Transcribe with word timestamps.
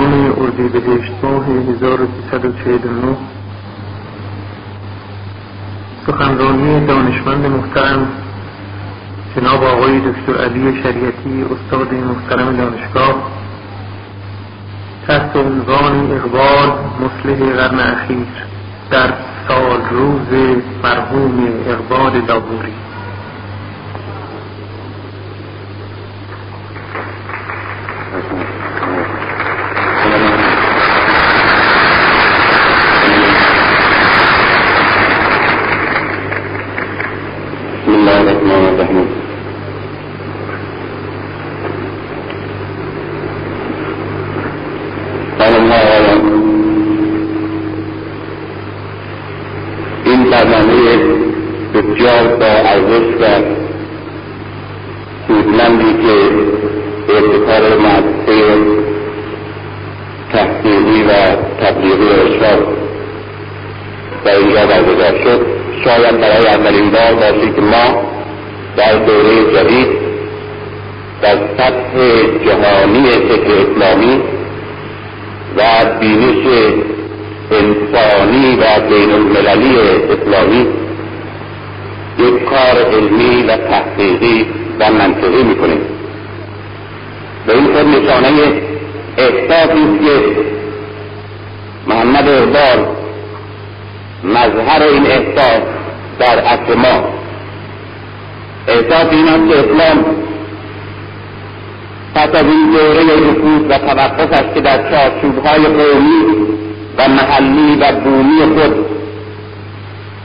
چهارم 0.00 0.34
اردیبهشت 0.40 1.12
ماه 1.22 1.46
1349 1.46 3.16
سخنرانی 6.06 6.86
دانشمند 6.86 7.46
محترم 7.46 8.08
جناب 9.36 9.64
آقای 9.64 10.00
دکتر 10.00 10.44
علی 10.44 10.82
شریعتی 10.82 11.44
استاد 11.44 11.94
محترم 11.94 12.56
دانشگاه. 12.56 13.14
تحت 15.06 15.36
عنوان 15.36 16.10
اقبال 16.12 16.70
مسلح 17.00 17.52
قرن 17.52 17.80
اخیر 17.80 18.26
در 18.90 19.12
سال 19.48 19.80
روز 19.90 20.56
مرحوم 20.82 21.48
اقبال 21.66 22.20
دابوری 22.20 22.72
های 105.38 105.64
قومی 105.64 106.46
و 106.98 107.08
محلی 107.08 107.76
و 107.80 107.92
بومی 107.92 108.40
خود 108.40 108.86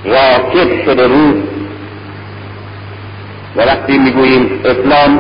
راکب 0.06 0.86
شده 0.86 1.08
بود 1.08 1.48
و 3.56 3.62
وقتی 3.62 3.98
می‌گوییم 3.98 4.62
اسلام 4.66 5.20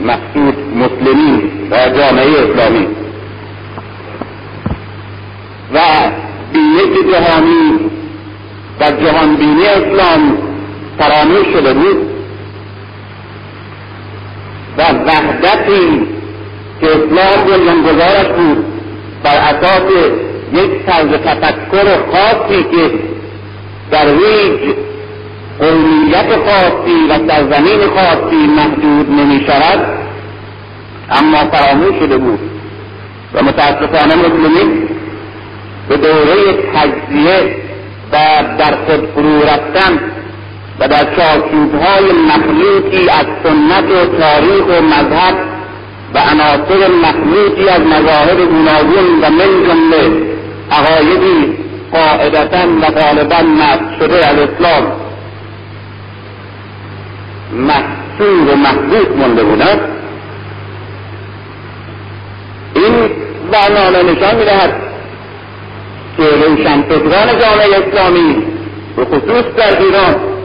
مقصود 0.00 0.54
مسلمین 0.76 1.50
و 1.70 1.76
جامعه 1.76 2.30
اسلامی. 2.30 2.86
و 5.74 5.78
بینش 6.52 7.12
جهانی 7.12 7.90
و 8.80 8.90
جهانبینی 8.90 9.66
اسلام 9.66 10.38
فراموش 10.98 11.46
شده 11.52 11.74
بود 11.74 12.10
و 14.78 14.82
وحدتی 14.82 16.06
که 16.80 16.86
اسلام 16.86 17.46
بنیانگذارش 17.46 18.26
بود. 18.26 18.75
بر 19.26 19.36
اساس 19.36 19.82
یک 20.52 20.86
طرز 20.86 21.08
تفکر 21.08 21.86
خاصی 22.12 22.62
که 22.62 22.90
در 23.90 24.08
هیچ 24.08 24.74
قومیت 25.58 26.26
خاصی 26.46 27.06
و 27.10 27.28
سرزمین 27.28 27.80
خاصی 27.80 28.36
محدود 28.56 29.10
نمی 29.10 29.46
شود 29.46 29.86
اما 31.10 31.38
فراموش 31.38 31.98
شده 32.00 32.16
بود. 32.16 32.38
و 33.34 33.42
متاسفانه 33.42 34.14
مسلمین 34.14 34.88
به 35.88 35.96
دوره 35.96 36.52
تجزیه 36.74 37.56
و 38.12 38.16
در 38.58 38.76
خود 38.86 39.08
فرو 39.14 39.42
رفتن 39.42 40.00
و 40.80 40.88
در 40.88 41.16
چارچوبهای 41.16 42.12
مخلوطی 42.28 43.08
از 43.08 43.26
سنت 43.44 43.84
و 43.84 44.18
تاریخ 44.18 44.66
و 44.66 44.82
مذهب 44.82 45.55
و 46.16 46.18
عناصر 46.18 46.88
مخلوطی 47.02 47.68
از 47.68 47.80
مذاهب 47.80 48.36
گوناگون 48.36 49.20
و 49.22 49.30
من 49.30 49.66
جمله 49.68 50.22
عقایدی 50.70 51.56
قاعدتا 51.92 52.68
و 52.82 53.00
غالبا 53.00 53.36
مد 53.36 53.98
شده 53.98 54.26
از 54.26 54.38
اسلام 54.38 54.92
محصور 57.52 58.52
و 58.52 58.56
محبوط 58.56 59.16
مانده 59.16 59.44
بودند. 59.44 59.80
این 62.74 63.10
برنامه 63.52 64.12
نشان 64.12 64.36
می‌دهد 64.36 64.82
که 66.16 66.22
روشنفکران 66.22 67.38
جامعه 67.40 67.86
اسلامی 67.86 68.36
به 68.96 69.04
خصوص 69.04 69.44
در 69.56 69.82
ایران 69.82 70.35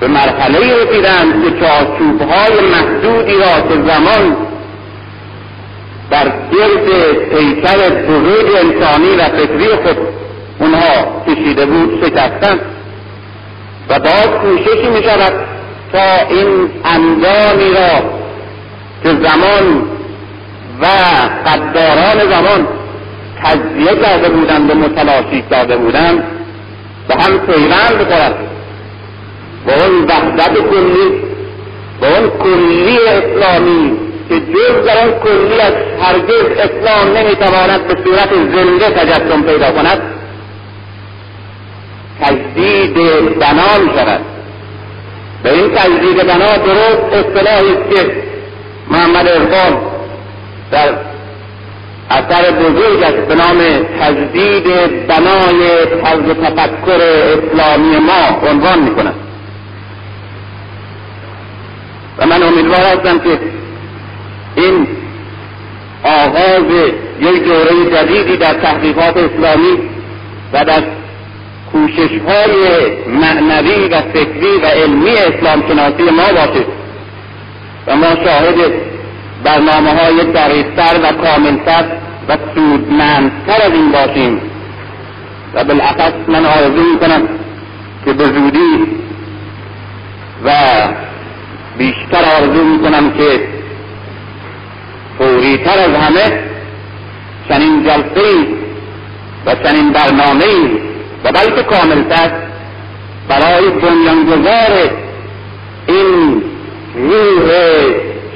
به 0.00 0.08
مرحله 0.08 0.58
رسیدند 0.58 1.44
که 1.44 1.60
چارچوب 1.60 2.22
های 2.22 2.68
محدودی 2.70 3.32
را 3.32 3.60
که 3.68 3.74
زمان 3.92 4.36
در 6.10 6.24
گرد 6.24 7.12
پیکر 7.30 7.88
بزرگ 7.88 8.54
انسانی 8.54 9.16
و 9.16 9.24
فکری 9.24 9.68
خود 9.68 9.96
اونها 10.58 11.22
کشیده 11.26 11.66
بود 11.66 12.04
شکستند 12.04 12.60
و 13.88 13.98
باز 13.98 14.26
کوششی 14.42 14.88
می 14.88 15.02
شود 15.02 15.32
تا 15.92 16.26
این 16.30 16.70
اندامی 16.84 17.70
را 17.74 18.02
که 19.02 19.08
زمان 19.08 19.82
و 20.80 20.86
قداران 21.46 22.30
زمان 22.30 22.66
تجزیه 23.42 24.02
کرده 24.02 24.28
بودند 24.28 24.70
و 24.70 24.74
متلاشی 24.74 25.44
کرده 25.50 25.76
بودند 25.76 26.22
به 27.08 27.14
هم 27.14 27.38
پیوند 27.38 27.98
بخورد. 27.98 28.55
با 29.66 29.72
اون 29.72 30.04
وحدت 30.04 30.52
کلی. 30.70 31.22
با 32.00 32.06
اون 32.06 32.30
کلی 32.30 32.98
اسلامی 33.08 33.96
که 34.28 34.40
جز 34.40 34.86
در 34.86 34.98
آن 34.98 35.12
کلی 35.24 35.60
از 35.60 35.72
هرگز 36.02 36.44
اسلام 36.58 37.16
نمی‌تواند 37.16 37.86
به 37.86 37.94
صورت 38.04 38.28
زنده 38.34 38.90
تجسم 38.90 39.42
پیدا 39.42 39.70
کند 39.70 40.02
تجدید 42.20 42.94
بنا 43.38 43.78
می 43.84 43.98
شود 43.98 44.20
به 45.42 45.52
این 45.52 45.70
تجدید 45.74 46.16
بنا 46.26 46.56
درست 46.56 47.12
اصطلاحی 47.12 47.72
است 47.72 47.96
که 47.96 48.12
محمد 48.90 49.28
اقبال 49.28 49.76
در 50.70 50.88
اثر 52.10 52.50
بزرگ 52.50 53.02
است 53.02 53.28
به 53.28 53.34
نام 53.34 53.58
تجدید 54.00 54.64
بنای 55.06 55.86
طرز 56.02 56.36
تفکر 56.44 57.00
اسلامی 57.02 57.96
ما 57.96 58.48
عنوان 58.50 58.78
می 58.78 58.94
کند 58.94 59.25
و 62.18 62.26
من 62.26 62.42
امیدوار 62.42 62.80
هستم 62.80 63.18
که 63.18 63.38
این 64.56 64.86
آغاز 66.04 66.90
یک 67.20 67.44
دوره 67.44 67.90
جدیدی 67.92 68.36
در 68.36 68.54
تحقیقات 68.54 69.16
اسلامی 69.16 69.78
و 70.52 70.64
در 70.64 70.82
کوشش 71.72 72.10
های 72.28 72.90
معنوی 73.08 73.88
و 73.88 74.00
فکری 74.00 74.56
و 74.62 74.66
علمی 74.66 75.10
اسلام 75.10 75.62
شناسی 75.68 76.02
ما 76.02 76.32
باشه 76.32 76.64
و 77.86 77.96
ما 77.96 78.24
شاهد 78.24 78.72
برنامه 79.44 79.90
های 79.90 80.24
دقیقتر 80.24 80.96
و 81.02 81.12
کاملتر 81.12 81.84
و 82.28 82.36
سودمندتر 82.54 83.62
از 83.62 83.72
این 83.72 83.92
باشیم 83.92 84.40
و 85.54 85.64
بالاخص 85.64 86.12
من 86.28 86.46
آرزو 86.46 86.82
می‌کنم 86.92 87.28
که 88.04 88.12
به 88.12 88.24
زودی 88.24 88.86
و 90.44 90.50
بیشتر 91.78 92.24
آرزو 92.36 92.64
می‌کنم 92.64 93.10
که 93.12 93.40
فوریتر 95.18 95.78
از 95.78 95.94
همه 95.94 96.40
چنین 97.48 97.82
جلسه 97.82 98.46
و 99.46 99.54
چنین 99.54 99.92
برنامه 99.92 100.44
و 101.24 101.32
بلکه 101.32 101.62
کاملتر 101.62 102.30
برای 103.28 103.70
بنیانگذار 103.70 104.90
این 105.86 106.42
روح 106.94 107.50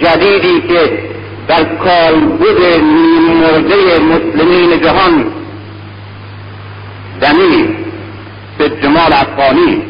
جدیدی 0.02 0.60
که 0.69 0.98
در 1.48 1.64
کالبد 1.64 2.81
مرده 3.40 3.98
مسلمین 3.98 4.81
جهان 4.81 5.25
دمیر 7.20 7.66
به 8.58 8.69
جمال 8.82 9.12
افغانی 9.12 9.82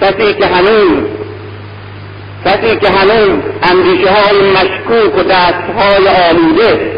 کسی 0.00 0.34
که 0.34 0.46
هنوز 0.46 1.21
کسی 2.44 2.76
که 2.76 2.88
هنوز 2.88 3.38
اندیشه 3.62 4.10
های 4.10 4.50
مشکوک 4.50 5.18
و 5.18 5.22
دست 5.22 5.64
های 5.78 6.08
آلوده 6.08 6.92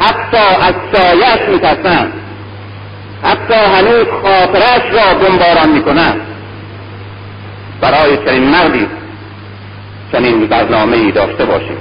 حتی 0.00 0.56
از 0.60 0.74
سایش 0.92 1.48
میترسند. 1.48 2.12
حتی 3.22 3.54
هنوز 3.54 4.06
خاطرش 4.22 4.82
را 4.92 5.14
بمباران 5.14 5.68
می‌کنند. 5.68 6.20
برای 7.80 8.16
چنین 8.26 8.44
مردی 8.44 8.86
چنین 10.12 10.46
برنامه 10.46 10.96
ای 10.96 11.12
داشته 11.12 11.44
باشیم. 11.44 11.78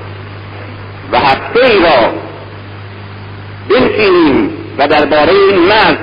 و 1.11 1.19
هفته 1.19 1.65
ای 1.65 1.79
را 1.79 2.13
بنشینیم 3.69 4.50
و 4.77 4.88
درباره 4.88 5.31
این 5.31 5.59
مرد 5.59 5.97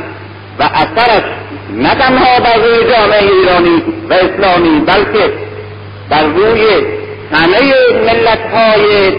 و 0.59 0.63
اثرش 0.63 1.25
نه 1.73 1.95
تنها 1.95 2.41
بر 2.41 2.57
روی 2.57 2.93
جامعه 2.93 3.23
ایرانی 3.23 3.83
و 4.11 4.15
اسلامی 4.15 4.81
بلکه 4.81 5.33
بر 6.11 6.23
روی 6.23 6.67
همه 7.33 7.73
ملت 8.07 8.41
های 8.55 9.11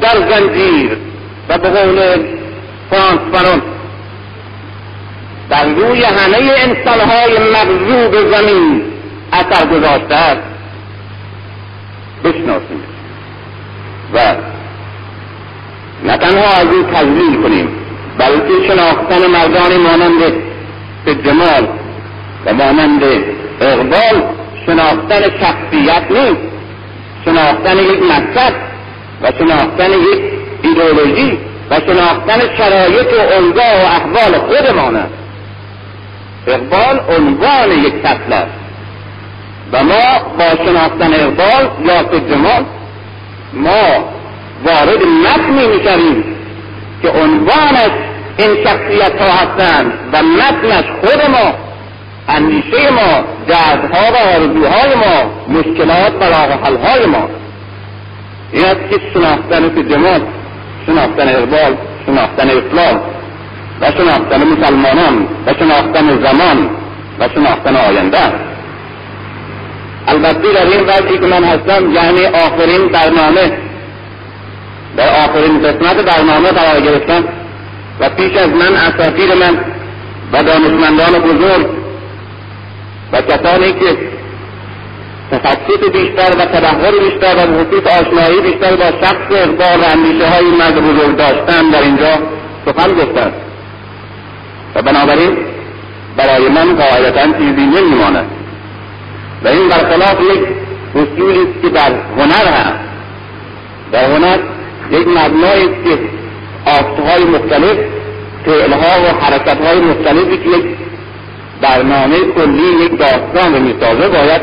در 0.00 0.30
زنجیر 0.30 0.96
و 1.48 1.58
به 1.58 1.68
قول 1.68 2.00
فرانس 2.90 3.20
فرون 3.32 3.62
در 5.50 5.64
روی 5.64 6.04
همه 6.04 6.36
انسان 6.36 7.00
های 7.00 7.38
مغزوب 7.38 8.34
زمین 8.34 8.82
اثر 9.32 9.66
گذاشته 9.66 10.14
است. 10.14 10.42
بشناسیم. 12.24 12.82
و 14.14 14.34
نه 16.04 16.16
تنها 16.16 16.60
از 16.60 16.66
او 16.66 16.82
تجلیل 16.82 17.42
کنیم 17.42 17.68
بلکه 18.18 18.68
شناختن 18.68 19.26
مردان 19.26 19.76
مانند 19.76 20.32
جمال 21.24 21.68
و 22.46 22.54
مانند 22.54 23.02
اقبال 23.60 24.22
شناختن 24.66 25.22
شخصیت 25.22 26.02
نیست. 26.10 26.52
شناختن 27.24 27.78
یک 27.78 28.02
مقصد 28.02 28.52
و 29.22 29.32
شناختن 29.38 29.90
یک 29.90 30.22
ایدئولوژی 30.62 31.38
و 31.70 31.80
شناختن 31.80 32.56
شرایط 32.58 33.06
و 33.12 33.34
اوضاع 33.34 33.82
و 33.82 33.86
احوال 33.86 34.38
خودمان 34.38 34.96
است. 34.96 35.14
اقبال 36.46 37.00
عنوان 37.16 37.70
یک 37.84 37.94
فصل 37.94 38.32
است. 38.32 38.52
و 39.72 39.84
ما 39.84 40.18
با 40.38 40.64
شناختن 40.64 41.14
اقبال 41.14 41.70
یا 41.84 42.02
جمال 42.02 42.64
ما 43.52 44.04
وارد 44.64 45.02
متنی 45.02 45.66
می‌شویم 45.66 46.24
که 47.02 47.08
عنوانش 47.08 47.90
این 48.38 48.64
شخصیت 48.64 49.20
ها 49.22 49.32
هستند 49.32 49.92
و 50.12 50.22
متنش 50.22 50.84
خود 51.00 51.30
ما 51.30 51.54
اندیشه 52.36 52.90
ما 52.90 53.24
دردها 53.48 54.12
و 54.12 54.16
آرزوهای 54.16 54.94
ما 54.94 55.30
مشکلات 55.58 56.12
و 56.20 56.24
راه 56.24 57.06
ما. 57.06 57.28
این 58.52 58.64
است 58.64 58.80
که 58.90 59.00
شناختن 59.14 59.88
جمال 59.88 60.20
شناختن 60.86 61.28
اقبال 61.28 61.76
شناختن 62.06 62.50
اسلام 62.50 63.00
و 63.80 63.92
شناختن 63.92 64.42
مسلمانان 64.48 65.26
و 65.46 65.54
شناختن 65.58 66.22
زمان 66.22 66.70
و 67.18 67.28
شناختن 67.34 67.76
آینده. 67.76 68.18
البته 70.08 70.52
در 70.52 70.66
این 70.66 70.86
وقتی 70.86 71.18
که 71.18 71.26
من 71.26 71.44
هستم 71.44 71.92
یعنی 71.92 72.26
آخرین 72.26 72.88
برنامه 72.88 73.52
در 74.96 75.08
آخرین 75.08 75.62
قسمت 75.62 75.96
برنامه 75.96 76.48
قرار 76.48 76.80
گرفتم. 76.80 77.24
و 78.00 78.08
پیش 78.08 78.36
از 78.36 78.48
من 78.48 78.74
اساتیر 78.74 79.34
من 79.34 79.58
و 80.32 80.42
دانشمندان 80.42 81.12
بزرگ 81.12 81.81
و 83.12 83.22
کسانی 83.22 83.72
که 83.72 83.96
تخصص 85.30 85.88
بیشتر 85.92 86.30
و 86.38 86.44
تبهر 86.44 86.90
بیشتر 86.90 87.34
و 87.36 87.40
خصوص 87.40 88.00
آشنایی 88.00 88.40
بیشتر 88.40 88.76
با 88.76 89.06
شخص 89.06 89.30
اقبال 89.30 89.80
و 89.80 89.84
اندیشه 89.92 90.28
های 90.28 90.44
مرد 90.44 90.74
بزرگ 90.74 91.16
داشتن 91.16 91.70
در 91.70 91.82
اینجا 91.82 92.18
سخن 92.66 92.94
گفتند. 92.94 93.32
و 94.74 94.82
بنابراین 94.82 95.36
برای 96.16 96.48
من 96.48 96.76
قاعدتا 96.76 97.38
چیزی 97.38 97.66
نمیماند. 97.66 98.26
و 99.44 99.48
این 99.48 99.68
برخلاف 99.68 100.20
یک 100.20 100.42
اصولی 100.94 101.38
است 101.38 101.62
که 101.62 101.68
در 101.68 101.92
هنر 102.18 102.46
هست. 102.52 102.78
در 103.92 104.04
هنر 104.04 104.38
یک 104.90 105.08
مبنایی 105.08 105.64
است 105.64 105.84
که 105.84 105.98
آفتهای 106.66 107.24
مختلف 107.24 107.76
فعلها 108.44 109.02
و 109.02 109.24
حرکتهای 109.24 109.80
مختلفی 109.80 110.36
که 110.36 110.48
یک 110.48 110.64
برنامه 111.62 112.16
کلی 112.36 112.84
یک 112.84 112.98
داستان 112.98 113.54
رو 113.54 113.60
می‌سازه 113.60 114.08
باید 114.08 114.42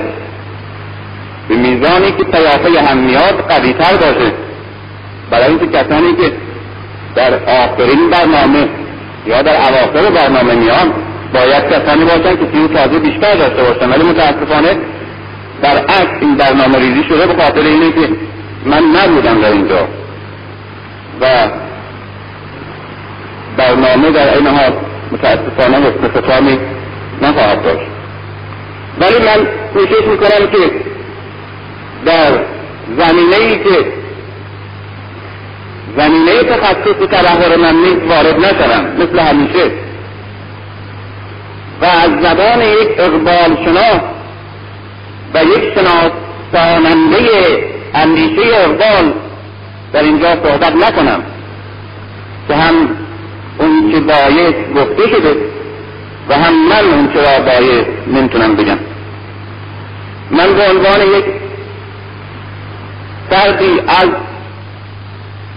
به 1.47 1.55
میزانی 1.55 2.11
که 2.11 2.23
پیافه 2.23 2.81
هم 2.81 2.97
میاد 2.97 3.45
قویتر 3.49 3.95
باشه. 3.95 4.31
برای 5.29 5.45
اینکه 5.45 5.67
کسانی 5.67 6.15
که 6.15 6.31
در 7.15 7.33
آخرین 7.33 8.09
برنامه 8.09 8.67
یا 9.27 9.41
در 9.41 9.55
اواخر 9.55 10.09
برنامه 10.09 10.55
میان 10.55 10.93
باید 11.33 11.63
کسانی 11.69 12.05
باشن 12.05 12.37
که 12.37 12.45
تیو 12.51 12.67
تازه 12.67 12.99
بیشتر 12.99 13.33
داشته 13.33 13.63
باشن. 13.63 13.89
ولی 13.89 14.03
متاسفانه 14.03 14.77
در 15.61 15.77
عکس 15.77 16.21
این 16.21 16.35
برنامه 16.35 16.79
ریزی 16.79 17.03
شده 17.09 17.27
به 17.27 17.43
خاطر 17.43 17.61
اینه 17.61 17.91
که 17.91 18.09
من 18.65 18.83
نبودم 18.83 19.41
در 19.41 19.51
اینجا. 19.51 19.87
و 21.21 21.25
برنامه 23.57 24.11
در 24.11 24.37
این 24.37 24.47
حال 24.47 24.73
متاسفانه 25.11 25.77
استفامی 26.03 26.59
نخواهد 27.21 27.63
داشت. 27.63 27.89
ولی 28.99 29.17
من 29.25 29.47
کوشش 29.73 30.07
می‌کنم 30.07 30.47
که 30.51 30.71
در 32.05 32.31
زمینه 32.97 33.35
ای 33.35 33.57
که 33.57 33.85
زمینه 35.97 36.43
تخصص 36.43 37.07
تبهر 37.11 37.55
من 37.57 37.75
نیست 37.75 38.01
وارد 38.09 38.39
نشوم 38.39 38.85
مثل 38.97 39.19
همیشه. 39.19 39.71
و 41.81 41.85
از 41.85 42.09
زبان 42.21 42.61
یک 42.61 42.99
اقبال 42.99 43.65
شناس 43.65 44.01
و 45.33 45.43
یک 45.43 45.73
شناساننده 45.75 47.63
اندیشه 47.93 48.41
اقبال 48.55 49.13
در 49.93 50.03
اینجا 50.03 50.35
صحبت 50.43 50.75
نکنم 50.75 51.23
که 52.47 52.55
هم 52.55 52.73
اون 53.57 53.91
که 53.91 53.99
باید 53.99 54.55
گفته 54.75 55.09
شده 55.09 55.35
و 56.29 56.33
هم 56.33 56.69
من 56.69 56.93
اون 56.93 57.13
را 57.13 57.39
باید 57.45 57.87
نمی‌تونم 58.07 58.55
بگم. 58.55 58.77
من 60.31 60.53
به 60.53 60.69
عنوان 60.69 61.01
یک 61.01 61.25
فردی 63.29 63.79
از 63.87 64.09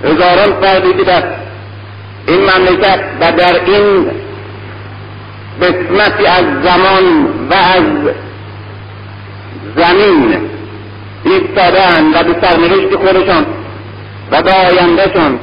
هزاران 0.04 0.60
فردی 0.60 0.92
که 0.92 1.04
در 1.04 1.22
این 2.28 2.40
مملکت 2.40 3.00
و 3.20 3.32
در 3.32 3.64
این 3.64 4.10
قسمتی 5.60 6.26
از 6.26 6.44
زمان 6.62 7.26
و 7.50 7.54
از 7.54 7.84
زمین 9.76 10.36
ایستادن 11.24 12.06
و 12.14 12.22
به 12.22 12.46
سرنوشت 12.46 12.96
خودشان 12.96 13.46
و 14.30 14.42
به 14.42 14.52
آیندهشان 14.52 15.38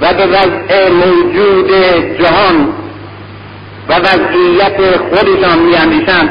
و 0.00 0.14
به 0.14 0.26
وضع 0.26 0.88
موجود 0.90 1.70
جهان 2.18 2.68
و 3.88 3.94
وضعیت 3.94 4.96
خودشان 4.96 5.58
میاندیشند. 5.58 6.30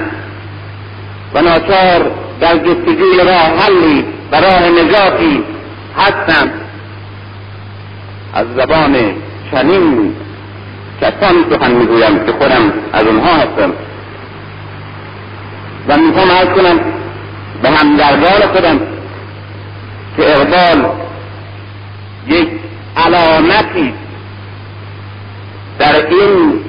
و 1.34 1.42
ناچار 1.42 2.12
در 2.42 2.58
جستجوی 2.58 3.18
راه 3.18 3.60
حلی 3.60 4.06
و 4.32 4.36
راه 4.36 4.70
نجاتی 4.70 5.44
هستند. 5.98 6.52
از 8.34 8.46
زبان 8.58 8.96
چنین 9.52 10.16
کسانی 11.02 11.46
سخن 11.50 11.72
می‌گویم 11.72 12.26
که 12.26 12.32
خودم 12.32 12.74
از 12.94 13.04
اونها 13.04 13.34
هستم. 13.34 13.74
و 15.88 15.98
می‌خوام 15.98 16.30
ارز 16.30 16.48
کنم 16.48 16.80
به 17.62 17.70
همدردان 17.70 18.48
خودم 18.54 18.80
که 20.18 20.36
اقبال 20.36 20.86
یک 22.28 22.48
علامتی 22.98 23.94
در 25.80 26.08
این 26.08 26.60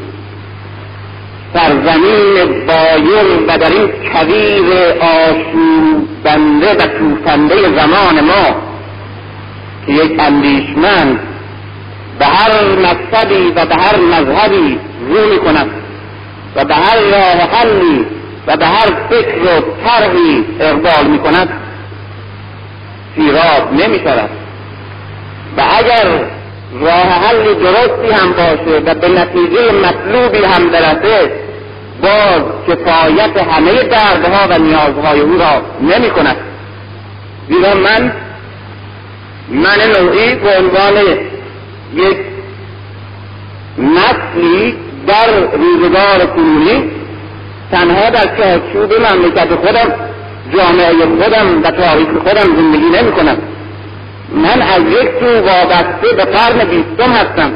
سرزمین 1.57 2.67
بایر 2.67 3.43
و 3.49 3.59
در 3.59 3.71
این 3.71 3.89
کویر 4.13 4.65
آشوبنده 5.01 6.73
و 6.73 6.87
توفنده 6.87 7.55
زمان 7.55 8.21
ما 8.21 8.57
که 9.87 9.93
یک 9.93 10.21
اندیشمند 10.21 11.19
به 12.19 12.25
هر 12.25 12.51
مذهبی 12.63 13.53
و 13.57 13.67
به 13.67 13.75
هر 13.75 13.97
مذهبی 13.97 14.79
رو 15.09 15.33
می 15.33 15.39
کند 15.39 15.71
و 16.57 16.65
به 16.65 16.75
هر 16.75 16.97
راه 16.97 17.49
حلی 17.53 18.07
و 18.47 18.57
به 18.57 18.67
هر 18.67 18.87
فکر 19.11 19.39
و 19.39 19.61
طرحی 19.85 20.45
اقبال 20.61 21.07
می 21.07 21.19
کند 21.19 21.49
سیراب 23.17 23.73
نمی 23.73 23.99
شود 23.99 24.31
و 25.57 25.63
اگر 25.79 26.09
راه 26.81 27.09
حل 27.09 27.55
درستی 27.55 28.13
هم 28.13 28.33
باشه 28.33 28.79
و 28.87 28.95
به 28.95 29.09
نتیجه 29.09 29.73
مطلوبی 29.73 30.45
هم 30.45 30.69
برسه 30.69 31.46
باز 32.07 32.43
کفایت 32.69 33.37
همه 33.37 33.73
دردها 33.83 34.47
و 34.51 34.59
نیازهای 34.59 35.21
او 35.21 35.39
را 35.39 35.63
نمی 35.81 36.11
کند 36.11 36.37
زیرا 37.49 37.75
من 37.75 38.13
من 39.49 39.79
نوعی 39.99 40.35
به 40.35 40.59
عنوان 40.59 40.95
یک 41.95 42.17
نسلی 43.79 44.75
در 45.07 45.57
روزگار 45.57 46.27
کنونی 46.37 46.91
تنها 47.73 48.11
در 48.11 48.37
چارچوب 48.37 48.93
مملکت 48.93 49.55
خودم 49.55 49.95
جامعه 50.57 51.23
خودم 51.23 51.63
و 51.63 51.71
تاریخ 51.71 52.09
خودم 52.09 52.57
زندگی 52.57 53.03
نمی 53.03 53.13
کنم 53.13 53.37
من 54.33 54.63
از 54.63 54.81
یک 54.81 55.09
سو 55.21 55.27
وابسته 55.27 56.17
به 56.17 56.25
قرن 56.25 56.65
بیستم 56.65 57.13
هستم. 57.13 57.53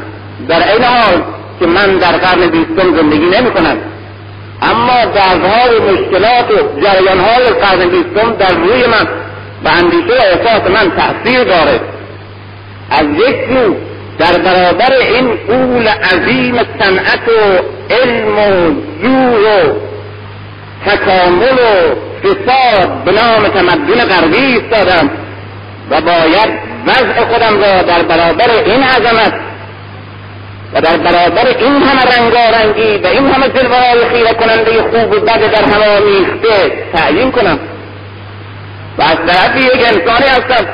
در 0.47 0.73
این 0.73 0.83
حال 0.83 1.21
که 1.59 1.65
من 1.65 1.97
در 1.97 2.11
قرن 2.11 2.47
بیستم 2.47 2.95
زندگی 2.95 3.25
نمی 3.25 3.51
کنم 3.51 3.77
اما 4.61 5.05
دردها 5.05 5.79
و 5.79 5.91
مشکلات 5.91 6.51
و 6.51 6.81
جریانهای 6.81 7.49
قرن 7.61 7.89
بیستم 7.89 8.35
در 8.39 8.51
روی 8.51 8.85
من 8.85 9.07
و 9.63 9.67
اندیشه 9.67 10.13
و 10.13 10.21
احساس 10.21 10.71
من 10.71 10.91
تأثیر 10.97 11.43
داره. 11.43 11.79
از 12.91 13.05
یک 13.05 13.35
سو 13.49 13.75
در 14.19 14.37
برابر 14.37 14.91
این 14.91 15.35
قول 15.47 15.87
عظیم 15.87 16.55
صنعت 16.79 17.27
و 17.27 17.63
علم 17.93 18.37
و 18.37 18.71
زور 19.01 19.39
و 19.39 19.73
تکامل 20.85 21.53
و 21.53 21.95
فساد 22.23 23.03
به 23.05 23.11
نام 23.11 23.47
تمدن 23.47 24.05
غربی 24.05 24.37
ایستادم 24.37 25.09
و 25.91 26.01
باید 26.01 26.49
وضع 26.87 27.25
خودم 27.25 27.61
را 27.61 27.81
در 27.81 28.01
برابر 28.01 28.49
این 28.65 28.83
عظمت 28.83 29.33
و 30.73 30.81
در 30.81 30.97
برابر 30.97 31.47
این 31.59 31.83
همه 31.83 32.01
رنگارنگی 32.17 32.97
و 32.97 33.07
این 33.07 33.29
همه 33.29 33.49
جلوههای 33.49 34.09
خیره 34.09 34.33
کننده 34.33 34.81
خوب 34.81 35.11
و 35.11 35.19
بد 35.19 35.51
در 35.51 35.63
همه 35.63 35.99
میخته 35.99 36.71
تعیین 36.93 37.31
کنم. 37.31 37.59
و 38.97 39.01
از 39.01 39.17
طرفی 39.27 39.59
یک 39.59 39.85
انسانی 39.87 40.27
هستم. 40.27 40.65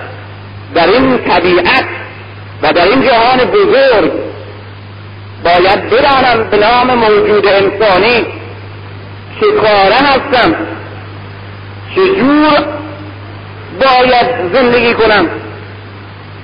در 0.75 0.87
این 0.87 1.17
طبیعت 1.17 1.85
و 2.61 2.73
در 2.73 2.83
این 2.83 3.01
جهان 3.01 3.37
بزرگ 3.37 4.11
باید 5.43 5.89
بدانم 5.89 6.49
به 6.51 6.57
نام 6.57 6.93
موجود 6.93 7.47
انسانی 7.47 8.25
چه 9.39 9.51
کاره 9.61 9.95
هستم. 9.95 10.55
چجور 11.95 12.65
باید 13.79 14.53
زندگی 14.53 14.93
کنم. 14.93 15.29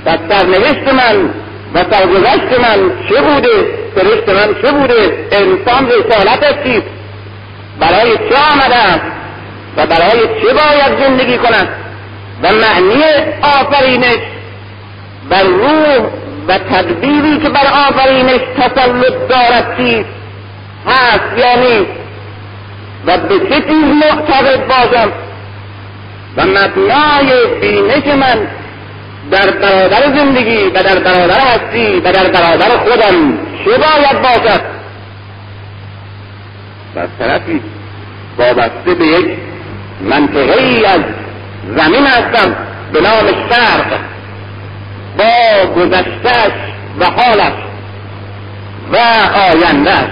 و 0.05 0.17
سرنوشت 0.29 0.93
من 0.93 1.29
و 1.73 1.77
سرگذشت 1.77 2.59
من 2.59 2.91
چه 3.09 3.21
بوده؟ 3.21 3.83
سرشت 3.95 4.29
من 4.29 4.61
چه 4.61 4.71
بوده؟ 4.71 5.27
انسان 5.31 5.89
رسالتش 5.89 6.63
چیست 6.63 6.87
برای 7.79 8.17
چه 8.17 8.35
آمده 8.51 9.01
و 9.77 9.85
برای 9.85 10.21
چه 10.21 10.53
باید 10.53 10.99
زندگی 10.99 11.37
کند؟ 11.37 11.69
و 12.43 12.47
معنی 12.53 13.03
آفرینش 13.41 14.19
بر 15.29 15.43
روح 15.43 16.09
و 16.47 16.57
تدبیری 16.57 17.39
که 17.39 17.49
بر 17.49 17.67
آفرینش 17.89 18.41
تسلط 18.57 19.27
دارد 19.29 19.77
چیست؟ 19.77 20.09
هست 20.87 21.37
یا 21.37 21.55
نیست؟ 21.55 21.91
و 23.05 23.17
به 23.17 23.39
چه 23.39 23.61
چیز 23.61 23.83
معتقد 23.83 24.67
باشم؟ 24.67 25.11
و 26.37 26.45
مبنای 26.45 27.59
بینش 27.61 28.07
من 28.15 28.47
در 29.33 29.51
برادر 29.51 30.17
زندگی 30.17 30.63
و 30.63 30.83
در 30.83 30.99
برادر 30.99 31.39
هستی 31.39 31.99
و 31.99 32.11
در 32.11 32.29
برادر 32.29 32.69
خودم 32.77 33.37
چه 33.65 33.71
باید 33.71 34.21
باشد. 34.21 34.61
و 36.95 37.07
طرفی 37.19 37.61
وابسته 38.37 38.93
به 38.99 39.05
یک 39.05 39.25
منطقه 40.01 40.63
ای 40.63 40.85
از 40.85 40.99
زمین 41.77 42.05
هستم 42.05 42.55
به 42.93 43.01
نام 43.01 43.27
شرق. 43.49 43.99
با 45.17 45.73
گذشتش 45.75 46.51
و 46.99 47.05
حالش 47.05 47.53
و 48.91 48.97
آیندهش 49.51 50.09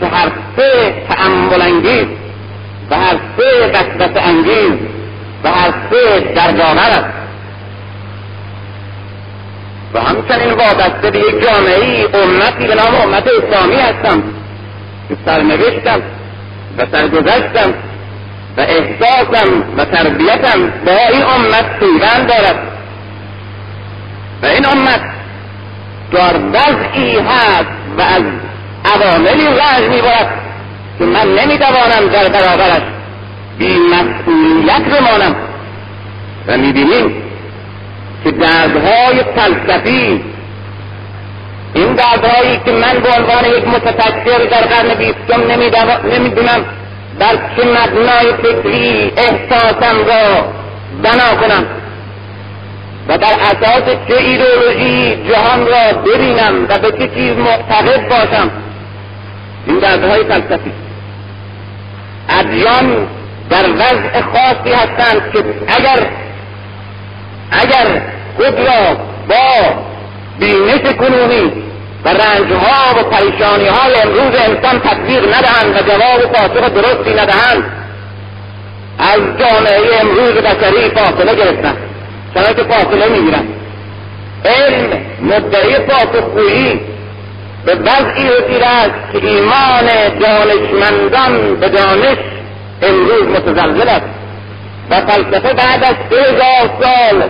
که 0.00 0.06
هر 0.06 0.32
سه 0.56 0.94
تأمل 1.08 1.62
انگیز 1.62 2.06
و 2.90 2.94
هر 2.94 3.16
سه 3.36 3.66
وسوسه 3.66 4.20
انگیز 4.20 4.72
و 5.44 5.48
هر 5.48 5.72
سه 5.90 6.20
درگاور 6.20 6.78
است 6.78 7.21
و 9.94 10.00
همچنین 10.00 10.52
وابسته 10.52 11.10
به 11.10 11.18
یک 11.18 11.42
جامعه 11.44 11.84
ای 11.84 12.04
امتی 12.04 12.66
به 12.66 12.74
نام 12.74 12.94
امت 12.94 13.24
اسلامی 13.26 13.74
هستم. 13.74 14.22
که 15.08 15.16
سرنوشتم 15.26 16.02
و 16.78 16.86
سرگذشتم 16.92 17.74
و 18.56 18.60
احساسم 18.60 19.64
و 19.76 19.84
تربیتم 19.84 20.72
با 20.86 20.92
این 21.12 21.22
امت 21.22 21.78
پیوند 21.78 22.28
دارد. 22.28 22.58
و 24.42 24.46
این 24.46 24.66
امت 24.66 25.00
در 26.12 26.36
وضعی 26.52 27.18
هست 27.18 27.66
و 27.98 28.02
از 28.02 28.22
عواملی 28.94 29.46
رنج 29.46 29.90
می‌برد 29.90 30.40
که 30.98 31.04
من 31.04 31.34
نمی‌توانم 31.34 32.08
در 32.12 32.28
برابرش 32.28 32.82
بی 33.58 33.78
مسئولیت 33.78 34.82
بمانم. 34.82 35.36
و 36.46 36.56
می‌بینیم 36.56 37.14
که 38.24 38.30
دردهای 38.30 39.24
فلسفی. 39.36 40.24
این 41.74 41.94
دردهایی 41.94 42.60
که 42.64 42.72
من 42.72 43.00
به 43.02 43.08
عنوان 43.08 43.44
یک 43.58 43.68
متفکر 43.68 44.38
در 44.38 44.60
قرن 44.60 44.94
بیستم 44.94 45.42
نمی‌دونم 46.12 46.64
در 47.18 47.32
چه 47.56 47.68
مبنای 47.68 48.32
فکری 48.42 49.12
احساسم 49.16 49.96
را 50.06 50.44
بنا 51.02 51.40
کنم 51.40 51.66
و 53.08 53.18
در 53.18 53.34
اساس 53.40 53.96
چه 54.08 54.16
ایدئولوژی 54.16 55.16
جهان 55.28 55.66
را 55.66 55.98
ببینم 56.02 56.66
و 56.68 56.78
به 56.78 56.90
چه 56.98 57.08
چیز 57.14 57.36
معتقد 57.36 58.08
باشم. 58.08 58.50
این 59.66 59.78
دردهای 59.78 60.24
فلسفی. 60.24 60.72
ادیان 62.28 63.06
در 63.50 63.70
وضع 63.70 64.20
خاصی 64.20 64.74
هستند 64.74 65.32
که 65.32 65.38
اگر 65.66 66.06
اگر 67.50 68.02
خود 68.36 68.58
را 68.58 68.96
با 69.28 69.74
بینش 70.38 70.94
کنونی 70.98 71.52
و 72.04 72.08
رنجها 72.08 73.00
و 73.00 73.02
پریشانی 73.02 73.66
های 73.66 73.94
امروز 74.02 74.40
انسان 74.40 74.80
تطبیق 74.80 75.34
ندهند 75.34 75.76
و 75.76 75.90
جواب 75.90 76.24
و 76.24 76.28
پاسخ 76.28 76.74
درستی 76.74 77.10
ندهند. 77.10 77.64
از 78.98 79.20
جامعه 79.38 80.00
امروز 80.00 80.32
بشری 80.32 80.90
فاصله 80.90 81.34
گرفتن. 81.34 81.76
چنانکه 82.34 82.54
که 82.54 82.62
فاصله 82.62 83.08
می‌گیرن. 83.08 83.44
علم 84.44 85.00
مدعی 85.22 85.78
پاسخگویی 85.78 86.80
به 87.66 87.74
وضعی 87.74 88.28
رسیده 88.28 88.66
است 88.66 89.12
که 89.12 89.26
ایمان 89.28 89.86
دانشمندان 90.20 91.54
به 91.54 91.68
دانش 91.68 92.18
امروز 92.82 93.22
متزلزل 93.22 93.88
است. 93.88 94.06
و 94.90 95.00
فلسفه 95.00 95.54
بعد 95.54 95.84
از 95.84 95.94
سه 96.10 96.20
هزار 96.20 96.70
سال 96.82 97.28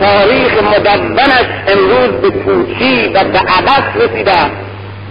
تاریخ 0.00 0.62
مدونش 0.62 1.46
امروز 1.68 2.20
به 2.20 2.30
پوچی 2.30 3.08
و 3.14 3.24
به 3.24 3.38
عبس 3.38 3.96
رسیده 3.96 4.44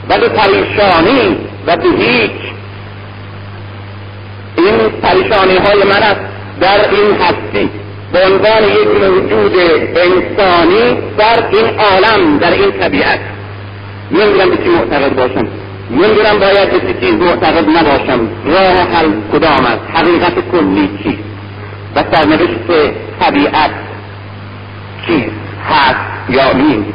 و 0.10 0.18
به 0.20 0.30
پریشانی 0.30 1.38
و 1.68 1.78
به 1.78 1.90
هیچ. 1.98 2.32
این 4.58 4.90
پریشانی 5.02 5.58
های 5.58 5.84
من 5.84 6.04
است. 6.04 6.20
در 6.62 6.90
این 6.90 7.16
هستی 7.16 7.70
به 8.14 8.26
عنوان 8.26 8.64
یک 8.64 8.88
موجود 9.04 9.54
انسانی 9.96 10.98
در 11.18 11.48
این 11.52 11.80
عالم 11.80 12.38
در 12.38 12.52
این 12.52 12.72
طبیعت. 12.72 13.20
نمی‌دونم 14.12 14.50
به 14.50 14.58
چی 14.58 14.70
معتقد 14.70 15.16
باشم. 15.16 15.48
نمی‌دونم 15.92 16.40
باید 16.40 16.70
به 16.72 17.06
چیز 17.08 17.14
معتقد 17.14 17.70
نباشم. 17.70 18.28
راه 18.46 18.78
حل 18.94 19.12
کدام 19.34 19.66
است. 19.66 19.82
حقیقت 19.94 20.34
کلی 20.52 20.90
چیست؟ 21.04 21.24
و 21.96 22.04
سرنوشت 22.12 22.94
طبیعت 23.20 23.72
چیست 25.08 25.32
هست 25.70 26.30
یا 26.30 26.54
نیست 26.54 26.94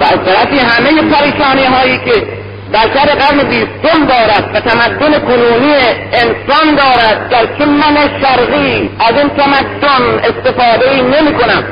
و 0.00 0.04
از 0.04 0.18
طرفی 0.26 0.58
همه 0.58 1.02
پریشانی 1.02 1.64
هایی 1.64 1.98
که 1.98 2.38
بشر 2.72 3.14
قرن 3.14 3.48
بیستم 3.48 4.06
دارد 4.06 4.50
و 4.54 4.60
تمدن 4.60 5.18
کنونی 5.18 5.72
انسان 6.12 6.74
دارد 6.76 7.28
در 7.28 7.46
که 7.46 7.64
من 7.64 7.96
شرقی 8.22 8.90
از 9.00 9.18
این 9.18 9.28
تمدن 9.28 10.18
استفاده 10.18 11.02
نمی 11.02 11.34
کنم 11.34 11.64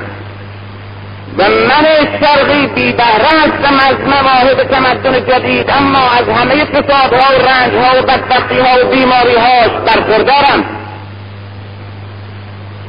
و 1.39 1.43
من 1.43 1.87
شرقی 2.21 2.67
بی 2.67 2.93
بهره 2.93 3.29
هستم 3.43 3.75
از 3.89 3.97
مواهب 4.07 4.65
تمدن 4.65 5.27
جدید 5.27 5.71
اما 5.71 5.99
از 5.99 6.39
همه 6.39 6.65
فسادها 6.65 7.39
و 7.39 7.49
رنجها 7.49 7.99
و 7.99 8.03
بدبختیها 8.03 8.87
و 8.87 8.91
بیماریهاش 8.91 9.71
برخوردارم. 9.87 10.65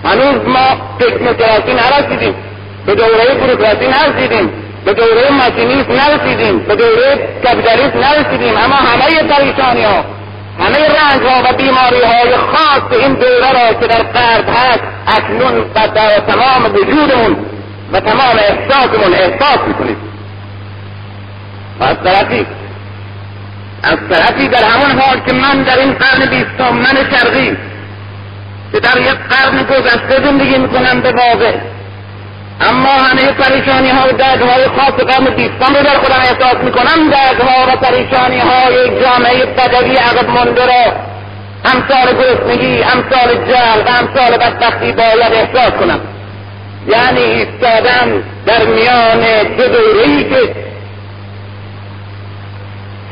هنوز 0.04 0.48
ما 0.48 0.98
تکنوکراسی 1.00 1.74
نرسیدیم. 1.74 2.36
به 2.86 2.96
دوره 2.96 3.34
بروکراسی 3.34 3.88
نرسیدیم. 3.88 4.50
به 4.86 4.94
دوره 4.94 5.32
ماشینیست 5.32 5.90
نرسیدیم. 5.90 6.60
به 6.60 6.76
دوره 6.76 7.30
کپیتالیست 7.46 7.96
نرسیدیم. 7.96 8.58
اما 8.58 8.76
همه 8.76 9.24
پریشانی 9.34 9.84
ها 9.84 10.06
همه 10.60 10.78
رنج 10.78 11.24
ها 11.28 11.44
و 11.50 11.54
بیماری 11.58 12.02
های 12.02 12.38
خاص 12.38 13.00
این 13.00 13.14
دوره 13.14 13.52
را 13.52 13.74
که 13.80 13.88
در 13.88 14.04
قرب 14.04 14.50
هست 14.50 14.84
اکنون 15.08 15.58
و 15.76 15.88
در 15.96 16.20
تمام 16.20 16.76
وجودمون 16.76 17.38
و 17.94 18.00
تمام 18.00 18.36
احساسمون 18.38 19.14
احساس 19.14 19.60
می‌کنیم. 19.68 19.98
و 21.80 21.84
از 21.84 21.96
طرفی 22.04 22.46
از 23.84 23.98
طرفی 24.10 24.48
در 24.48 24.64
همون 24.64 25.00
حال 25.00 25.20
که 25.20 25.34
من 25.34 25.64
در 25.64 25.80
این 25.80 25.94
قرن 25.94 26.26
بیستم 26.26 26.76
من 26.76 26.96
شرقی 27.12 27.58
که 28.72 28.80
در 28.80 28.98
یک 29.02 29.18
قرن 29.30 29.64
گذشته 29.64 30.24
زندگی 30.26 30.58
می‌کنم 30.58 31.02
به 31.02 31.12
واقع. 31.12 31.54
اما 32.62 32.90
همه 32.90 33.32
پریشانی 33.32 33.90
ها 33.90 34.08
و 34.08 34.12
درد 34.12 34.42
های 34.42 34.66
خاص 34.68 34.94
قرن 34.94 35.26
بیستم 35.26 35.76
رو 35.76 35.84
در 35.84 35.98
خودم 35.98 36.20
احساس 36.20 36.64
می‌کنم. 36.64 37.10
درد 37.10 37.42
ها 37.42 37.74
و 37.74 37.76
پریشانی 37.76 38.40
های 38.40 39.02
جامعه 39.02 39.46
بدوی 39.46 39.96
عقب 39.96 40.30
مانده 40.30 40.66
را 40.66 40.94
امثال 41.66 42.14
گرسنگی 42.14 42.84
امثال 42.84 43.46
جهل 43.48 43.80
و 43.80 43.90
امثال 44.00 44.38
بدبختی 44.38 44.92
باید 44.92 45.34
احساس 45.34 45.72
کنم. 45.72 46.00
یعنی 46.88 47.20
ایستادن 47.22 48.24
در 48.46 48.66
میان 48.66 49.44
دو 49.58 49.68
دورهای 49.68 50.24
که 50.24 50.56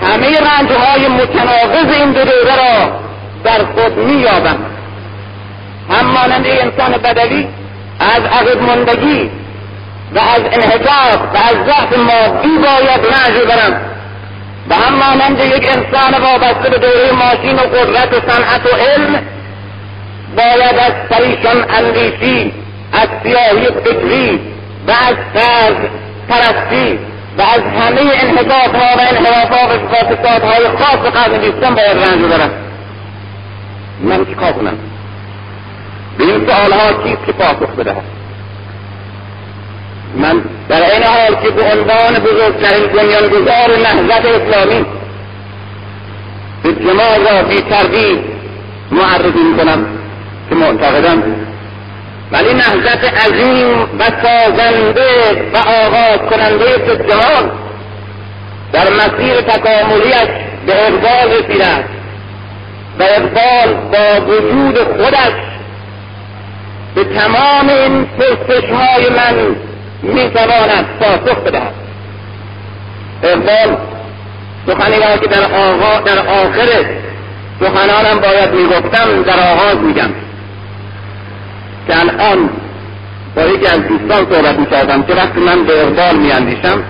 همه 0.01 0.27
رنجهای 0.27 1.07
متناقض 1.07 1.93
این 1.99 2.11
دو 2.11 2.23
دوره 2.23 2.55
را 2.55 2.99
در 3.43 3.65
خود 3.75 3.97
مییابم. 3.97 4.57
هم 5.89 6.05
مانند 6.05 6.45
انسان 6.47 6.91
بدوی 6.91 7.47
از 7.99 8.23
عقب 8.23 8.61
مندگی 8.61 9.29
و 10.15 10.19
از 10.19 10.41
انحطاط 10.51 11.19
و 11.33 11.37
از 11.37 11.55
ضعف 11.65 11.97
مادی 11.97 12.57
باید 12.57 13.01
رنج 13.05 13.47
برم 13.47 13.81
و 14.69 14.75
هم 14.75 14.93
مانند 14.93 15.39
یک 15.39 15.69
انسان 15.69 16.21
وابسته 16.21 16.69
به 16.69 16.77
دوره 16.77 17.11
ماشین 17.11 17.55
و 17.55 17.59
قدرت 17.59 18.13
و 18.13 18.31
صنعت 18.31 18.65
و 18.65 18.75
علم 18.75 19.21
باید 20.35 20.77
از 20.79 20.93
پریشان 21.09 21.65
اندیشی 21.69 22.53
از 22.93 23.07
سیاهی 23.23 23.65
فکری 23.65 24.39
و 24.87 24.91
از 24.91 25.15
فرض 25.33 25.75
پرستی 26.29 26.99
و 27.37 27.41
از 27.41 27.61
همه 27.61 28.01
انحطاط 28.13 28.75
ها 28.75 28.97
و 28.97 29.01
انحرافات 29.09 29.79
و 30.23 30.45
های 30.47 30.67
خاص 30.67 31.11
قرن 31.11 31.37
بیستم 31.37 31.75
باید 31.75 31.97
رنج 31.97 32.21
برم. 32.21 32.51
من 34.01 34.25
چیکار 34.25 34.51
کنم؟ 34.51 34.77
به 36.17 36.23
این 36.23 36.47
سؤال 36.47 36.71
ها 36.71 36.93
که 37.25 37.31
پاسخ 37.31 37.71
بدهد 37.71 38.03
من 40.15 40.41
در 40.69 40.91
این 40.91 41.03
حال 41.03 41.35
که 41.43 41.49
به 41.49 41.61
عنوان 41.61 42.13
بزرگترین 42.13 42.87
بنیانگذار 42.87 43.77
نهضت 43.83 44.25
اسلامی 44.25 44.85
به 46.63 46.73
جماع 46.73 47.17
را 47.17 47.43
بی 47.43 47.61
تردید 47.61 48.19
معرفی 48.91 49.39
می‌کنم 49.51 49.85
که 50.49 50.55
معتقدم 50.55 51.23
ولی 52.31 52.53
نهضت 52.53 53.03
عظیم 53.03 53.81
و 53.81 54.03
سازنده 54.23 55.51
و 55.53 55.57
آغاز 55.57 56.19
کننده 56.29 56.97
جمال 57.09 57.49
در 58.73 58.89
مسیر 58.89 59.41
تکاملیش 59.41 60.29
به 60.65 60.73
اقبال 60.87 61.37
رسیده 61.37 61.85
و 62.99 63.03
اقبال 63.03 63.73
با 63.73 64.25
وجود 64.25 64.77
خودش 64.77 65.54
به 66.95 67.03
تمام 67.03 67.69
این 67.69 68.05
پرسش 68.05 68.69
های 68.69 69.09
من 69.09 69.55
می‌تواند 70.03 70.85
پاسخ 70.99 71.37
بدهد. 71.37 71.73
اقبال 73.23 73.77
سخنی 74.67 74.95
را 74.95 75.17
که 75.17 75.27
در 75.27 75.43
آغا 75.43 75.99
در 75.99 76.19
آخر 76.19 76.67
سخنانم 77.59 78.19
باید 78.19 78.53
می‌گفتم 78.53 79.21
در 79.21 79.39
آغاز 79.53 79.77
میگم. 79.77 80.09
که 81.87 81.99
الان 81.99 82.49
با 83.35 83.41
یکی 83.41 83.67
از 83.67 83.79
دوستان 83.87 84.27
صحبت 84.31 84.59
می‌کردم 84.59 85.03
که 85.03 85.13
وقتی 85.13 85.39
من 85.39 85.63
به 85.63 85.81
اقبال 85.81 86.15
میاندیشم 86.15 86.83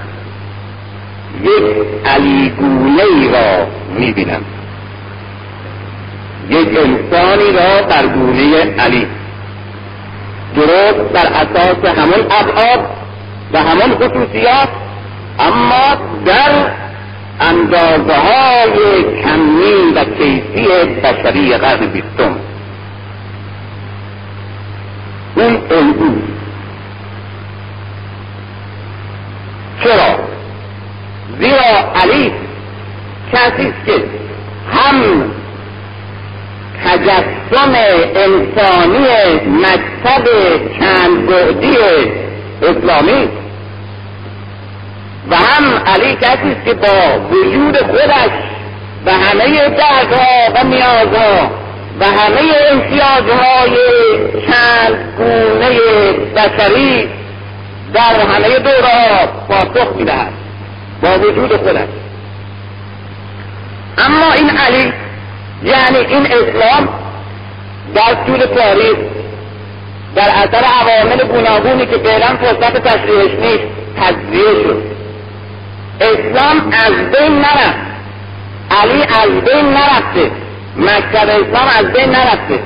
یک 1.43 1.63
علیگونه 2.05 3.03
ای 3.03 3.29
را 3.31 3.67
می‌بینم. 3.99 4.41
یک 6.49 6.67
انسانی 6.67 7.51
را 7.51 7.81
در 7.81 8.07
گونه 8.07 8.75
علی. 8.79 9.07
درست 10.55 11.13
بر 11.13 11.25
اساس 11.25 11.97
همون 11.97 12.25
ابعاد 12.31 12.79
و 13.53 13.57
همون 13.57 13.95
خصوصیات 13.95 14.69
اما 15.39 15.97
در 16.25 16.71
اندازه 17.39 18.13
های 18.13 19.03
کمی 19.23 19.93
و 19.95 20.03
کیفی 20.03 20.67
بشری 21.03 21.57
قرن 21.57 21.85
بیستم. 21.85 22.35
اون 25.35 25.57
الگو 25.71 26.15
چرا؟ 29.83 30.19
زیرا 31.39 31.93
علی 32.03 32.31
کسی 33.33 33.73
که 33.85 34.03
هم 34.71 35.31
تجسم 36.85 37.75
انسانی 38.15 39.07
مکتب 39.47 40.25
چند 40.79 41.25
بعدی 41.25 41.77
اسلامی. 42.61 43.29
و 45.29 45.35
هم 45.35 45.63
علی 45.85 46.15
کسی 46.15 46.55
که 46.65 46.73
با 46.73 47.19
وجود 47.31 47.77
خودش 47.77 48.31
و 49.05 49.11
همه 49.11 49.69
دردها 49.69 50.51
و 50.55 50.63
نیازها 50.63 51.51
و 51.99 52.05
همه 52.05 52.41
امتیازهای 52.71 53.77
چند 54.47 55.13
گونه 55.17 55.79
بشری 56.35 57.09
در 57.93 58.19
همه 58.19 58.59
دوره 58.59 59.27
پاسخ 59.47 59.95
می‌دهد 59.95 60.33
با 61.01 61.19
وجود 61.19 61.57
خودش. 61.57 61.87
اما 63.97 64.33
این 64.33 64.49
علی 64.49 64.93
یعنی 65.65 65.97
این 65.97 66.25
اسلام 66.25 66.89
در 67.95 68.25
طول 68.25 68.39
تاریخ 68.39 68.97
در 70.15 70.29
اثر 70.29 70.65
عوامل 70.81 71.17
گوناگونی 71.17 71.85
که 71.85 71.97
فعلا 71.97 72.27
فرصت 72.27 72.77
تشریحش 72.87 73.31
نیست 73.31 73.63
تجزیه 74.01 74.63
شد. 74.63 74.83
اسلام 76.01 76.73
از 76.85 76.93
بین 76.93 77.35
نرفت. 77.37 77.85
علی 78.81 79.03
از 79.03 79.29
بین 79.29 79.65
نرفته. 79.65 80.31
مکتب 80.77 81.29
اسلام 81.29 81.67
از 81.79 81.85
بین 81.85 82.09
نرفته. 82.09 82.59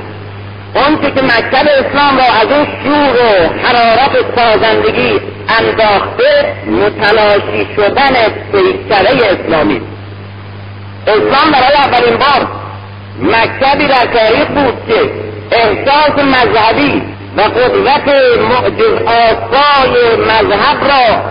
اون 0.76 1.02
که 1.02 1.22
مکتب 1.22 1.68
اسلام 1.80 2.18
را 2.18 2.24
از 2.42 2.48
اون 2.52 2.68
شور 2.84 3.16
و 3.16 3.60
حرارت 3.68 4.16
سازندگی 4.36 5.20
انداخته 5.60 6.54
متلاشی 6.68 7.68
شدن 7.76 8.14
پیکره 8.52 9.40
اسلامی. 9.40 9.82
اسلام 11.08 11.52
برای 11.52 11.76
اولین 11.78 12.18
بار 12.18 12.59
مکتبی 13.22 13.88
در 13.88 14.06
تاریخ 14.06 14.48
بود 14.48 14.78
که 14.88 15.12
احساس 15.52 16.24
مذهبی 16.24 17.02
و 17.38 17.42
قدرت 17.42 18.08
معجز 18.50 19.02
آسای 19.06 20.16
مذهب 20.16 20.84
را 20.84 21.22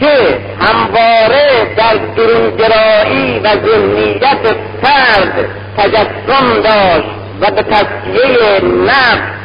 که 0.00 0.38
همواره 0.60 1.74
در 1.76 1.94
درونگرایی 2.16 3.38
و 3.38 3.48
ذهنیت 3.66 4.56
فرد 4.82 5.48
تجسم 5.76 6.60
داشت 6.62 7.08
و 7.40 7.50
به 7.50 7.62
تسکیه 7.62 8.60
نفس 8.84 9.38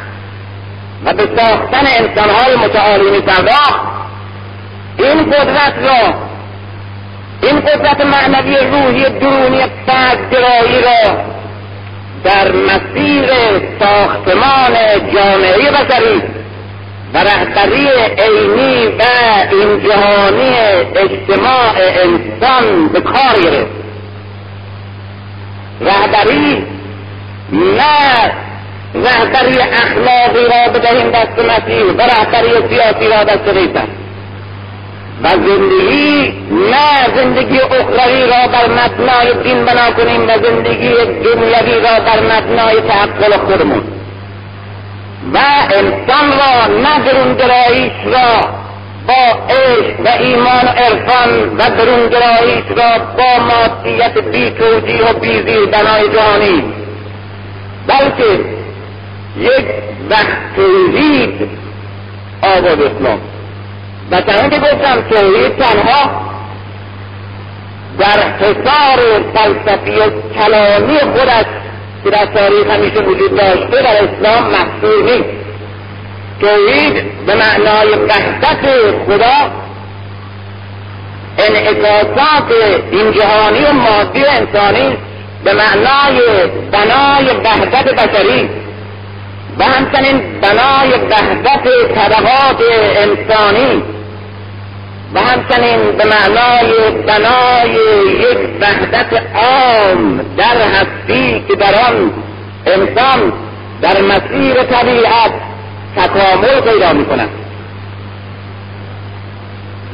و 1.04 1.12
به 1.12 1.22
ساختن 1.36 1.86
انسانهای 1.98 2.56
متعالی 2.56 3.10
می 3.10 3.22
این 4.98 5.30
قدرت 5.30 5.74
را 5.82 6.14
این 7.44 7.60
قدرت 7.60 8.00
معنوی 8.00 8.56
روحی 8.56 9.04
درونی 9.04 9.60
فردگرایی 9.86 10.82
را 10.82 11.16
در 12.24 12.52
مسیر 12.52 13.30
ساختمان 13.80 14.72
جامعه 15.14 15.70
بشری 15.70 16.22
و 17.14 17.18
رهبری 17.18 17.88
عینی 18.18 18.86
و 18.86 19.02
این 19.50 19.80
جهانی 19.88 20.54
اجتماع 20.96 21.74
انسان 21.76 22.88
به 22.88 23.00
کار 23.00 23.40
گرفت. 23.42 23.70
رهبری 25.80 26.64
نه 27.52 28.32
رهبری 28.94 29.58
اخلاقی 29.58 30.44
را 30.44 30.72
بدهیم 30.72 31.10
دست 31.10 31.38
مسیح 31.38 31.84
و 31.84 32.02
رهبری 32.02 32.68
سیاسی 32.68 33.08
را 33.08 33.24
دست 33.24 33.48
ریسن 33.48 34.03
و 35.22 35.28
زندگی 35.28 36.32
نه 36.50 37.16
زندگی 37.16 37.60
اخروی 37.60 38.26
را 38.26 38.46
بر 38.52 38.68
مبنای 38.68 39.42
دین 39.42 39.64
بنا 39.64 39.90
کنیم 39.90 40.22
و 40.22 40.32
زندگی 40.42 40.94
دنیوی 41.24 41.80
را 41.80 42.00
بر 42.00 42.20
مبنای 42.20 42.80
تعقل 42.80 43.36
خودمون. 43.36 43.82
و 45.34 45.38
انسان 45.70 46.32
را 46.38 46.74
نه 46.82 47.04
درونگراییش 47.04 47.92
را 48.04 48.48
با 49.06 49.54
عشق 49.54 50.00
و 50.04 50.08
ایمان 50.22 50.64
و 50.64 50.68
عرفان 50.68 51.56
و 51.58 51.70
درونگراییش 51.76 52.64
را 52.76 52.98
با 53.16 53.44
مادیت 53.44 54.18
بی 54.18 54.50
توجیه 54.50 55.10
و 55.10 55.12
بی 55.12 55.42
زیر 55.42 55.66
بنای 55.66 56.08
جهانی. 56.08 56.64
بلکه 57.86 58.40
یک 59.38 59.66
وقت 60.10 60.56
توحید 60.56 61.48
آورد 62.42 62.82
اسلام. 62.82 63.20
و 64.10 64.20
چنان 64.20 64.50
که 64.50 64.58
گفتم 64.58 65.02
توحید 65.10 65.56
تنها 65.56 66.24
در 67.98 68.20
حصار 68.40 69.22
فلسفی 69.34 69.90
و 69.90 70.10
کلامی 70.34 70.98
خودش 70.98 71.44
که 72.04 72.10
در 72.10 72.26
تاریخ 72.26 72.66
همیشه 72.70 73.00
وجود 73.00 73.36
داشته 73.36 73.82
در 73.82 73.96
اسلام 73.96 74.50
محصول 74.50 75.02
نیست. 75.02 75.44
توحید 76.40 77.24
به 77.26 77.34
معنای 77.34 77.88
وحدت 77.88 78.66
خدا 79.06 79.50
انعکاسات 81.38 82.52
این 82.92 83.12
جهانی 83.12 83.64
و 83.64 83.72
مادی 83.72 84.24
انسانی 84.24 84.96
به 85.44 85.52
معنای 85.52 86.20
بنای 86.72 87.26
وحدت 87.44 87.94
بشری 87.94 88.48
و 89.58 89.64
همچنین 89.64 90.40
بنای 90.40 90.90
وحدت 91.10 91.64
طبقات 91.94 92.62
انسانی 92.96 93.82
و 95.14 95.18
همچنین 95.18 95.92
به 95.96 96.04
معنای 96.04 96.90
بنای 97.06 97.70
یک 98.18 98.38
وحدت 98.60 99.22
عام 99.34 100.20
در 100.36 100.56
هستی 100.56 101.44
که 101.48 101.54
در 101.54 101.74
آن 101.88 102.12
انسان 102.66 103.32
در 103.82 104.02
مسیر 104.02 104.62
طبیعت 104.62 105.32
تکامل 105.96 106.60
پیدا 106.60 106.92
می 106.92 107.04
کند 107.04 107.28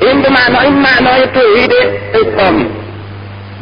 این 0.01 0.23
به 0.23 0.29
معنای 0.29 0.67
این 0.67 0.75
معنای 0.75 1.27
توحید 1.27 1.73
اسلامی. 2.15 2.67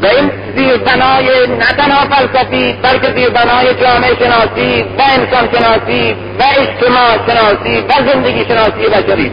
و 0.03 0.07
این 0.07 0.31
زیربنای 0.57 1.27
نه 1.59 1.65
تنها 1.65 2.05
فلسفی 2.05 2.73
بلکه 2.73 3.13
زیربنای 3.17 3.75
جامعه 3.75 4.17
شناسی 4.19 4.83
و 4.99 5.03
انسان 5.03 5.49
شناسی 5.53 6.13
و 6.13 6.43
اجتماع 6.59 7.17
شناسی 7.27 7.81
و 7.81 8.13
زندگی 8.13 8.45
شناسی 8.45 8.87
بشری. 8.93 9.33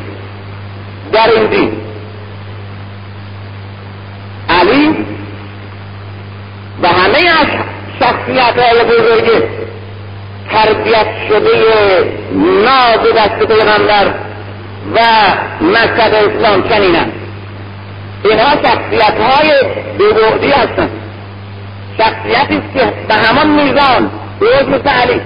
در 1.11 1.29
این 1.35 1.45
دین. 1.45 1.84
علی 4.65 5.05
و 6.81 6.87
همه 6.87 7.17
از 7.17 7.47
شخصیت 7.99 8.59
های 8.59 8.83
بزرگ 8.83 9.43
تربیت 10.51 11.07
شده 11.29 11.51
ناز 12.35 12.99
دست 13.17 13.47
پیغمبر 13.47 14.13
و 14.95 14.99
مکتب 15.61 16.13
اسلام 16.13 16.69
چنینند 16.69 17.13
اینها 18.23 18.49
شخصیت 18.49 19.19
های 19.19 19.51
ببعدی 19.99 20.51
هستند. 20.51 20.89
شخصیتی 21.97 22.61
که 22.73 22.93
به 23.07 23.13
همان 23.13 23.47
میزان 23.47 24.11
درست 24.39 24.67
مثل 24.67 24.89
علی 24.89 25.21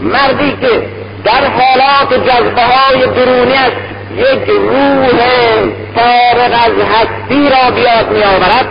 مردی 0.00 0.56
که 0.60 0.86
در 1.24 1.46
حالات 1.46 2.26
جذبه 2.26 2.62
های 2.62 3.06
درونی 3.06 3.54
است 3.54 3.76
یک 4.16 4.48
روح 4.48 5.08
فارغ 5.94 6.52
از 6.52 6.72
هستی 6.86 7.48
را 7.48 7.70
بیاد 7.70 8.12
می 8.12 8.22
آورد 8.22 8.66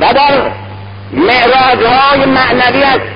و 0.00 0.12
در 0.12 0.50
معراج 1.12 1.84
های 1.86 2.26
معنوی 2.26 2.82
است. 2.82 3.14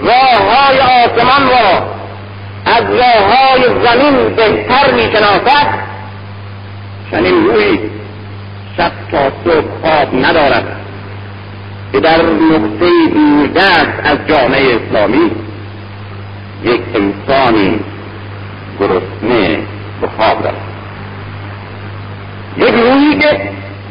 راه 0.00 0.54
های 0.54 0.78
آسمان 0.80 1.48
را 1.48 1.96
از 2.66 2.84
راه 2.90 3.36
های 3.36 3.62
زمین 3.62 4.34
بهتر 4.34 4.92
می 4.92 5.02
شناسد 5.02 5.66
چنین 7.10 7.46
روی 7.46 7.78
شب 8.76 8.92
تا 9.10 9.30
صبح 9.44 9.64
خواب 9.82 10.24
ندارد 10.24 10.76
که 11.92 12.00
در 12.00 12.22
نقطه 12.22 12.90
دوردست 13.14 14.00
از 14.04 14.18
جامعه 14.28 14.76
اسلامی 14.76 15.30
یک 16.64 16.80
انسانی 16.94 17.80
گرسنه 18.80 19.58
به 20.00 20.08
خواب 20.16 20.46
رفت. 20.46 20.56
یک 22.56 22.74
روحی 22.74 23.18
که 23.18 23.40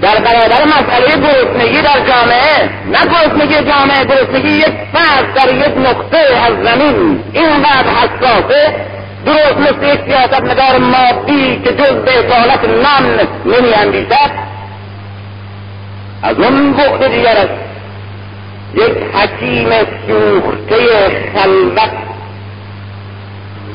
در 0.01 0.15
برابر 0.15 0.65
مسئله 0.65 1.21
گرسنگی 1.21 1.81
در 1.81 1.99
جامعه 2.07 2.69
نه 2.91 2.99
گرسنگی 3.05 3.71
جامعه 3.71 4.05
گرسنگی 4.05 4.49
یک 4.49 4.73
فرد 4.93 5.33
در 5.35 5.55
یک 5.55 5.77
نقطه 5.77 6.17
از 6.17 6.53
زمین. 6.63 7.23
اینقدر 7.33 7.89
حساسه 7.89 8.75
درست 9.25 9.57
مثل 9.57 9.93
یک 9.93 9.99
سیاست 10.05 10.43
نگار 10.43 10.77
مادی 10.77 11.61
که 11.63 11.71
جز 11.73 11.93
به 11.93 12.11
اصالت 12.19 12.59
نان 12.63 13.27
نمی 13.45 13.73
اندیشد 13.73 14.31
از 16.23 16.39
اون 16.39 16.73
بعد 16.73 17.11
دیگر 17.11 17.37
است. 17.37 17.65
یک 18.73 18.97
حکیم 19.13 19.69
سوخته 20.07 20.77
خلوت 21.35 21.91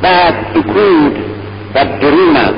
و 0.03 0.09
سکوت 0.55 1.17
و 1.75 1.85
درون 2.01 2.37
است 2.37 2.55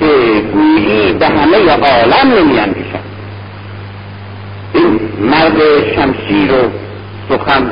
که 0.00 0.42
گویی 0.52 1.12
به 1.12 1.26
همه 1.26 1.70
عالم 1.70 2.32
نمی 2.38 2.58
این 4.74 5.00
مرد 5.20 5.58
شمشیر 5.94 6.52
و 6.52 6.70
سخن 7.28 7.70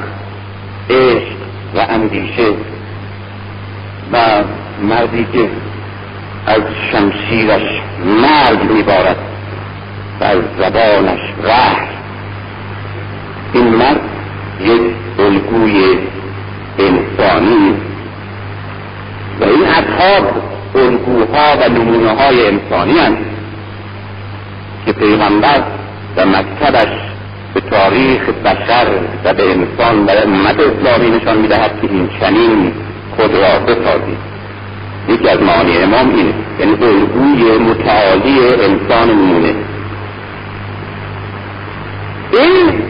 عشق 0.91 1.37
و 1.75 1.87
اندیشه 1.89 2.49
و 4.13 4.19
مردی 4.83 5.27
که 5.33 5.49
از 6.47 6.63
شمشیرش 6.93 7.81
مرگ 8.23 8.71
میبارد 8.71 9.17
و 10.21 10.25
از 10.25 10.39
زبانش 10.59 11.21
رحم. 11.43 11.87
این 13.53 13.69
مرد 13.69 14.01
یک 14.61 14.81
الگوی 15.19 15.99
انسانی 16.79 17.75
و 19.41 19.45
این 19.45 19.65
اصحاب 19.65 20.27
الگوها 20.75 21.57
و 21.61 21.69
نمونه 21.69 22.11
های 22.11 22.47
انسانی 22.47 22.99
هست 22.99 23.17
که 24.87 24.93
پیغمبر 24.93 25.63
و 26.17 26.27
مکتبش 26.27 26.89
به 27.55 27.61
تاریخ 27.61 28.23
بشر 28.23 28.87
و 29.25 29.35
به 29.35 29.43
انسان 29.43 30.05
و 30.07 30.11
امت 30.11 30.57
اسلامی 30.61 31.11
نشان 31.11 31.37
می‌دهد 31.37 31.81
که 31.83 31.89
این 31.91 32.09
چنین 32.21 32.73
خود 33.17 33.35
را 33.35 33.59
بسازید. 33.59 34.19
یکی 35.09 35.29
از 35.29 35.43
معانی 35.43 35.79
امام 35.79 36.15
اینه 36.17 36.35
یعنی 36.61 36.73
الگوی 36.73 37.59
متعالی 37.59 38.39
انسان 38.65 39.11
نمونه. 39.11 39.55
این 42.33 42.83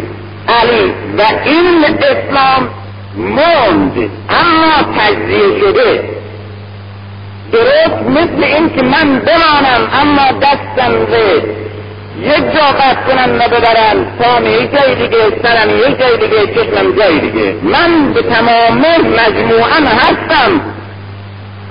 علی 0.48 0.92
و 1.18 1.22
این 1.44 1.84
اسلام 1.84 2.68
موند 3.16 4.10
اما 4.30 4.98
تجزیه 4.98 5.60
شده. 5.60 6.16
درست 7.52 8.02
مثل 8.08 8.44
این 8.44 8.70
که 8.70 8.82
من 8.82 9.18
بمانم 9.18 9.88
اما 10.02 10.38
دستم 10.40 10.92
به 11.04 11.42
یک 12.22 12.54
جا 12.54 12.60
قصد 12.60 13.06
کنم 13.06 13.34
و 13.34 13.48
ببرم 13.48 14.06
پام 14.20 14.46
یک 14.46 14.72
جای 14.72 14.94
دیگه 14.94 15.18
سرم 15.42 15.70
یک 15.70 15.98
جای 15.98 16.16
دیگه 16.16 16.46
چشمم 16.54 16.92
جای 16.98 17.18
دیگه. 17.18 17.54
من 17.62 18.12
به 18.12 18.22
تمام 18.22 18.84
مجموعا 19.16 19.96
هستم. 19.98 20.60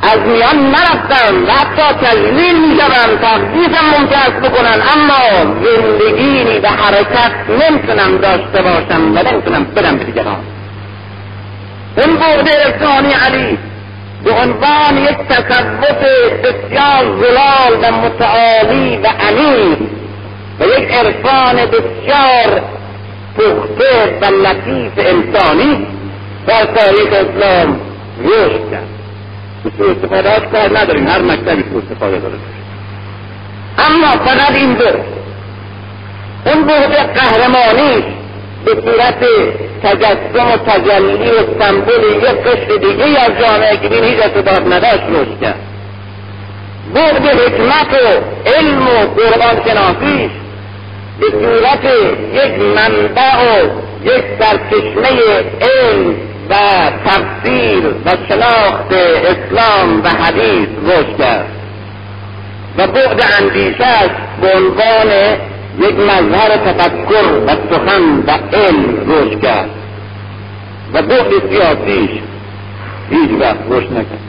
از 0.02 0.20
میان 0.20 0.72
نرفتم 0.72 1.48
و 1.48 1.52
حتی 1.52 2.06
تجلیل 2.08 2.70
می 2.70 2.78
شوم 2.78 3.18
تقدیسم 3.22 4.08
است 4.12 4.50
بکنن 4.50 4.82
اما 4.94 5.56
زندگی 5.64 6.60
به 6.60 6.70
حرکت 6.70 7.32
نمی‌تونم 7.50 8.18
داشته 8.18 8.62
باشم 8.62 9.16
و 9.16 9.32
نمی‌تونم 9.32 9.64
بدم 9.64 9.98
به 9.98 10.04
دیگران. 10.04 10.38
اون 11.98 12.16
بعد 12.16 12.50
ارسانی 12.50 13.14
علی. 13.14 13.58
به 14.26 14.32
عنوان 14.32 14.98
یک 14.98 15.18
تصوف 15.30 16.02
بسیار 16.44 17.04
زلال 17.22 17.74
و 17.82 17.92
متعالی 17.92 18.98
و 18.98 19.08
عمیق 19.08 19.78
و 20.60 20.64
یک 20.64 20.92
عرفان 20.94 21.56
بسیار 21.56 22.62
پخته 23.38 24.18
و 24.22 24.26
لطیف 24.26 24.92
انسانی 24.98 25.88
در 26.48 26.66
تاریخ 26.66 27.08
اسلام 27.08 27.80
رشد 28.24 28.72
کرد. 28.72 28.88
سوء 29.78 29.92
استفادهاش 29.92 30.42
کار 30.52 30.80
نداریم. 30.80 31.08
هر 31.08 31.22
مکتبی 31.22 31.64
سوء 31.72 31.82
استفاده 31.82 32.20
داره. 32.20 32.36
اما 33.78 34.26
فقط 34.26 34.56
این 34.56 34.74
دو. 34.74 34.86
اون 36.46 36.66
بعد 36.66 36.96
قهرمانیش 36.96 38.04
به 38.66 38.72
صورت 38.72 39.26
تجسم 39.84 40.52
و 40.54 40.58
تجلی 40.58 41.30
و 41.30 41.64
سمبول 41.64 42.04
یک 42.18 42.24
قشر 42.24 42.78
دیگه 42.78 43.20
از 43.20 43.32
جامعه 43.42 43.78
که 43.78 44.06
هیچ 44.06 44.20
ارتباط 44.24 44.62
نداشت 44.74 45.04
رشد 45.10 45.42
کرد. 45.42 45.60
بعد 46.94 47.26
حکمت 47.26 47.94
و 47.94 48.22
علم 48.50 48.88
و 48.88 49.06
قرآن 49.16 49.62
شناسیش 49.66 50.32
به 51.20 51.26
صورت 51.32 51.86
یک 52.34 52.60
منبع 52.60 53.36
و 53.36 53.66
یک 54.04 54.24
سرچشمه 54.40 55.22
علم 55.62 56.16
و 56.50 56.56
تفسیر 57.06 57.88
و 58.06 58.10
شناخت 58.30 58.94
اسلام 59.26 60.04
و 60.04 60.10
حدیث 60.10 60.68
رشد 60.88 61.18
کرد. 61.18 61.46
و 62.78 62.88
بعد 62.88 63.24
اندیشش 63.40 64.10
به 64.42 64.48
عنوان 64.56 65.38
یک 65.80 65.96
مظهر 66.00 66.58
تفکر 66.58 67.26
و 67.48 67.50
سخن 67.50 68.24
و 68.28 68.32
علم 68.58 69.12
رشد 69.12 69.42
کرد. 69.42 69.70
و 70.94 71.02
بعد 71.02 71.50
سیاسیش 71.50 72.10
هیچ 73.10 73.30
وقت 73.40 73.58
رشد 73.70 73.92
نکرد. 73.92 74.20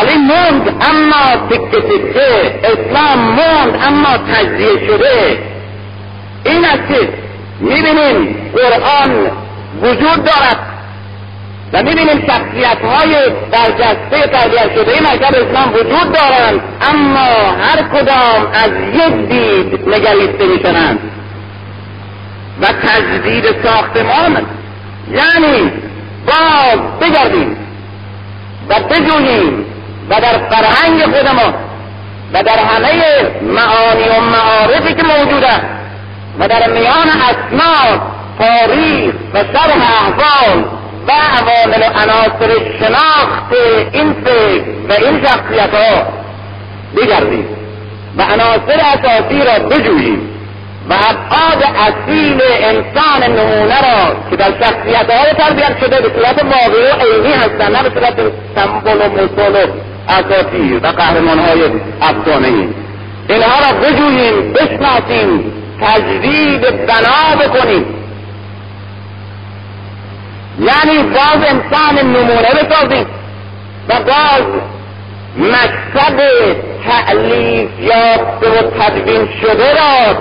علی 0.00 0.16
موند 0.16 0.68
اما 0.68 1.46
تکه 1.50 1.80
تکه 1.80 2.60
اسلام 2.64 3.18
موند 3.18 3.80
اما 3.86 4.18
تجزیه 4.32 4.86
شده. 4.86 5.38
این 6.44 6.64
است 6.64 6.88
که 6.88 7.08
می‌بینیم 7.60 8.36
قرآن 8.54 9.30
وجود 9.82 10.24
دارد. 10.24 10.75
و 11.72 11.82
می‌بینیم 11.82 12.26
شخصیت 12.26 12.78
های 12.84 13.16
برجسته 13.52 14.26
تربیت 14.32 14.74
شده. 14.74 14.92
این 14.92 15.02
مکتب 15.02 15.34
اسلام 15.34 15.72
وجود 15.74 16.12
دارند 16.12 16.60
اما 16.92 17.52
هر 17.60 17.82
کدام 17.82 18.46
از 18.52 18.70
یک 18.94 19.28
دید 19.28 19.88
نگریسته 19.94 20.46
میشنند 20.46 20.98
و 22.60 22.66
تجدید 22.66 23.44
ساختمان 23.64 24.46
یعنی 25.10 25.72
باز 26.26 26.78
بگردیم 27.00 27.56
و 28.68 28.74
بجوییم 28.74 29.66
و 30.10 30.20
در 30.20 30.38
فرهنگ 30.50 31.02
خودمان 31.02 31.54
و 32.32 32.42
در 32.42 32.58
همه 32.58 33.02
معانی 33.42 34.08
و 34.08 34.20
معارفی 34.20 34.94
که 34.94 35.02
موجود 35.02 35.44
است 35.44 35.66
و 36.38 36.48
در 36.48 36.70
میان 36.70 37.08
اسناد 37.08 38.00
تاریخ 38.38 39.14
و 39.34 39.38
شرح 39.38 39.76
احوال 40.02 40.64
و 41.08 41.10
عوامل 41.12 41.82
و 41.82 41.98
عناصر 41.98 42.78
شناخت 42.80 43.52
این 43.92 44.12
فکر 44.12 44.64
و 44.88 44.92
این 44.92 45.24
شخصیت 45.24 45.74
ها 45.74 46.06
بگردیم 46.96 47.46
و 48.16 48.22
عناصر 48.22 48.80
اساسی 48.80 49.38
را 49.38 49.68
بجوییم 49.68 50.28
و 50.90 50.94
ابعاد 50.94 51.64
اصیل 51.76 52.40
انسان 52.42 53.22
نمونه 53.22 53.80
را 53.80 54.16
که 54.30 54.36
در 54.36 54.50
شخصیت 54.60 55.10
های 55.10 55.32
تربیت 55.38 55.78
شده 55.80 56.00
به 56.00 56.10
صورت 56.16 56.44
واقعی 56.44 56.82
و 56.82 57.14
عینی 57.14 57.32
هستند 57.32 57.76
نه 57.76 57.82
به 57.82 58.00
صورت 58.00 58.14
سمبل 58.54 58.96
و 58.96 59.12
مثل 59.12 59.52
و 59.52 59.66
اساطیر 60.08 60.80
و 60.82 60.86
قهرمان 60.86 61.38
های 61.38 61.62
افسانه 62.02 62.48
ای 62.48 62.68
اینها 63.28 63.58
را 63.58 63.78
بجوییم 63.80 64.52
بشناسیم 64.52 65.52
تجدید 65.80 66.60
بنا 66.60 67.44
بکنیم. 67.44 67.84
یعنی 70.60 71.02
باز 71.02 71.44
انسان 71.48 72.06
نمونه 72.06 72.48
بسازیم 72.64 73.06
و 73.88 73.94
باز 73.94 74.42
مکتب 75.36 76.16
تعلیف 76.84 77.70
یافته 77.80 78.50
و 78.50 78.70
تدوین 78.70 79.28
شده 79.40 79.72
را 79.72 80.14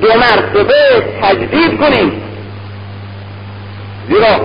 دو 0.00 0.08
مرتبه 0.08 0.74
تجدید 1.22 1.80
کنیم. 1.80 2.22
زیرا 4.08 4.40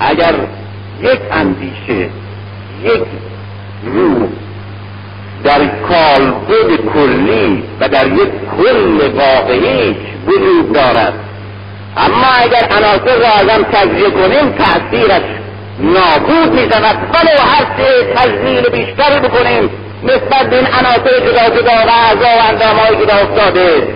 اگر 0.00 0.34
یک 1.02 1.20
اندیشه 1.32 2.08
یک 2.84 3.02
روح 3.84 4.28
در 5.44 5.66
کالبد 5.66 6.76
کلی 6.94 7.62
و 7.80 7.88
در 7.88 8.06
یک 8.06 8.30
کل 8.56 9.10
واقعی 9.16 9.96
وجود 10.26 10.72
دارد 10.72 11.23
اما 11.96 12.26
اگر 12.42 12.68
عناصر 12.76 13.16
را 13.16 13.28
ازم 13.28 13.64
تجزیه 13.72 14.10
کنیم 14.10 14.52
تأثیرش 14.58 15.22
نابود 15.78 16.52
می 16.52 16.70
شود 16.72 16.96
ولو 16.96 17.40
هر 17.40 17.64
چه 17.76 18.14
تجزیل 18.14 18.62
بیشتری 18.62 19.20
بکنیم 19.20 19.70
نسبت 20.02 20.50
به 20.50 20.56
این 20.56 20.66
عناصر 20.66 21.20
جدا 21.26 21.60
جدا 21.60 21.72
و 21.72 21.90
اعضا 21.90 22.38
و 22.38 22.48
اندام 22.48 22.76
های 22.76 22.96
جدا 22.96 23.14
افتاده. 23.14 23.88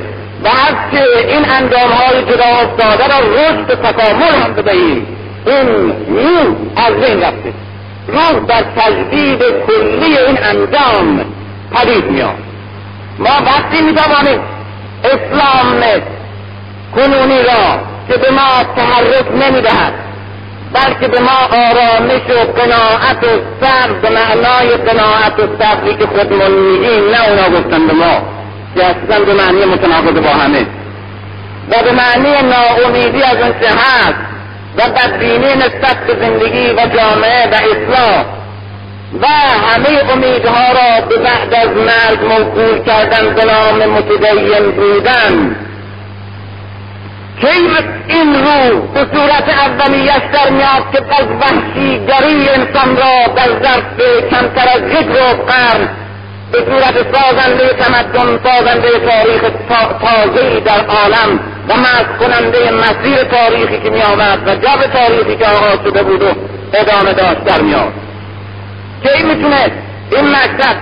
و 0.45 0.49
هر 0.49 0.91
چه 0.93 1.05
این 1.29 1.45
اندام 1.51 1.91
های 1.91 2.23
جدا 2.23 2.45
افتاده 2.45 3.05
را 3.09 3.19
رشد 3.19 3.83
تکامل 3.83 4.45
هم 4.45 4.53
بدهیم. 4.53 5.07
این 5.47 5.93
روح 6.09 6.57
از 6.87 6.95
بین 6.95 7.23
رفته. 7.23 7.53
روح 8.09 8.47
در 8.49 8.63
تجدید 8.77 9.43
کلی 9.67 10.19
این 10.19 10.39
اندام 10.43 11.25
پدید 11.75 12.05
میاد 12.05 12.35
ما 13.19 13.31
وقتی 13.47 13.83
می‌توانیم 13.83 14.41
اسلام 15.05 15.81
کنونی 16.95 17.43
را 17.43 17.81
که 18.09 18.17
به 18.17 18.31
ما 18.31 18.65
تحرک 18.77 19.33
نمی‌دهد 19.33 19.93
بلکه 20.73 21.09
به 21.09 21.21
ما 21.21 21.39
آرامش 21.51 22.21
و 22.31 22.53
قناعت 22.61 23.25
و 23.25 23.27
صبر 23.61 23.93
به 23.93 24.11
معنای 24.11 24.77
قناعت 24.77 25.39
و 25.39 25.63
صبری 25.63 25.95
که 25.95 26.07
خودمون 26.07 26.51
میگیم 26.51 27.11
نه 27.11 27.29
اونا 27.29 27.59
گفتن 27.59 27.87
به 27.87 27.93
ما. 27.93 28.23
که 28.75 28.85
اصلا 28.85 29.25
به 29.25 29.35
معنی 29.35 29.65
متناقض 29.65 30.21
با 30.21 30.31
همه. 30.31 30.67
و 31.71 31.83
به 31.83 31.93
معنی 31.93 32.49
ناامیدی 32.49 33.23
از 33.23 33.37
اون 33.37 33.53
هست 33.53 34.29
و 34.77 34.83
بدبینی 34.91 35.55
نسبت 35.55 35.97
به 36.07 36.17
زندگی 36.21 36.71
و 36.71 36.87
جامعه 36.97 37.47
و 37.47 37.55
اصلاح 37.55 38.25
و 39.23 39.27
همه 39.27 40.13
امیدها 40.13 40.73
را 40.73 41.07
به 41.09 41.17
بعد 41.17 41.55
از 41.55 41.69
مرگ 41.69 42.25
موکول 42.25 42.85
کردن 42.85 43.45
نام 43.45 43.91
متدین 43.91 44.71
بودن. 44.71 45.57
کی 47.41 47.69
این 48.09 48.35
روح 48.35 48.81
به 48.95 49.17
صورت 49.17 49.49
اولیش 49.49 50.11
در 50.33 50.51
میاد 50.51 50.93
که 50.93 50.99
از 50.99 51.27
وحشیگری 51.41 52.49
انسان 52.49 52.97
را 52.97 53.35
در 53.37 53.49
ظرف 53.63 53.85
کمتر 54.31 54.69
از 54.75 54.83
یک 54.93 55.07
روز 55.07 55.47
قرن 55.47 55.89
به 56.53 56.59
صورت 56.59 56.95
سازنده 57.15 57.69
تمدن 57.69 58.39
سازنده 58.45 58.89
تاریخ 58.91 59.43
تازهی 60.01 60.61
در 60.61 60.87
عالم 60.87 61.41
و 61.69 61.77
مرد 61.77 62.19
کننده 62.21 62.71
مسیر 62.71 63.25
تاریخی 63.25 63.79
که 63.79 63.91
می 63.91 64.03
آمد 64.03 64.39
و 64.47 64.55
جب 64.55 64.93
تاریخی 64.93 65.37
که 65.37 65.47
آغاز 65.47 65.79
شده 65.85 66.03
بود 66.03 66.23
و 66.23 66.27
ادامه 66.75 67.13
داشت 67.13 67.45
در 67.45 67.61
میاد. 67.61 67.93
کی 69.03 69.23
می‌تونه 69.23 69.71
این 70.11 70.29
مکتب 70.29 70.77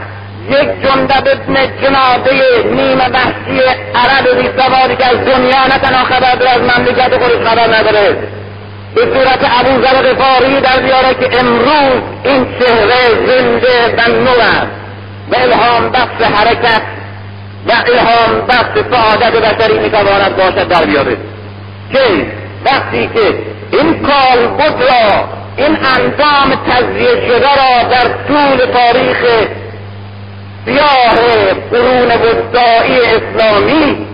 یک 0.51 0.83
جندب 0.83 1.29
ابن 1.29 1.55
جناده 1.83 2.65
نیمه 2.71 3.09
وحشی 3.09 3.61
عرب 3.95 4.41
بیسواری 4.41 4.97
که 4.97 5.07
از 5.07 5.17
دنیا 5.17 5.67
نه 5.67 5.79
تنها 5.83 6.05
خبر 6.05 6.35
داره 6.35 6.51
از 6.51 6.61
مملکت 6.61 7.19
خودش 7.19 7.49
خبر 7.49 7.77
نداره. 7.77 8.17
به 8.95 9.03
صورت 9.03 9.51
ابو 9.61 9.83
ذر 9.83 10.13
غفاری 10.13 10.61
در 10.61 10.81
بیاره 10.81 11.15
که 11.15 11.41
امروز 11.41 12.03
این 12.25 12.47
چهره 12.59 13.27
زنده 13.27 13.95
و 13.97 14.11
نو 14.11 14.31
است. 14.31 14.87
و 15.31 15.37
الهام 15.37 15.91
بخش 15.91 16.23
حرکت 16.35 16.83
و 17.67 17.73
الهام 17.73 18.47
بخش 18.49 18.81
سعادت 18.91 19.33
بشری 19.33 19.79
می‌تواند 19.79 20.37
باشد 20.37 20.69
در 20.69 20.85
بیاره 20.85 21.17
که 21.93 22.27
وقتی 22.65 23.11
که 23.15 23.39
این 23.73 24.03
کالبد 24.03 24.83
را 24.83 25.25
این 25.57 25.79
انجام 25.97 26.59
تجزیه 26.71 27.27
شده 27.27 27.49
را 27.49 27.89
در 27.91 28.09
طول 28.29 28.67
تاریخ 28.73 29.17
سیاه 30.67 31.15
قرون 31.71 32.09
وسطایی 32.09 33.01
اسلامی 33.01 34.07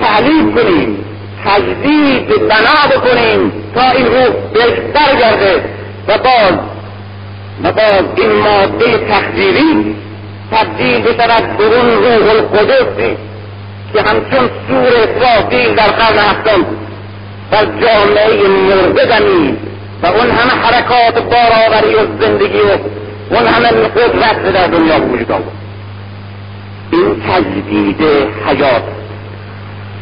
تعلیف 0.00 0.54
کنیم 0.54 1.04
تجدید 1.44 2.28
بنا 2.28 2.96
بکنیم 2.96 3.52
تا 3.74 3.90
این 3.90 4.06
روح 4.06 4.28
بهتر 4.54 5.16
گرده 5.20 5.64
و 6.08 6.18
باز 6.18 6.58
و 7.64 7.72
باز 7.72 8.04
این 8.16 8.32
ماده 8.32 8.98
تخدیری 9.10 9.96
تبدیل 10.52 11.02
بشود 11.02 11.56
به 11.56 11.64
اون 11.64 11.86
روح 11.86 12.30
القدس 12.30 13.16
که 13.92 14.02
همچون 14.02 14.50
سور 14.68 14.92
اسرافیل 14.96 15.74
در 15.74 15.86
قرن 15.86 16.18
هفتم 16.18 16.66
در 17.50 17.64
جامعه 17.64 18.48
مرده 18.48 19.04
دمید 19.04 19.58
و 20.02 20.06
اون 20.06 20.30
همه 20.30 20.62
حرکات 20.62 21.22
بارآوری 21.22 21.94
و 21.94 22.20
زندگی 22.20 22.58
و 22.58 22.97
اون 23.30 23.46
همه 23.46 23.68
قدرت 23.68 24.52
در 24.52 24.66
دنیا 24.66 25.00
وجود 25.00 25.32
آورد. 25.32 25.52
این 26.92 27.22
تجدید 27.28 28.02
حیات 28.46 28.82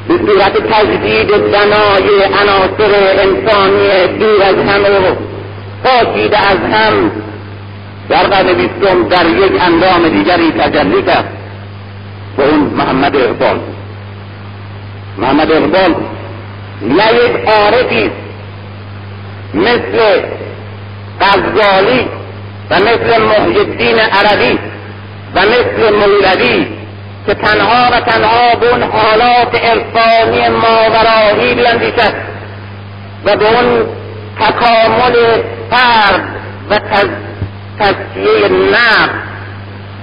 به 0.08 0.14
صورت 0.14 0.52
تجدید 0.72 1.28
بنای 1.28 2.22
عناصر 2.24 2.94
انسانی 3.18 4.18
دور 4.18 4.42
از 4.42 4.56
هم 4.56 4.82
و 4.82 5.14
پاکیده 5.84 6.38
از 6.38 6.58
هم. 6.72 7.10
در 8.08 8.22
قرن 8.22 8.52
بیستم 8.52 9.08
در 9.08 9.26
یک 9.26 9.62
اندام 9.62 10.08
دیگری 10.08 10.52
تجلی 10.52 11.02
کرد 11.02 11.24
به 12.36 12.48
اون 12.48 12.60
محمد 12.60 13.16
اقبال. 13.16 13.58
محمد 15.18 15.52
اقبال 15.52 15.94
نه 16.82 17.04
یک 17.14 17.48
عارفی 17.48 18.10
مثل 19.54 20.22
غزالی 21.20 22.08
و 22.70 22.74
مثل 22.74 23.22
محی 23.22 23.58
الدین 23.58 23.98
عربی 23.98 24.58
و 25.34 25.40
مثل 25.40 25.94
مولوی 25.96 26.66
که 27.26 27.34
تنها 27.34 27.90
و 27.92 28.00
تنها 28.00 28.54
به 28.60 28.70
اون 28.70 28.82
حالات 28.82 29.64
عرفانی 29.64 30.48
ماورایی 30.48 31.54
بیندیشد 31.54 32.14
و 33.24 33.36
به 33.36 33.46
اون 33.46 33.86
تکامل 34.40 35.42
فرد 35.70 36.22
و 36.70 36.78
تزکیه 37.78 38.48
نفس 38.48 39.10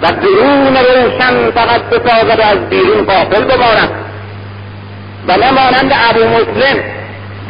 و 0.02 0.12
درون 0.12 0.78
روشن 0.78 1.52
فقط 1.52 1.82
بسازد 1.82 2.42
از 2.42 2.70
بیرون 2.70 3.06
قافل 3.06 3.44
بماند 3.44 3.90
و 5.28 5.38
نه 5.38 5.52
مانند 5.52 5.94
ابو 6.10 6.20
مسلم 6.20 6.80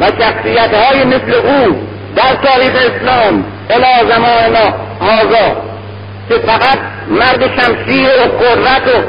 و 0.00 0.06
شخصیت 0.06 0.74
های 0.74 1.04
مثل 1.04 1.34
او 1.34 1.88
در 2.16 2.34
تاریخ 2.34 2.72
اسلام 2.74 3.44
الی 3.70 4.10
زمان 4.10 4.52
ما 4.52 4.74
هازا 5.06 5.56
که 6.28 6.34
فقط 6.34 6.78
مرد 7.08 7.60
شمشیر 7.60 8.08
و 8.08 8.44
قدرت 8.44 8.88
و 8.88 9.02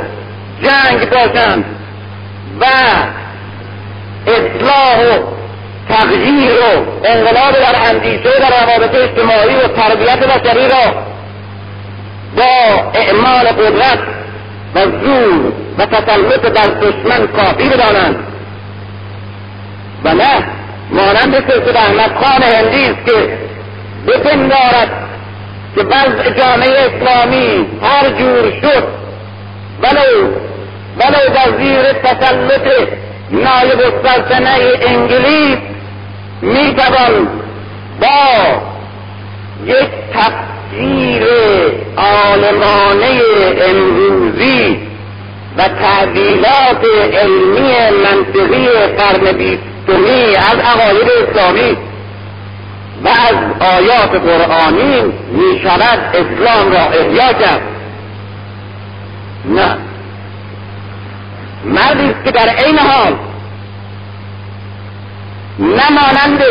جنگ 0.64 1.10
باشند 1.10 1.66
و 2.62 2.66
اصلاح 4.28 5.00
و 5.00 5.24
تغییر 5.90 6.52
و 6.52 6.86
انقلاب 7.06 7.52
در 7.52 7.90
اندیشه 7.90 8.30
و 8.30 8.40
در 8.40 8.66
روابط 8.66 8.96
اجتماعی 8.96 9.56
و 9.56 9.68
تربیت 9.68 10.20
بشری 10.20 10.68
را 10.68 10.94
با 12.38 12.92
اعمال 12.94 13.48
قدرت 13.48 14.00
و 14.76 14.82
زور 14.82 15.54
و 15.78 15.86
تسلط 15.86 16.40
بر 16.40 16.68
دشمن 16.68 17.28
کافی 17.28 17.70
بدانند. 17.70 18.16
و 20.04 20.14
نه 20.14 20.44
مانند 20.92 21.34
سلسل 21.34 21.78
احمد 21.78 22.16
خان 22.22 22.44
هندی 22.44 22.86
است 22.86 23.06
که 23.06 23.38
بپندارد 24.08 24.90
که 25.76 25.82
وضع 25.82 26.30
جامعه 26.38 26.72
اسلامی 26.72 27.66
هر 27.82 28.10
جور 28.10 28.52
شد 28.62 28.84
ولو 29.82 30.28
ولو 30.98 31.34
در 31.36 31.58
زیر 31.58 31.94
تسلط 31.94 32.88
نایب 33.32 33.80
السلطنه 33.80 34.58
انگلیس 34.82 35.58
می‌توان 36.42 37.28
با 38.02 38.62
یک 39.66 39.90
تفسیر 40.14 41.24
عالمانه 41.98 43.22
امروزی 43.70 44.80
و 45.58 45.68
تعبیلات 45.68 46.86
علمی 47.14 47.74
منطقی 48.04 48.68
قرن 48.98 49.32
بیستمی 49.32 50.36
از 50.36 50.60
عقاید 50.60 51.10
اسلامی 51.30 51.78
و 53.06 53.08
از 53.08 53.68
آیات 53.78 54.12
قرآنی 54.12 55.02
می 55.32 55.60
شود 55.64 56.00
اسلام 56.16 56.72
را 56.72 56.80
احیا 56.80 57.34
کرد. 57.34 57.62
نه. 59.46 59.78
مردی 61.66 62.16
که 62.26 62.32
در 62.32 62.50
عین 62.50 62.80
حال 62.80 63.16
نمانند 65.60 66.42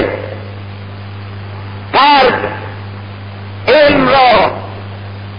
قلب 1.93 2.35
علم 3.69 4.09
را 4.09 4.51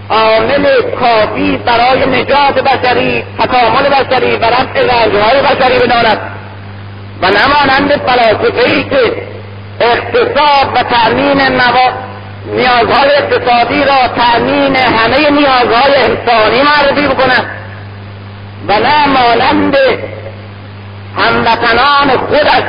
عامل 0.09 0.65
کافی 0.99 1.57
برای 1.57 2.05
نجات 2.05 2.59
بشری 2.59 3.23
تکامل 3.39 3.89
بشری 3.89 4.35
و 4.35 4.45
رفع 4.45 4.81
رنجهای 4.81 5.41
بشری 5.41 5.79
بداند. 5.79 6.19
و 7.21 7.27
نمانند 7.27 7.91
فلاسفهای 7.91 8.83
که 8.83 9.34
اقتصاد 9.81 10.67
و 10.75 10.83
تأمین 10.83 11.41
نیازهای 12.45 13.09
اقتصادی 13.17 13.83
را 13.83 14.07
تأمین 14.15 14.75
همه 14.75 15.29
نیازهای 15.29 15.95
انسانی 15.95 16.61
معرفی 16.61 17.07
بکنند 17.07 17.45
و 18.67 18.73
نه 18.73 19.07
مانند 19.07 19.75
هموطنان 21.17 22.17
خودش 22.27 22.63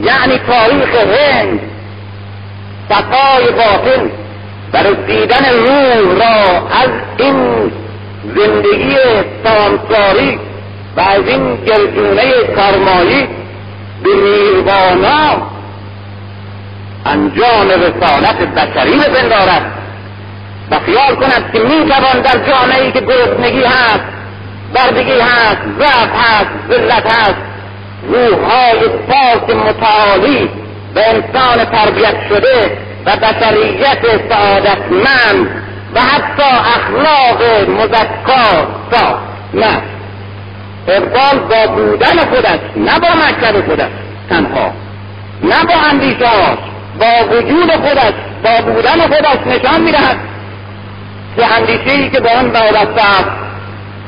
یعنی 0.00 0.38
تاریخ 0.38 0.94
هند 0.94 1.60
صفای 2.88 3.50
باطن 3.50 4.10
و 4.72 4.76
رسیدن 4.76 5.44
روح 5.52 6.24
را 6.24 6.68
از 6.68 6.90
این 7.18 7.72
زندگی 8.36 8.96
سامساری 9.44 10.38
و 10.96 11.00
از 11.00 11.22
این 11.26 11.56
گردونه 11.56 12.32
کارمایی 12.56 13.28
به 14.02 14.10
نیروانا 14.14 15.57
انجام 17.08 17.68
رسالت 17.68 18.36
بشری 18.36 18.98
بپندارد 18.98 19.72
و 20.70 20.78
خیال 20.78 21.14
کند 21.14 21.52
که 21.52 21.58
می‌توان 21.58 22.20
در 22.22 22.50
جامعه 22.50 22.92
که 22.92 23.00
گرسنگی 23.00 23.64
هست 23.64 24.04
بردگی 24.74 25.20
هست 25.20 25.58
ضعف 25.78 26.10
هست 26.14 26.50
ذلت 26.70 27.12
هست 27.12 27.36
روحهای 28.02 28.88
پاک 28.88 29.56
متعالی 29.56 30.50
به 30.94 31.08
انسان 31.08 31.64
تربیت 31.64 32.28
شده 32.28 32.78
و 33.06 33.16
بشریت 33.16 34.30
سعادتمند 34.30 35.48
و 35.94 36.00
حتی 36.00 36.56
اخلاق 36.76 37.42
مزکا 37.68 38.66
ساخت. 38.90 39.22
نه. 39.54 39.82
اقبال 40.88 41.38
با 41.38 41.72
بودن 41.72 42.16
خودش 42.16 42.60
نه 42.76 42.98
با 42.98 43.08
مکتب 43.08 43.66
خودش 43.66 43.90
تنها 44.30 44.72
نه 45.42 45.64
با 45.64 45.74
اندیشهاش 45.90 46.58
با 46.98 47.36
وجود 47.36 47.70
خودش 47.70 48.12
با 48.44 48.72
بودن 48.72 49.00
خودش 49.00 49.46
نشان 49.46 49.80
می‌دهد 49.80 50.16
که 51.36 51.54
اندیشه 51.56 51.90
ای 51.90 52.10
که 52.10 52.20
به 52.20 52.30
آن 52.30 52.50
وابسته 52.50 53.02
است 53.02 53.30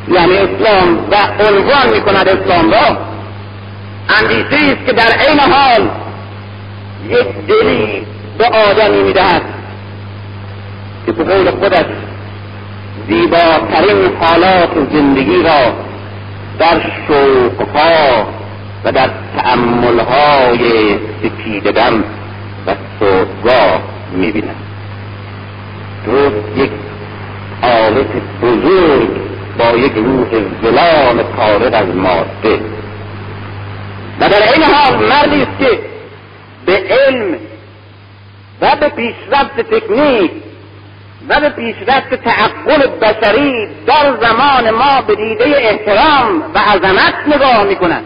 یعنی 0.09 0.33
اسلام 0.38 0.98
و 1.11 1.16
عنوان 1.48 1.88
می‌کند 1.94 2.29
اسلام 2.29 2.70
را 2.70 2.98
اندیشه 4.18 4.72
است 4.72 4.87
که 4.87 4.92
در 4.92 5.12
عین 5.29 5.40
حال 5.40 5.88
یک 7.09 7.46
دلی 7.48 8.07
به 8.38 8.44
آدمی 8.44 9.03
می‌دهد 9.03 9.42
که 11.07 11.12
به 11.12 11.24
قول 11.24 11.50
خودش 11.50 11.85
زیباترین 13.09 14.16
حالات 14.20 14.70
زندگی 14.92 15.42
را 15.42 15.72
در 16.59 16.81
شوقها 17.07 18.26
و 18.85 18.92
در 18.92 19.11
تعملهای 19.37 20.98
سپیدگم 21.22 22.05
و 23.00 23.04
صوتگاه 23.04 23.82
می‌بیند 24.12 24.56
درست 26.06 26.56
یک 26.56 26.70
آلت 27.62 28.06
بزرگ 28.42 29.08
با 29.58 29.70
یک 29.76 29.92
روح 29.92 30.28
ظلام 30.62 31.24
خارج 31.36 31.74
از 31.74 31.86
ماده. 31.94 32.60
و 34.20 34.28
در 34.28 34.52
این 34.52 34.62
حال 34.62 35.08
مردی 35.08 35.46
که 35.58 35.78
به 36.66 36.82
علم 36.90 37.38
و 38.60 38.76
به 38.80 38.88
پیشرفت 38.88 39.60
تکنیک 39.60 40.30
و 41.28 41.40
به 41.40 41.48
پیشرفت 41.48 42.14
تعقل 42.14 42.86
بشری 42.86 43.66
در 43.86 44.16
زمان 44.20 44.70
ما 44.70 45.02
به 45.06 45.14
دیده 45.14 45.44
احترام 45.44 46.42
و 46.54 46.58
عظمت 46.58 47.14
نگاه 47.26 47.64
می‌کنند 47.64 48.04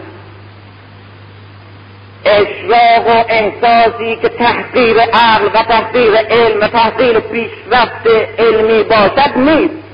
اشراق 2.25 3.07
و 3.07 3.23
احساسی 3.29 4.15
که 4.21 4.29
تحقیر 4.29 4.99
عقل 4.99 5.45
و 5.45 5.63
تحقیر 5.63 6.15
علم 6.15 6.61
و 6.61 6.67
تحقیر 6.67 7.19
پیشرفت 7.19 8.07
علمی 8.39 8.83
باشد 8.83 9.37
نیست. 9.37 9.85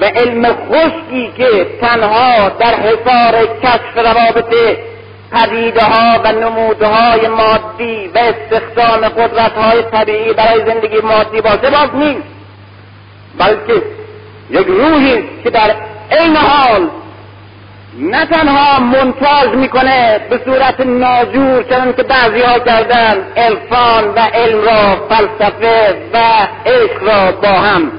و 0.00 0.04
علم 0.04 0.44
خشکی 0.44 1.32
که 1.36 1.66
تنها 1.80 2.48
در 2.48 2.74
حصار 2.74 3.46
کشف 3.62 3.96
روابط 3.96 4.54
پدیده 5.32 5.84
ها 5.84 6.20
و 6.24 6.32
نمودهای 6.32 7.28
مادی 7.28 8.10
و 8.14 8.18
استخدام 8.18 9.08
قدرت 9.08 9.52
های 9.52 9.82
طبیعی 9.82 10.32
برای 10.32 10.66
زندگی 10.66 11.00
مادی 11.00 11.40
باشه 11.40 11.70
باز 11.70 11.88
نیست 11.94 12.26
بلکه 13.38 13.82
یک 14.50 14.66
روحی 14.66 15.24
که 15.44 15.50
در 15.50 15.74
عین 16.10 16.36
حال 16.36 16.88
نه 17.98 18.26
تنها 18.26 18.80
منتاج 18.80 19.48
می‌کنه 19.54 20.20
به 20.30 20.40
صورت 20.44 20.80
ناجور 20.80 21.62
چنان 21.62 21.92
که 21.92 22.02
بعضی 22.02 22.40
ها 22.40 22.58
کردن 22.58 23.16
عرفان 23.36 24.04
و 24.14 24.18
علم 24.18 24.60
را 24.60 25.06
فلسفه 25.08 25.96
و 26.12 26.18
عشق 26.66 27.02
را 27.02 27.32
با 27.32 27.48
هم. 27.48 27.92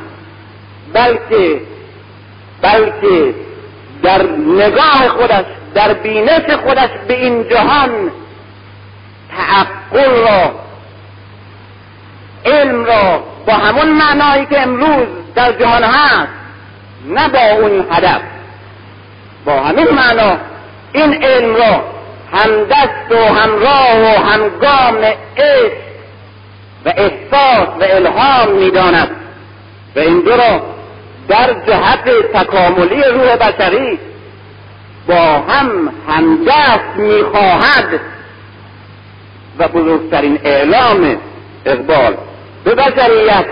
بلکه 0.93 1.62
بلکه 2.62 3.34
در 4.04 4.22
نگاه 4.48 5.08
خودش 5.10 5.45
در 5.76 5.93
بینش 5.93 6.50
خودش 6.66 6.89
به 7.08 7.24
این 7.24 7.50
جهان 7.50 8.12
تعقل 9.38 10.10
را 10.10 10.52
علم 12.45 12.86
را 12.86 13.24
با 13.48 13.54
همون 13.54 13.89
معنایی 13.89 14.45
که 14.45 14.62
امروز 14.62 15.08
در 15.36 15.52
جهان 15.52 15.84
هست 15.84 16.28
نه 17.06 17.30
با 17.30 17.39
اون 17.39 17.86
هدف. 17.91 18.22
با 19.48 19.60
همین 19.60 19.88
معنا 19.89 20.38
این 20.93 21.24
علم 21.24 21.56
را 21.56 21.82
همدست 22.34 23.12
و 23.12 23.34
همراه 23.34 24.02
و 24.02 24.24
همگام 24.24 24.98
عشق 25.38 25.74
و 26.86 26.93
احساس 26.98 27.68
و 27.80 27.84
الهام 27.84 28.52
می‌داند. 28.52 29.10
و 29.95 30.00
این 30.00 30.20
دو 30.20 30.32
را 30.32 30.62
در 31.28 31.54
جهت 31.68 32.32
تکاملی 32.34 33.04
روح 33.04 33.36
بشری 33.36 34.00
با 35.08 35.39
هم 35.50 35.93
همدست 36.10 36.98
می‌خواهد 36.98 38.00
و 39.60 39.68
بزرگترین 39.68 40.39
اعلام 40.43 41.18
اقبال 41.66 42.18
به 42.64 42.76
بشریت 42.76 43.45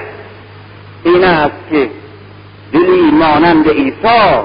این 1.03 1.23
است 1.23 1.55
که 1.71 1.89
دلی 2.73 3.11
مانند 3.11 3.69
عیسی 3.69 4.41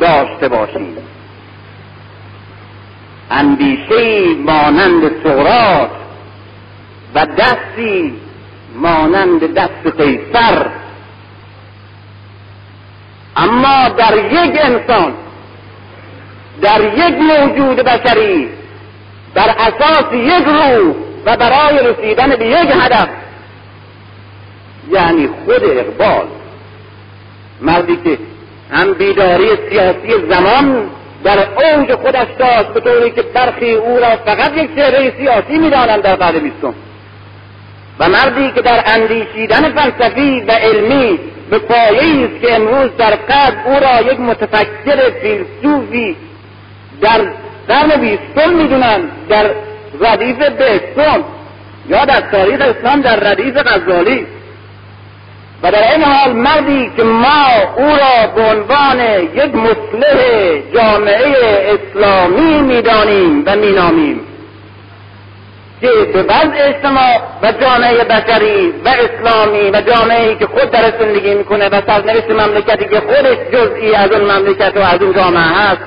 داشته 0.00 0.48
باشید 0.48 0.98
اندیشه 3.30 4.34
مانند 4.34 5.22
سقراط 5.22 5.90
و 7.14 7.26
دستی 7.26 8.14
مانند 8.74 9.54
دست 9.54 9.96
قیصر. 9.98 10.66
اما 13.36 13.88
در 13.88 14.32
یک 14.32 14.60
انسان 14.62 15.14
در 16.62 16.80
یک 16.80 17.14
موجود 17.14 17.76
بشری 17.76 18.48
در 19.34 19.48
اساس 19.58 20.12
یک 20.12 20.44
روح 20.46 20.94
و 21.24 21.36
برای 21.36 21.78
رسیدن 21.92 22.36
به 22.36 22.46
یک 22.46 22.70
هدف 22.80 23.08
یعنی 24.90 25.26
خود 25.26 25.64
اقبال 25.64 26.26
مردی 27.60 27.96
که 27.96 28.18
هم 28.70 28.94
بیداری 28.94 29.48
سیاسی 29.70 30.28
زمان 30.30 30.90
در 31.24 31.38
اوج 31.38 31.94
خودش 31.94 32.26
داشت 32.38 32.68
به 32.68 32.80
طوری 32.80 33.10
که 33.10 33.22
برخی 33.22 33.72
او 33.72 33.98
را 33.98 34.16
فقط 34.16 34.56
یک 34.56 34.76
چهره 34.76 35.12
سیاسی 35.18 35.58
می‌دانند 35.58 36.02
در 36.02 36.16
قرن 36.16 36.38
بیستم. 36.38 36.74
و 37.98 38.08
مردی 38.08 38.52
که 38.52 38.62
در 38.62 38.82
اندیشیدن 38.86 39.72
فلسفی 39.72 40.40
و 40.40 40.50
علمی 40.50 41.18
به 41.50 41.58
پایه 41.58 42.24
است 42.24 42.40
که 42.42 42.54
امروز 42.54 42.90
در 42.98 43.10
قبل 43.10 43.56
او 43.64 43.80
را 43.80 44.12
یک 44.12 44.20
متفکر 44.20 45.10
فیلسوفی 45.22 46.16
در 47.00 47.20
قرن 47.68 48.00
بیستم 48.00 48.52
می‌دونند 48.52 49.10
در 49.28 49.50
ردیف 50.00 50.36
بهستم 50.36 51.24
یا 51.88 52.04
در 52.04 52.20
تاریخ 52.20 52.60
اسلام 52.60 53.00
در 53.00 53.16
ردیف 53.16 53.56
غزالی. 53.56 54.26
و 55.62 55.70
در 55.70 55.92
این 55.92 56.02
حال 56.02 56.32
مردی 56.32 56.92
که 56.96 57.02
ما 57.02 57.46
او 57.76 57.86
را 57.86 58.26
به 58.34 58.42
عنوان 58.42 59.00
یک 59.34 59.54
مصلح 59.54 60.18
جامعه 60.74 61.34
اسلامی 61.74 62.62
می‌دانیم 62.62 63.42
و 63.46 63.56
مینامیم. 63.56 64.20
که 65.80 65.88
به 66.12 66.22
وضع 66.22 66.68
اجتماع 66.68 67.20
و 67.42 67.52
جامعه 67.52 68.04
بشری 68.04 68.74
و 68.84 68.88
اسلامی 68.88 69.70
و 69.70 69.80
جامعه 69.80 70.34
که 70.34 70.46
خود 70.46 70.70
در 70.70 70.92
زندگی 71.00 71.34
می‌کنه 71.34 71.68
و 71.68 71.80
سرنوشت 71.86 72.30
مملکتی 72.30 72.84
که 72.84 73.00
خودش 73.00 73.36
جزئی 73.52 73.94
از 73.94 74.12
اون 74.12 74.30
مملکت 74.30 74.76
و 74.76 74.80
از 74.80 75.02
اون 75.02 75.12
جامعه 75.12 75.42
هست 75.42 75.80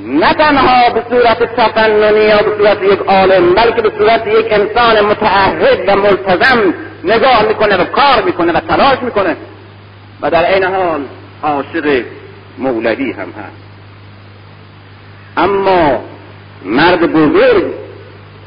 نه 0.00 0.34
تنها 0.34 0.90
به 0.90 1.02
صورت 1.10 1.56
تفننی 1.56 2.20
یا 2.20 2.36
به 2.36 2.56
صورت 2.58 2.82
یک 2.82 2.98
عالم 3.08 3.54
بلکه 3.54 3.82
به 3.82 3.92
صورت 3.98 4.26
یک 4.26 4.52
انسان 4.52 5.00
متعهد 5.00 5.88
و 5.88 5.96
ملتزم 5.96 6.74
نگاه 7.04 7.42
می‌کنه 7.48 7.76
و 7.76 7.84
کار 7.84 8.22
می‌کنه 8.26 8.52
و 8.52 8.60
تلاش 8.60 8.98
می‌کنه. 9.02 9.36
و 10.20 10.30
در 10.30 10.54
این 10.54 10.64
حال 10.64 11.00
عاشق 11.42 12.02
مولوی 12.58 13.12
هم 13.12 13.28
هست. 13.28 13.68
اما 15.36 16.04
مرد 16.64 17.12
بزرگ 17.12 17.64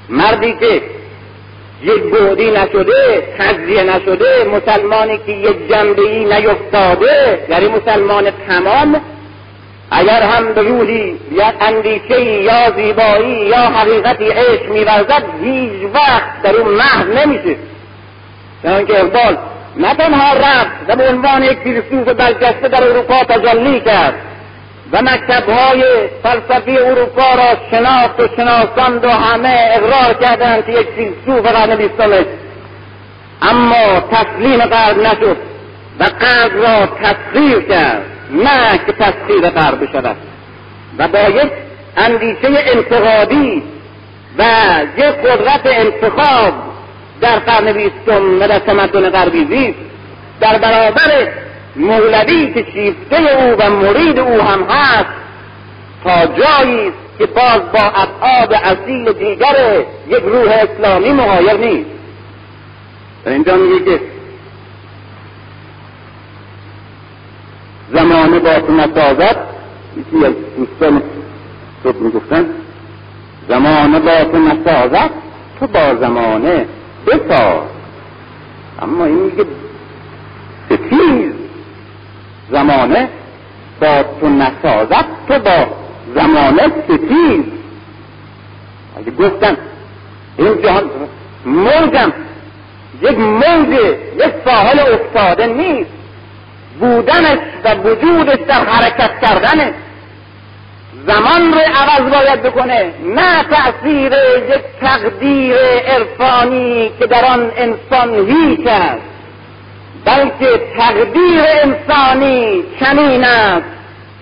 مردی 0.10 0.54
که 0.54 0.82
یک 1.84 2.02
بودی 2.02 2.52
نشده 2.52 3.24
تجزیه 3.38 3.84
نشده 3.84 4.44
مسلمانی 4.44 5.18
که 5.18 5.32
یک 5.32 5.70
جنبه 5.70 6.02
ای 6.02 6.26
نیفتاده 6.26 7.46
یعنی 7.50 7.68
مسلمان 7.68 8.32
تمام 8.48 9.02
اگر 9.92 10.22
هم 10.22 10.54
به 10.54 10.62
روحی 10.62 11.20
یا 11.32 11.54
اندیشه 11.62 12.22
یا 12.22 12.72
زیبایی 12.72 13.48
یا 13.48 13.58
حقیقتی 13.58 14.26
عشق 14.26 14.70
میورزد 14.70 15.24
هیچ 15.44 15.72
وقت 15.94 16.42
در 16.44 16.56
اون 16.56 16.74
محو 16.74 17.14
نمیشه. 17.14 17.56
چون 18.64 18.86
که 18.86 19.00
اقبال 19.00 19.38
نه 19.78 19.94
تنها 19.94 20.34
رفت 20.34 20.72
و 20.88 20.96
به 20.96 21.10
عنوان 21.10 21.44
یک 21.44 21.60
فیلسوف 21.60 22.08
برجسته 22.08 22.68
در 22.68 22.84
اروپا 22.84 23.24
تجلی 23.24 23.80
کرد 23.80 24.14
و 24.92 25.02
مکتبهای 25.02 25.84
فلسفی 26.24 26.78
اروپا 26.78 27.34
را 27.36 27.58
شناخت 27.72 28.20
و 28.20 28.28
شناساند 28.36 29.06
و 29.06 29.10
همه 29.10 29.70
اقرار 29.74 30.14
کردند 30.14 30.66
که 30.66 30.72
یک 30.72 30.88
فیلسوف 30.88 31.52
قرن 31.52 31.76
بیستمه 31.76 32.26
اما 33.42 34.04
تسلیم 34.12 34.62
قرب 34.62 35.00
نشد 35.00 35.38
و 36.00 36.04
قرب 36.04 36.64
را 36.64 36.86
تصویر 36.86 37.60
کرد 37.60 38.02
نه 38.32 38.78
که 38.86 38.92
تسخیر 38.92 39.50
غرب 39.50 39.84
بشود. 39.84 40.16
و 40.98 41.08
با 41.08 41.20
یک 41.20 41.52
اندیشه 41.98 42.64
انتقادی 42.66 43.64
و 44.38 44.44
یک 44.98 45.06
قدرت 45.06 45.62
انتخاب 45.66 46.54
در 47.22 47.40
قرن 47.40 47.74
بیستم 47.74 48.42
و 48.42 48.48
در 48.48 48.60
تمدن 48.60 49.10
غربی 49.10 49.46
زیست 49.46 49.80
در 50.40 50.58
برابر 50.58 51.32
مولوی 51.76 52.54
که 52.54 52.66
شیفته 52.74 53.16
او 53.16 53.56
و 53.60 53.70
مرید 53.70 54.20
او 54.20 54.42
هم 54.42 54.64
هست 54.64 55.10
تا 56.04 56.26
جایی 56.26 56.92
که 57.18 57.26
باز 57.26 57.62
با 57.74 57.80
ابعاد 57.80 58.54
اصیل 58.54 59.14
دیگر 59.14 59.84
یک 60.08 60.24
روح 60.24 60.52
اسلامی 60.52 61.12
مغایر 61.12 61.54
نیست. 61.54 61.90
در 63.26 63.32
اینجا 63.32 63.56
میگه 63.56 63.86
که 63.86 64.02
زمانه 67.94 68.40
با 68.40 68.60
تو 68.60 68.74
نسازد 68.74 69.38
یکی 69.98 70.26
از 70.26 70.34
دوستان 70.58 71.02
صبح 71.84 71.98
می‌گفتن 71.98 72.46
زمانه 73.50 74.00
با 74.00 74.24
تو 74.24 74.38
نسازد 74.38 75.10
تو 75.60 75.68
با 75.68 75.96
زمانه. 75.96 76.66
بساز 77.08 77.62
اما 78.82 79.06
این 79.06 79.16
میگه 79.16 79.46
ستیز 80.66 81.34
زمانه 82.52 83.10
با 83.82 84.04
تو 84.20 84.30
نسازد 84.30 85.06
تو 85.28 85.40
با 85.40 85.68
زمانه 86.16 86.72
ستیز 86.84 87.44
اگه 88.98 89.12
گفتن 89.12 89.58
این 90.38 90.62
جهان 90.62 90.90
موجم 91.46 92.14
یک 93.02 93.20
موج 93.20 93.68
یک 94.18 94.34
ساحل 94.46 94.80
افتاده 94.80 95.48
نیست. 95.48 95.90
بودنش 96.80 97.40
و 97.64 97.76
وجودش 97.76 98.40
در 98.48 98.66
حرکت 98.66 99.20
کردنه. 99.22 99.74
زمان 101.08 101.54
رو 101.54 101.60
عوض 101.60 102.12
باید 102.12 102.42
بکنه 102.42 102.94
نه 103.04 103.44
تأثیر 103.44 104.14
یک 104.50 104.62
تقدیر 104.82 105.56
عرفانی 105.88 106.92
که 107.00 107.08
در 107.08 107.26
آن 107.26 107.52
انسان 107.58 108.30
هیچ 108.30 108.68
است 108.68 109.02
بلکه 110.06 110.62
تقدیر 110.78 111.42
انسانی 111.64 112.64
چنین 112.80 113.24
است 113.24 113.66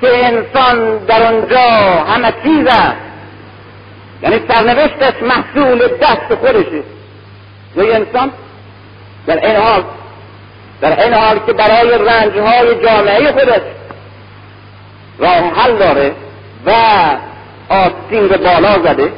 که 0.01 0.25
انسان 0.25 0.97
در 0.97 1.23
آنجا 1.23 1.69
همه 2.07 2.34
چیز 2.43 2.67
است. 2.67 2.97
یعنی 4.23 4.39
سرنوشتش 4.47 5.13
محصول 5.21 5.88
دست 6.01 6.36
خودشه. 6.36 6.84
و 7.75 7.82
انسان 7.82 8.32
در 9.27 9.45
این 9.45 9.55
حال 9.55 9.84
در 10.82 11.03
این 11.03 11.13
حال 11.13 11.39
که 11.47 11.53
برای 11.53 11.89
رنجهای 11.89 12.86
جامعه 12.86 13.32
خودش 13.32 13.61
راه 15.19 15.53
حل 15.55 15.77
داره 15.77 16.11
و 16.66 16.72
آستین 17.70 18.28
بالا 18.28 18.80
زده. 18.84 19.12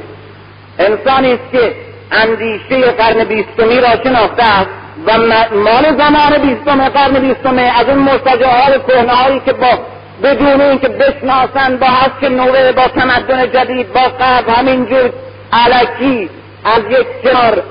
انسانی 0.78 1.32
است 1.32 1.52
که 1.52 1.74
اندیشه 2.12 2.90
قرن 2.90 3.24
بیستمی 3.24 3.80
را 3.80 3.88
شناخته 4.04 4.44
است 4.44 4.70
و 5.06 5.18
مال 5.56 5.98
زمان 5.98 6.38
بیستم 6.38 6.88
قرن 6.88 7.18
بیستم 7.18 7.58
از 7.58 7.88
اون 7.88 7.98
مرتجعهای 7.98 8.78
کهنههایی 8.88 9.40
که 9.40 9.52
با 9.52 9.78
بدون 10.22 10.60
اینکه 10.60 10.88
بشناسند 10.88 11.80
با 11.80 11.86
حس 11.86 12.30
نوه 12.30 12.72
با 12.72 12.88
تمدن 12.88 13.52
جدید 13.52 13.92
با 13.92 14.00
قبل 14.00 14.52
همینجور 14.52 15.10
علکی 15.52 16.30
از 16.64 16.82
یک 16.90 17.06
کنار 17.22 17.62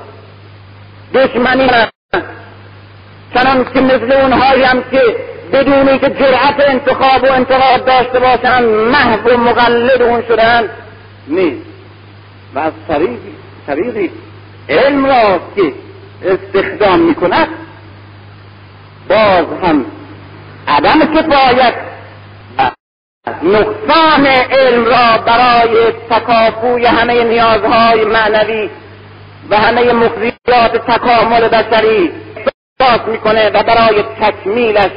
دشمنی 1.14 1.70
چنان 3.34 3.66
که 3.74 3.80
مثل 3.80 4.12
اونهایی 4.12 4.62
هم 4.62 4.82
که 4.90 5.16
بدون 5.52 5.98
که 5.98 6.10
جرأت 6.10 6.68
انتخاب 6.68 7.22
و 7.22 7.32
انتقاد 7.32 7.84
داشته 7.84 8.20
باشند 8.20 8.64
محو 8.64 9.34
و 9.34 9.36
مقلد 9.36 10.02
اون 10.02 10.22
شدن. 10.28 10.70
نیست. 11.28 11.66
و 12.54 12.58
از 12.58 12.72
طریقی 13.66 14.10
علم 14.68 15.06
را 15.06 15.40
که 15.56 15.72
استخدام 16.24 17.00
می‌کند 17.00 17.48
باز 19.08 19.46
هم 19.62 19.86
عدم 20.68 21.14
کفایت 21.14 21.74
نقصان 23.42 24.26
علم 24.50 24.84
را 24.84 25.18
برای 25.26 25.92
تکافوی 26.10 26.86
همه 26.86 27.24
نیازهای 27.24 28.04
معنوی 28.04 28.70
و 29.50 29.56
همه 29.56 29.92
مخزیات 29.92 30.90
تکامل 30.90 31.48
بشری 31.48 32.10
باز 32.80 33.00
می‌کنه 33.06 33.50
و 33.50 33.62
برای 33.62 34.02
تکمیلش 34.20 34.90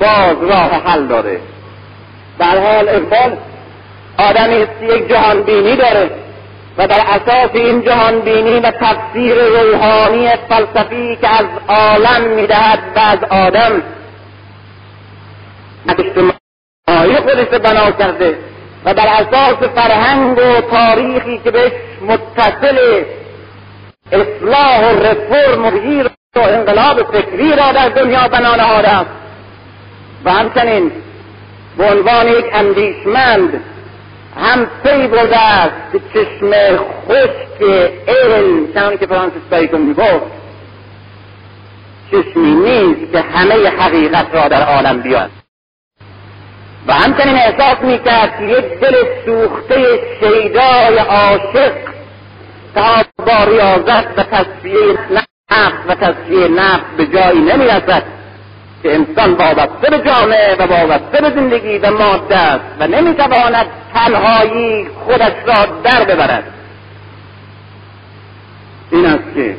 باز 0.00 0.50
راه 0.50 0.70
حل 0.86 1.06
داره. 1.06 1.40
در 2.38 2.58
حال 2.58 2.88
اقبال 2.88 3.36
آدمی 4.18 4.62
است 4.62 4.82
یک 4.82 5.08
جهان 5.08 5.42
بینی 5.42 5.76
داره 5.76 6.10
و 6.78 6.86
در 6.86 7.00
اساس 7.08 7.50
این 7.54 7.82
جهان 7.82 8.20
بینی 8.20 8.60
و 8.60 8.70
تفسیر 8.70 9.34
روحانی 9.34 10.28
فلسفی 10.48 11.16
که 11.16 11.28
از 11.28 11.46
عالم 11.68 12.22
می‌دهد 12.22 12.78
و 12.96 12.98
از 12.98 13.18
آدم 13.30 13.82
اجتماعی 15.88 17.16
خودش 17.16 17.60
بنا 17.60 17.90
کرده 17.90 18.38
و 18.84 18.94
بر 18.94 19.06
اساس 19.06 19.68
فرهنگ 19.74 20.38
و 20.38 20.60
تاریخی 20.60 21.38
که 21.44 21.50
بهش 21.50 21.72
متصل 22.02 23.04
اصلاح 24.12 24.92
و 24.92 24.98
رفرم 24.98 25.64
و 25.66 25.70
و 26.36 26.40
انقلاب 26.40 27.02
فکری 27.02 27.50
را 27.50 27.72
در 27.72 27.88
دنیا 27.88 28.28
بنا 28.28 28.54
نهاده 28.54 28.88
است. 28.88 29.10
و 30.24 30.32
همچنین 30.32 30.92
به 31.78 31.84
عنوان 31.84 32.28
یک 32.28 32.44
اندیشمند 32.52 33.60
هم 34.40 34.66
پی 34.84 35.06
برده 35.06 35.38
است 35.38 35.92
که 35.92 36.00
چشم 36.14 36.52
خشک 37.08 37.62
علم 38.08 38.72
چنان 38.74 38.98
که 38.98 39.06
فرانسیس 39.06 39.42
بیکن 39.50 39.78
می‌گفت. 39.78 40.38
چشمی 42.10 42.50
نیست 42.50 43.12
که 43.12 43.20
همه 43.20 43.68
حقیقت 43.68 44.26
را 44.32 44.48
در 44.48 44.62
عالم 44.62 45.00
بیاد. 45.00 45.30
و 46.86 46.92
همچنین 46.92 47.34
احساس 47.34 47.82
می‌کرد 47.82 48.38
که 48.38 48.44
یک 48.44 48.80
دل 48.80 48.94
سوخته 49.26 50.00
شیدای 50.20 50.98
عاشق 50.98 51.72
تا 52.74 53.04
با 53.26 53.44
ریاضت 53.44 54.18
و 54.18 54.22
تصفیه 54.22 54.98
نفس 55.10 55.72
و 55.88 55.94
تصفیه 55.94 56.48
نفس 56.48 56.84
به 56.96 57.06
جایی 57.06 57.40
نمی‌رسد. 57.40 58.17
که 58.82 58.94
انسان 58.94 59.34
وابسته 59.34 59.90
به 59.90 59.98
جامعه 59.98 60.56
و 60.58 60.62
وابسته 60.62 61.20
به 61.20 61.30
زندگی 61.30 61.78
و 61.78 61.90
ماده 61.90 62.36
است 62.36 62.64
و 62.80 62.86
نمی‌تواند 62.86 63.66
تنهایی 63.94 64.88
خودش 65.04 65.32
را 65.46 65.66
در 65.82 66.04
ببرد. 66.04 66.44
این 68.90 69.06
است 69.06 69.34
که 69.34 69.56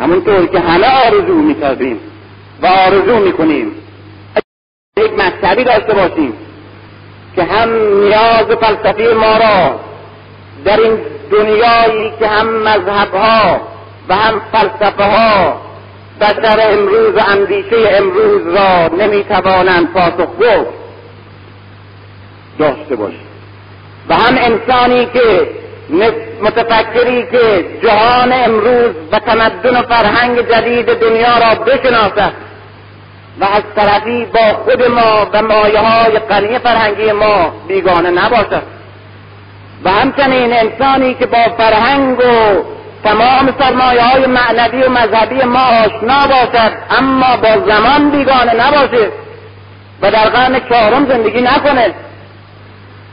همونطور 0.00 0.46
که 0.46 0.60
همه 0.60 1.06
آرزو 1.06 1.34
می‌کردیم 1.34 2.00
و 2.62 2.66
آرزو 2.66 3.18
می‌کنیم 3.18 3.72
یک 4.96 5.12
مذهبی 5.12 5.64
داشته 5.64 5.94
باشیم 5.94 6.32
که 7.36 7.44
هم 7.44 7.68
نیاز 7.98 8.46
فلسفی 8.60 9.14
ما 9.14 9.36
را 9.36 9.80
در 10.64 10.80
این 10.80 10.98
دنیایی 11.30 12.12
که 12.18 12.28
هم 12.28 12.62
مذهبها 12.62 13.60
و 14.08 14.14
هم 14.14 14.42
فلسفه 14.52 15.04
ها 15.04 15.60
بشر 16.22 16.58
امروز 16.72 17.14
و 17.14 17.20
اندیشه 17.28 17.76
امروز 17.90 18.56
را 18.56 18.88
نمی‌توانند 18.88 19.92
پاسخ 19.92 20.28
گفت 20.40 20.82
داشته 22.58 22.96
باشیم 22.96 23.26
و 24.08 24.14
هم 24.14 24.38
انسانی 24.38 25.06
که 25.06 25.48
متفکری 26.42 27.26
که 27.26 27.64
جهان 27.82 28.32
امروز 28.32 28.90
و 29.12 29.18
تمدن 29.18 29.76
و 29.76 29.82
فرهنگ 29.82 30.48
جدید 30.48 30.86
دنیا 30.86 31.38
را 31.38 31.54
بشناسد 31.54 32.32
و 33.40 33.44
از 33.44 33.62
طرفی 33.76 34.24
با 34.24 34.54
خود 34.64 34.82
ما 34.82 35.28
و 35.32 35.42
مایه 35.42 35.80
های 35.80 36.18
غنی 36.18 36.58
فرهنگی 36.58 37.12
ما 37.12 37.52
بیگانه 37.68 38.10
نباشد. 38.10 38.62
و 39.84 39.90
همچنین 39.90 40.52
انسانی 40.52 41.14
که 41.14 41.26
با 41.26 41.38
فرهنگ 41.58 42.18
و 42.18 42.22
تمام 43.04 43.54
سرمایه 43.58 44.02
های 44.02 44.26
معنوی 44.26 44.82
و 44.82 44.90
مذهبی 44.90 45.42
ما 45.44 45.64
آشنا 45.64 46.26
باشد 46.26 46.72
اما 46.98 47.36
با 47.36 47.72
زمان 47.72 48.10
بیگانه 48.10 48.54
نباشه 48.54 49.10
و 50.02 50.10
در 50.10 50.28
قرن 50.28 50.60
چهارم 50.68 51.06
زندگی 51.08 51.40
نکنه 51.40 51.94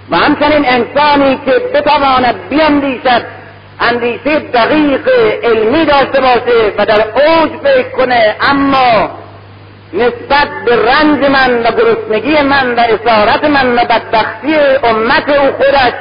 و 0.09 0.17
همچنین 0.17 0.65
انسانی 0.67 1.39
که 1.45 1.51
بتواند 1.51 2.49
بیاندیشد 2.49 3.25
اندیشه 3.79 4.39
دقیق 4.39 5.09
علمی 5.43 5.85
داشته 5.85 6.21
باشه 6.21 6.73
و 6.77 6.85
در 6.85 7.01
اوج 7.01 7.49
فکر 7.63 7.89
کنه 7.89 8.35
اما 8.41 9.09
نسبت 9.93 10.49
به 10.65 10.75
رنج 10.75 11.25
من 11.25 11.63
و 11.63 11.71
گرسنگی 11.71 12.41
من 12.41 12.75
و 12.75 12.79
اسارت 12.79 13.43
من 13.43 13.73
و 13.73 13.85
بدبختی 13.85 14.55
امت 14.83 15.29
او 15.29 15.51
خودش 15.51 15.93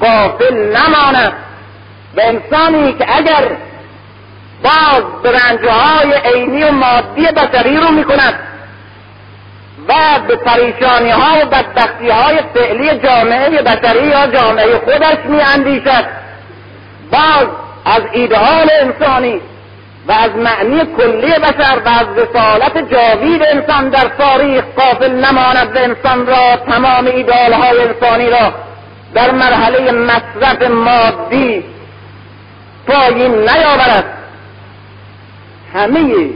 قافل 0.00 0.54
نماند. 0.54 1.32
به 2.18 2.26
انسانی 2.26 2.92
که 2.92 3.16
اگر 3.16 3.44
باز 4.62 5.02
به 5.22 5.30
رنجهای 5.30 6.12
عینی 6.24 6.64
و 6.64 6.72
مادی 6.72 7.26
بشری 7.26 7.76
رو 7.76 7.88
می‌کند 7.88 8.34
و 9.88 9.94
به 10.28 10.36
پریشانی 10.36 11.10
ها 11.10 11.42
و 11.42 11.46
بدبختی 11.46 12.08
های 12.08 12.38
فعلی 12.54 12.98
جامعه 12.98 13.62
بشری 13.62 14.06
یا 14.06 14.26
جامعه 14.26 14.78
خودش 14.78 15.16
میاندیشد 15.24 16.04
باز 17.12 17.46
از 17.84 18.02
ایدئال 18.12 18.70
انسانی 18.80 19.40
و 20.08 20.12
از 20.12 20.30
معنی 20.30 20.80
کلی 20.96 21.32
بشر 21.32 21.80
و 21.84 21.88
از 21.88 22.06
رسالت 22.16 22.90
جاوید 22.90 23.42
انسان 23.42 23.88
در 23.88 24.08
تاریخ 24.18 24.64
قافل 24.76 25.12
نماند 25.12 25.76
و 25.76 25.78
انسان 25.78 26.26
را 26.26 26.56
تمام 26.56 27.06
ایدال 27.06 27.52
های 27.52 27.80
انسانی 27.80 28.30
را 28.30 28.52
در 29.14 29.30
مرحله 29.30 29.92
مصرف 29.92 30.62
مادی 30.70 31.77
پایین 32.88 33.32
نیاورد. 33.32 34.04
همه 35.74 36.30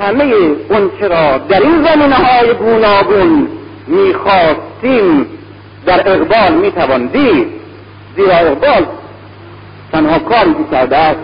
همه 0.00 0.24
اون 0.68 0.90
را 1.00 1.38
در 1.38 1.60
این 1.60 1.84
زمینه 1.84 2.14
های 2.14 2.54
گوناگون 2.54 3.48
می‌خواستیم 3.86 5.26
در 5.86 6.12
اقبال 6.12 6.54
می‌توان 6.54 7.06
دید. 7.06 7.46
زیرا 8.16 8.36
اقبال 8.36 8.86
تنها 9.92 10.18
کاری 10.18 10.54
که 10.54 10.64
کرده 10.70 10.96
است 10.96 11.20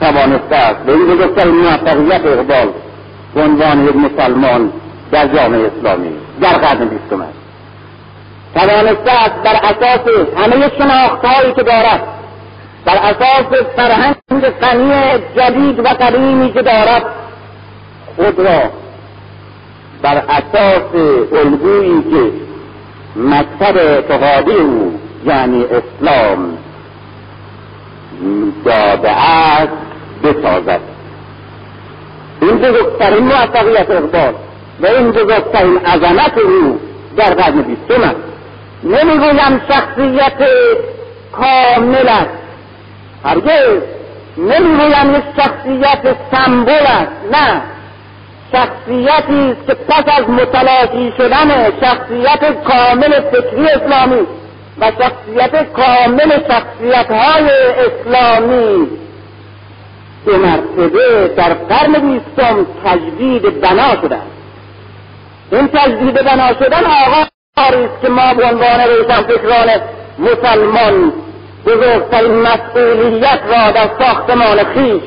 توانسته 0.00 0.56
است 0.56 0.78
به 0.78 0.92
این 0.92 1.06
بزرگترین 1.06 1.54
موفقیت 1.54 2.26
اقبال 2.26 2.68
به 3.34 3.42
عنوان 3.42 3.84
یک 3.84 3.96
مسلمان 3.96 4.72
در 5.12 5.26
جامعه 5.26 5.70
اسلامی 5.78 6.10
در 6.40 6.48
قرن 6.48 6.88
بیستم 6.88 7.20
است. 7.20 7.38
توانسته 8.54 9.12
است 9.12 9.34
بر 9.44 9.54
اساس 9.54 10.00
همه 10.36 10.70
شناختهایی 10.78 11.52
که 11.52 11.62
دارد 11.62 12.17
بر 12.84 12.96
اساس 12.96 13.62
فرهنگ 13.76 14.14
غنی 14.60 15.18
جدید 15.36 15.78
و 15.78 15.88
قدیمی 15.88 16.52
که 16.52 16.62
دارد 16.62 17.02
خود 18.16 18.40
را 18.40 18.60
بر 20.02 20.16
اساس 20.28 20.94
الگویی 21.32 22.02
که 22.02 22.32
مکتب 23.16 23.76
اعتقادی 23.76 24.52
او 24.52 25.00
یعنی 25.24 25.64
اسلام 25.64 26.58
داده 28.64 29.10
است 29.10 29.72
بسازد. 30.24 30.80
این 32.42 32.58
بزرگترین 32.58 33.24
موفقیت 33.24 33.90
اقبال 33.90 34.34
و 34.80 34.86
این 34.86 35.10
بزرگترین 35.10 35.78
عظمت 35.78 36.38
او 36.38 36.80
در 37.16 37.34
قرن 37.34 37.62
بیستم 37.62 38.02
است. 38.02 38.16
نمی‌گویم 38.84 39.60
شخصیت 39.68 40.48
کامل 41.32 42.08
است. 42.08 42.37
هرگز 43.24 43.82
نمی‌گویم 44.36 45.14
یک 45.14 45.24
شخصیت 45.36 46.16
سمبل 46.32 46.72
است. 46.72 47.12
نه. 47.32 47.62
شخصیتی 48.52 49.56
که 49.66 49.74
پس 49.74 50.04
از 50.18 50.30
متلاشی 50.30 51.12
شدن 51.18 51.70
شخصیت 51.80 52.62
کامل 52.64 53.20
فکری 53.20 53.68
اسلامی 53.68 54.26
و 54.80 54.92
شخصیت 54.98 55.72
کامل 55.72 56.30
شخصیت 56.48 57.10
های 57.10 57.50
اسلامی 57.86 58.88
به 60.26 60.36
مرتبه 60.36 61.28
در 61.36 61.54
قرن 61.54 61.92
بیستم 61.92 62.66
تجدید 62.84 63.60
بنا 63.60 63.82
است 63.82 64.14
این 65.52 65.68
تجدید 65.68 66.14
بنا 66.14 66.48
شدن 66.48 66.84
آغاز 66.84 67.28
است 67.56 68.00
که 68.02 68.08
ما 68.08 68.34
به 68.34 68.44
عنوان 68.44 68.80
فکران 69.28 69.68
مسلمان 70.18 71.12
بزرگترین 71.68 72.34
مسئولیت 72.42 73.40
را 73.48 73.70
در 73.70 73.90
ساختمان 73.98 74.64
خیش 74.74 75.02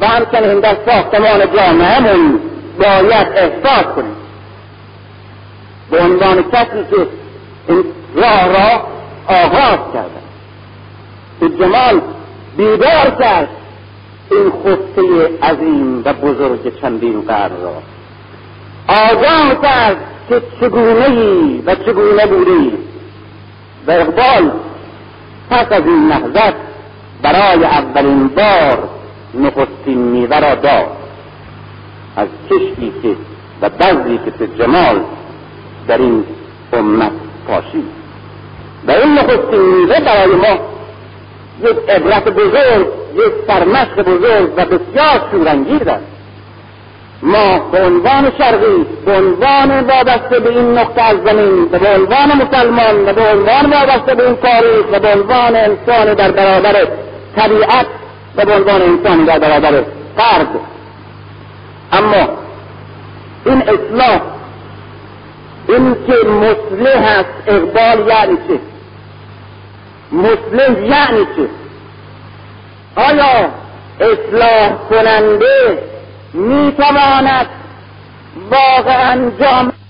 و 0.00 0.06
همچنین 0.06 0.60
در 0.60 0.76
ساختمان 0.86 1.56
جامعهمون 1.56 2.40
باید 2.78 3.26
احساس 3.36 3.84
کنیم. 3.96 4.16
به 5.90 6.00
عنوان 6.00 6.42
کسی 6.42 6.84
که 6.90 7.06
این 7.68 7.84
راه 8.14 8.46
را 8.46 8.86
آغاز 9.26 9.78
کردن 9.94 10.22
به 11.40 11.48
جمال 11.48 12.00
بیدار 12.56 13.10
کرد 13.20 13.48
این 14.30 14.52
خطه 14.64 15.30
عظیم 15.42 16.02
و 16.04 16.12
بزرگ 16.12 16.80
چندین 16.80 17.20
قرن 17.20 17.50
را. 17.62 17.82
آگاه 18.88 19.62
کرد 19.62 19.96
که 20.28 20.42
چگونه 20.60 21.62
و 21.66 21.74
چگونه 21.74 22.26
بودی 22.26 22.72
و 23.86 23.90
اقبال 23.90 24.50
پس 25.52 25.72
از 25.72 25.82
این 25.86 26.08
نهضت 26.08 26.54
برای 27.22 27.64
اولین 27.64 28.28
بار 28.28 28.88
نخستین 29.34 29.98
میوه 29.98 30.40
را 30.40 30.54
داد. 30.54 30.86
از 32.16 32.28
کشتی 32.50 32.92
که 33.02 33.16
و 33.62 33.68
بذری 33.68 34.20
که 34.24 34.46
جمال 34.58 35.00
در 35.88 35.98
این 35.98 36.24
امت 36.72 37.12
پاشید. 37.46 37.84
و 38.86 38.90
این 38.90 39.14
نخستین 39.14 39.60
میوه 39.60 40.00
برای 40.00 40.34
ما 40.34 40.58
یک 41.62 41.76
عبرت 41.88 42.28
بزرگ 42.28 42.86
یک 43.14 43.32
سرمشق 43.46 44.02
بزرگ 44.02 44.52
و 44.56 44.64
بسیار 44.64 45.20
شورانگیز 45.30 45.82
است. 45.82 46.04
ما 47.22 47.58
به 47.58 47.84
عنوان 47.84 48.32
شرقی 48.38 48.86
به 49.06 49.12
عنوان 49.12 49.80
وابسته 49.80 50.40
به 50.40 50.50
این 50.50 50.78
نقطه 50.78 51.02
از 51.02 51.16
زمین 51.24 51.68
به 51.68 51.94
عنوان 51.94 52.32
مسلمان 52.42 53.08
و 53.08 53.12
به 53.12 53.30
عنوان 53.32 53.70
وابسته 53.70 54.14
به 54.14 54.26
این 54.26 54.36
تاریخ 54.36 54.86
و 54.92 55.00
به 55.00 55.12
عنوان 55.12 55.56
انسان 55.56 56.14
در 56.14 56.30
برابر 56.30 56.86
طبیعت 57.36 57.86
و 58.36 58.44
به 58.44 58.54
عنوان 58.54 58.82
انسان 58.82 59.24
در 59.24 59.38
برابر 59.38 59.84
فرد. 60.16 60.48
اما 61.92 62.28
این 63.46 63.62
اصلاح 63.62 64.20
این 65.68 65.96
که 66.06 66.28
مسلح 66.28 67.18
است 67.18 67.28
اقبال 67.46 68.08
یعنی 68.08 68.38
چه 68.48 68.60
مسلح 70.12 70.80
یعنی 70.80 71.26
چه 71.36 71.48
آیا 72.96 73.50
اصلاح 74.00 74.72
کننده 74.90 75.78
می‌تواند 76.34 77.46
واقعا 78.50 79.30
جامعه 79.40 79.81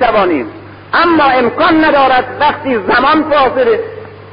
توانیم 0.00 0.46
اما 0.94 1.24
امکان 1.24 1.84
ندارد 1.84 2.24
وقتی 2.40 2.74
زمان 2.74 3.30
فاصله 3.30 3.80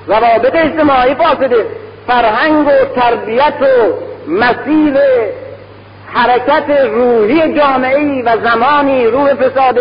روابط 0.07 0.55
اجتماعی 0.55 1.15
فاصله 1.15 1.65
فرهنگ 2.07 2.67
و 2.67 2.71
تربیت 2.95 3.53
و 3.61 3.93
مسیر 4.31 4.93
حرکت 6.13 6.69
روحی 6.69 7.53
جامعه 7.57 8.23
و 8.23 8.37
زمانی 8.43 9.05
روح 9.05 9.33
فساد 9.33 9.79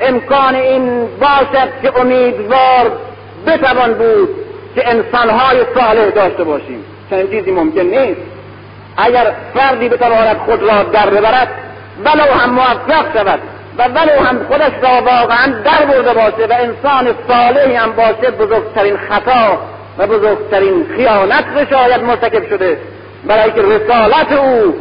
امکان 0.00 0.54
این 0.54 1.06
باشد 1.06 1.68
که 1.82 2.00
امیدوار 2.00 2.92
بتوان 3.46 3.94
بود 3.94 4.28
که 4.74 4.90
انسانهای 4.90 5.58
صالح 5.74 6.10
داشته 6.10 6.44
باشیم. 6.44 6.84
چنین 7.10 7.30
چیزی 7.30 7.50
ممکن 7.50 7.80
نیست. 7.80 8.20
اگر 8.96 9.32
فردی 9.54 9.88
بتواند 9.88 10.36
خود 10.36 10.62
را 10.62 10.82
در 10.82 11.10
ببرد 11.10 11.48
ولو 12.04 12.22
هم 12.22 12.50
موفق 12.50 13.18
شود. 13.18 13.40
و 13.80 13.82
ولو 13.82 14.24
هم 14.24 14.38
خودش 14.48 14.72
را 14.82 15.02
واقعا 15.02 15.46
در 15.64 15.84
برده 15.86 16.14
باشه 16.14 16.46
و 16.46 16.52
انسان 16.52 17.14
صالحی 17.28 17.74
هم 17.74 17.92
باشه 17.92 18.30
بزرگترین 18.30 18.96
خطا 18.96 19.58
و 19.98 20.06
بزرگترین 20.06 20.86
خیانت 20.96 21.44
رو 21.54 21.66
شاید 21.70 22.02
مرتکب 22.02 22.48
شده. 22.48 22.78
برای 23.26 23.52
که 23.52 23.62
رسالت 23.62 24.32
او 24.32 24.74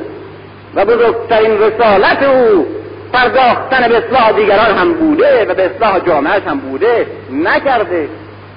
و 0.75 0.85
بزرگترین 0.85 1.61
رسالت 1.61 2.23
او 2.23 2.67
پرداختن 3.13 3.87
به 3.87 3.97
اصلاح 3.97 4.31
دیگران 4.31 4.77
هم 4.77 4.93
بوده 4.93 5.45
و 5.45 5.53
به 5.53 5.65
اصلاح 5.65 5.99
جامعهش 5.99 6.43
هم 6.47 6.59
بوده 6.59 7.07
نکرده. 7.31 8.09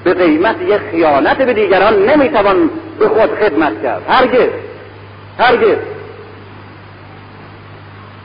به 0.04 0.14
قیمت 0.14 0.56
یک 0.62 0.80
خیانت 0.90 1.36
به 1.36 1.52
دیگران 1.52 2.06
نمی‌توان 2.06 2.70
به 2.98 3.08
خود 3.08 3.30
خدمت 3.40 3.82
کرد. 3.82 4.02
هرگز. 4.08 4.48
هرگز. 5.38 5.76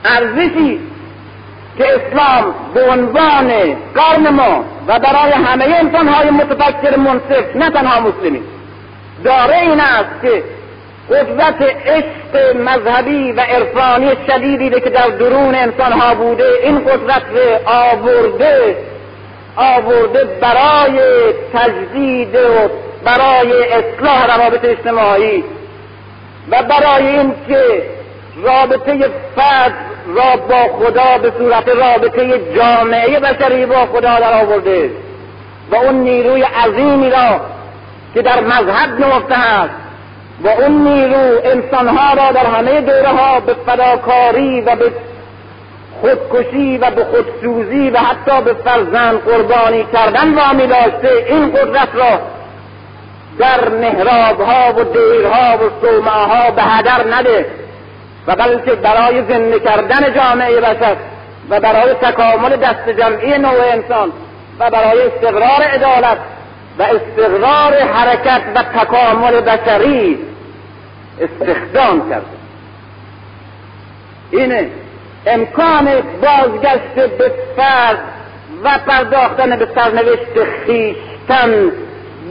ارزشی 0.04 0.80
که 1.78 1.84
اسلام 1.84 2.54
به 2.74 2.90
عنوان 2.90 3.52
قرن 3.94 4.28
ما 4.28 4.64
و 4.86 4.98
برای 4.98 5.32
همه 5.32 5.64
انسانهای 5.64 6.30
متفکر 6.30 6.96
منصف 6.96 7.56
نه 7.56 7.70
تنها 7.70 8.00
مسلمین. 8.00 8.42
داره 9.24 9.56
این 9.56 9.80
است 9.80 10.22
که 10.22 10.42
قدرت 11.10 11.62
عشق 11.86 12.56
مذهبی 12.56 13.32
و 13.32 13.40
عرفانی 13.40 14.10
شدیدی 14.26 14.70
که 14.70 14.90
در 14.90 15.08
درون 15.08 15.54
انسانها 15.54 16.14
بوده 16.14 16.44
این 16.62 16.78
قدرت 16.78 17.22
رو 17.34 17.70
آورده 17.70 18.76
آورده 19.56 20.24
برای 20.24 21.00
تجدید 21.54 22.34
و 22.34 22.70
برای 23.04 23.72
اصلاح 23.72 24.36
روابط 24.36 24.64
اجتماعی 24.64 25.44
و 26.50 26.62
برای 26.62 27.06
اینکه 27.06 27.82
رابطه 28.42 29.10
فرد 29.36 29.87
را 30.08 30.36
با 30.36 30.78
خدا 30.78 31.18
به 31.22 31.32
صورت 31.38 31.68
رابطه 31.68 32.40
جامعه 32.56 33.20
بشری 33.20 33.66
با 33.66 33.86
خدا 33.86 34.20
در 34.20 34.42
آورده. 34.42 34.90
و 35.70 35.76
اون 35.76 35.94
نیروی 35.94 36.42
عظیمی 36.42 37.10
را 37.10 37.40
که 38.14 38.22
در 38.22 38.40
مذهب 38.40 39.00
نمفته 39.00 39.38
است 39.38 39.74
و 40.44 40.48
اون 40.48 40.88
نیرو 40.88 41.40
انسانها 41.44 42.14
را 42.14 42.32
در 42.32 42.46
همه 42.46 42.80
دوره 42.80 43.08
ها 43.08 43.40
به 43.40 43.54
فداکاری 43.66 44.60
و 44.60 44.76
به 44.76 44.92
خودکشی 46.00 46.78
و 46.78 46.90
به 46.90 47.04
خودسوزی 47.04 47.90
و 47.90 47.98
حتی 47.98 48.42
به 48.44 48.52
فرزند 48.52 49.18
قربانی 49.18 49.86
کردن 49.92 50.34
وامی 50.34 50.66
داشته. 50.66 51.26
این 51.28 51.50
قدرت 51.50 51.88
را 51.94 52.20
در 53.38 53.68
محراب 53.68 54.40
ها 54.40 54.72
و 54.72 54.84
دیرها 54.84 55.56
و 55.56 55.86
صومعه 55.86 56.10
ها 56.10 56.50
به 56.50 56.62
هدر 56.62 57.14
نده. 57.14 57.46
و 58.28 58.36
بلکه 58.36 58.74
برای 58.74 59.22
زنده 59.28 59.60
کردن 59.60 60.14
جامعه 60.14 60.60
بشر 60.60 60.96
و 61.50 61.60
برای 61.60 61.94
تکامل 61.94 62.56
دست 62.56 62.88
جمعی 62.98 63.38
نوع 63.38 63.72
انسان 63.72 64.12
و 64.58 64.70
برای 64.70 65.02
استقرار 65.02 65.62
عدالت 65.62 66.18
و 66.78 66.82
استقرار 66.82 67.74
حرکت 67.74 68.42
و 68.54 68.62
تکامل 68.62 69.40
بشری 69.40 70.18
استخدام 71.20 72.10
کرده. 72.10 72.26
اینه 74.30 74.70
امکان 75.26 75.88
بازگشت 76.22 77.08
به 77.18 77.32
فرد 77.56 77.98
و 78.64 78.78
پرداختن 78.86 79.56
به 79.56 79.68
سرنوشت 79.74 80.44
خیشتن 80.66 81.72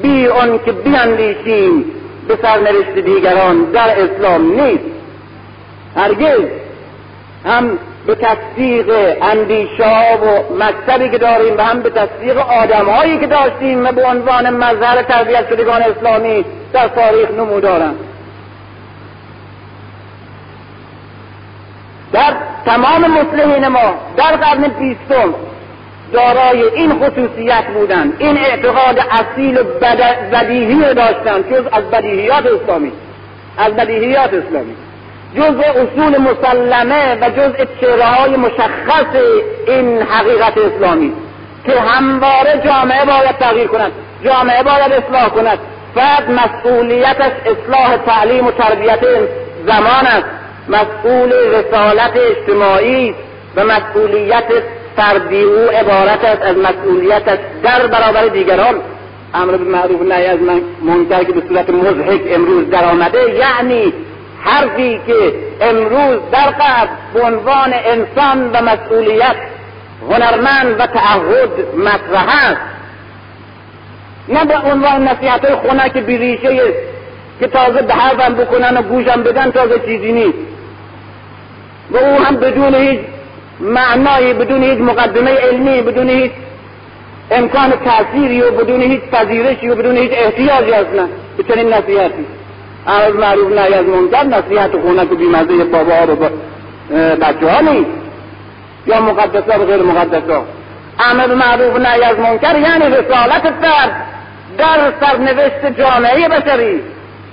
بی 0.01 0.27
آن 0.27 0.59
که 0.65 0.71
بیاندیشیم 0.71 1.85
به 2.27 2.37
سرنوشت 2.41 3.05
دیگران 3.05 3.63
در 3.63 4.03
اسلام 4.03 4.61
نیست. 4.61 4.96
هرگز 5.97 6.45
هم 7.45 7.79
به 8.07 8.15
تصدیق 8.15 9.15
اندیشه 9.21 10.17
و 10.23 10.53
مکتبی 10.63 11.09
که 11.09 11.17
داریم 11.17 11.57
و 11.57 11.61
هم 11.61 11.79
به 11.79 11.89
تصدیق 11.89 12.37
آدمهایی 12.37 13.19
که 13.19 13.27
داشتیم 13.27 13.85
و 13.85 13.91
به 13.91 14.03
عنوان 14.03 14.49
مظهر 14.49 15.01
تربیت 15.01 15.49
شدگان 15.49 15.81
اسلامی 15.81 16.45
در 16.73 16.87
تاریخ 16.87 17.31
نمودارم 17.31 17.95
در 22.13 22.33
تمام 22.65 23.11
مسلمین 23.11 23.67
ما 23.67 23.93
در 24.17 24.35
قرن 24.35 24.67
بیستم 24.67 25.33
دارای 26.13 26.63
این 26.63 26.99
خصوصیت 26.99 27.63
بودند 27.73 28.13
این 28.19 28.37
اعتقاد 28.37 28.99
اصیل 29.11 29.57
و 29.57 29.63
بدیهی 30.31 30.93
داشتند 30.93 31.49
جز 31.51 31.63
از 31.71 31.83
بدیهیات 31.83 32.45
اسلامی 32.45 32.91
از 33.57 33.73
بدیهیات 33.73 34.33
اسلامی. 34.33 34.75
جزء 35.37 35.61
اصول 35.61 36.17
مسلمه 36.17 37.17
و 37.21 37.29
جزء 37.29 37.65
چهره 37.81 38.37
مشخص 38.37 39.05
این 39.67 40.01
حقیقت 40.01 40.57
اسلامی 40.57 41.13
که 41.65 41.79
همواره 41.79 42.61
جامعه 42.65 43.05
باید 43.05 43.37
تغییر 43.39 43.67
کند 43.67 43.91
جامعه 44.23 44.63
باید 44.63 44.91
اصلاح 44.91 45.29
کند. 45.29 45.59
فرد 45.95 46.31
مسئولیتش 46.31 47.31
اصلاح 47.45 47.97
تعلیم 47.97 48.47
و 48.47 48.51
تربیت 48.51 48.99
زمان 49.67 50.05
است. 50.05 50.25
مسئول 50.69 51.33
رسالت 51.33 52.11
اجتماعی 52.15 53.15
و 53.55 53.63
مسئولیت 53.63 54.43
فردی 54.95 55.41
او 55.41 55.69
عبارت 55.69 56.25
است 56.25 56.41
از 56.41 56.57
مسئولیتش 56.57 57.37
در 57.63 57.87
برابر 57.87 58.27
دیگران. 58.27 58.75
امر 59.33 59.57
به 59.57 59.63
معروف 59.63 60.01
نهی 60.01 60.25
از 60.25 60.39
منکر 60.81 61.23
که 61.23 61.31
به 61.31 61.41
صورت 61.47 61.69
مضحک 61.69 62.21
امروز 62.29 62.69
در 62.69 62.85
آمده 62.85 63.19
یعنی 63.19 63.93
حرفی 64.41 65.01
که 65.07 65.33
امروز 65.61 66.19
در 66.31 66.49
قبل 66.49 66.87
به 67.13 67.21
عنوان 67.21 67.73
انسان 67.73 68.51
و 68.51 68.61
مسئولیت 68.61 69.35
هنرمند 70.09 70.79
و 70.79 70.85
تعهد 70.87 71.75
مطرح 71.77 72.49
است. 72.51 72.61
نه 74.29 74.45
به 74.45 74.57
عنوان 74.57 75.07
نصیحت 75.07 75.45
های 75.45 75.55
خنک 75.55 75.97
بیریشه 75.97 76.73
که 77.39 77.47
تازه 77.47 77.81
به 77.81 77.93
حرفم 77.93 78.33
بکنن 78.33 78.77
و 78.77 78.81
گوشم 78.81 79.23
بدن 79.23 79.51
تازه 79.51 79.79
چیزی 79.79 80.11
نیست. 80.11 80.37
و 81.91 81.97
او 81.97 82.23
هم 82.23 82.35
بدون 82.35 82.75
هیچ 82.75 82.99
معنایی 83.59 84.33
بدون 84.33 84.63
هیچ 84.63 84.79
مقدمه 84.79 85.31
علمی 85.31 85.81
بدون 85.81 86.09
هیچ 86.09 86.31
امکان 87.31 87.73
تأثیری 87.85 88.41
و 88.41 88.51
بدون 88.51 88.81
هیچ 88.81 89.01
پذیرشی 89.01 89.69
و 89.69 89.75
بدون 89.75 89.97
هیچ 89.97 90.11
احتیاجی 90.13 90.71
اصلا 90.71 91.07
به 91.37 91.43
چنین 91.43 91.73
نصیحتی. 91.73 92.25
امر 92.87 93.11
معروف 93.11 93.51
نهی 93.51 93.73
از 93.73 93.85
منکر 93.85 94.23
نصیحت 94.23 94.71
خونک 94.81 95.09
بیمزه 95.09 95.63
بابا 95.63 95.93
ها 95.93 96.15
و 96.15 96.29
بچه 97.15 97.51
ها 97.51 97.61
نیست. 97.61 97.91
یا 98.87 99.01
مقدسه 99.01 99.57
و 99.57 99.65
غیر 99.65 99.81
مقدسه 99.81 100.41
امر 100.99 101.33
معروف 101.33 101.79
نهی 101.79 102.03
از 102.03 102.19
منکر 102.19 102.59
یعنی 102.59 102.95
رسالت 102.95 103.53
فرد 103.61 104.05
در 104.57 104.93
سرنوشت 105.01 105.79
جامعه 105.79 106.29
بشری 106.29 106.81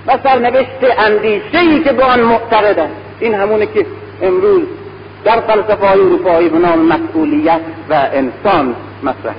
و 0.06 0.18
سرنوشت 0.24 0.98
اندیشه 0.98 1.58
ای 1.58 1.82
که 1.84 1.92
به 1.92 2.04
آن 2.04 2.20
معتقد 2.20 2.88
این 3.20 3.34
همونه 3.34 3.66
که 3.66 3.86
امروز 4.22 4.62
در 5.24 5.40
فلسفه 5.40 5.86
های 5.86 6.00
اروپایی 6.00 6.48
به 6.48 6.58
نام 6.58 6.78
مسئولیت 6.78 7.60
و 7.90 7.94
انسان 8.12 8.74
مطرحه. 9.02 9.34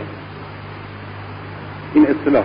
این 1.94 2.08
اصطلاح. 2.08 2.44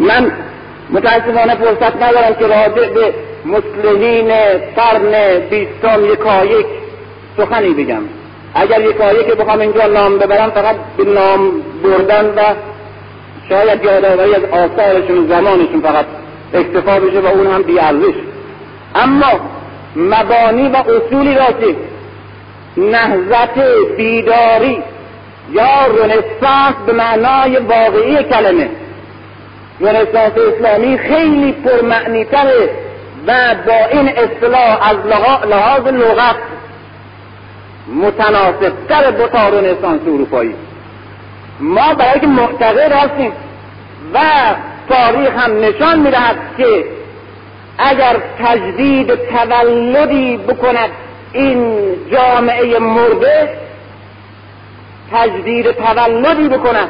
من 0.00 0.32
متاسفانه 0.90 1.54
فرصت 1.54 1.96
ندارم 2.02 2.34
که 2.34 2.46
راجع 2.46 2.88
به 2.88 3.14
مسلمین 3.44 4.28
قرن 4.76 5.38
بیستم 5.50 6.04
یکایک 6.12 6.66
سخنی 7.36 7.74
بگم. 7.74 8.02
اگر 8.54 8.80
یکایک 8.80 9.26
بخوام 9.26 9.60
اینجا 9.60 9.86
نام 9.86 10.18
ببرم 10.18 10.50
فقط 10.50 10.76
به 10.96 11.04
نام 11.04 11.52
بردن 11.82 12.24
و 12.26 12.54
شاید 13.48 13.84
یادآوری 13.84 14.34
از 14.34 14.44
آثارشون 14.44 15.18
و 15.18 15.28
زمانشون 15.28 15.80
فقط 15.80 16.06
اکتفا 16.54 17.00
بشه 17.00 17.20
و 17.20 17.26
اون 17.26 17.46
هم 17.46 17.62
بیارزش 17.62 18.14
اما 18.94 19.40
مبانی 19.96 20.68
و 20.68 20.76
اصولی 20.76 21.34
را 21.34 21.46
که 21.46 21.76
نهضت 22.76 23.58
بیداری 23.96 24.82
یا 25.52 25.86
رنسانس 25.86 26.74
به 26.86 26.92
معنای 26.92 27.56
واقعی 27.56 28.22
کلمه 28.22 28.68
رنسانس 29.80 30.32
اسلامی 30.54 30.98
خیلی 30.98 31.52
پرمعنیتره 31.52 32.70
و 33.26 33.54
با 33.66 33.86
این 33.92 34.08
اصطلاح 34.08 34.88
از 34.90 34.96
لحاظ 35.46 35.86
لغت 35.86 36.36
متناسبتر 37.94 39.10
با 39.10 39.26
تا 39.26 39.48
رنسانس 39.48 40.00
اروپایی. 40.06 40.54
ما 41.60 41.94
برای 41.94 42.20
که 42.20 42.26
معتقد 42.26 42.92
هستیم 42.92 43.32
و 44.14 44.18
تاریخ 44.88 45.30
هم 45.30 45.60
نشان 45.60 45.98
می‌دهد 45.98 46.36
که 46.56 46.84
اگر 47.78 48.16
تجدید 48.44 49.14
تولدی 49.14 50.36
بکند 50.36 50.90
این 51.32 51.76
جامعه 52.12 52.78
مرده 52.78 53.48
تجدید 55.12 55.70
تولدی 55.70 56.48
بکند. 56.48 56.88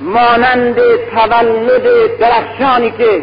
مانند 0.00 0.76
تولد 1.14 2.18
درخشانی 2.20 2.90
که 2.90 3.22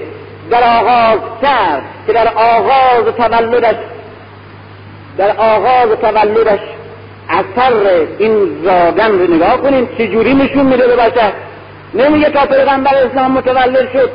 در 0.50 0.64
آغاز 0.64 1.20
کرد 1.42 1.82
که 2.08 2.14
در 2.14 2.28
آغاز 2.28 3.16
تولدش 3.18 3.76
در 5.18 5.32
آغاز 5.38 6.00
تولدش 6.02 6.60
اثر 7.30 7.74
این 8.18 8.62
زادن 8.64 9.12
رو 9.12 9.34
نگاه 9.36 9.58
کنیم 9.62 9.90
چجوری 9.98 10.34
نشون 10.34 10.66
میده 10.66 10.88
به 10.88 10.96
بشر 10.96 11.32
نمیگه 11.94 12.30
تا 12.30 12.46
پیغمبر 12.46 12.96
اسلام 12.96 13.32
متولد 13.32 13.92
شد 13.94 14.10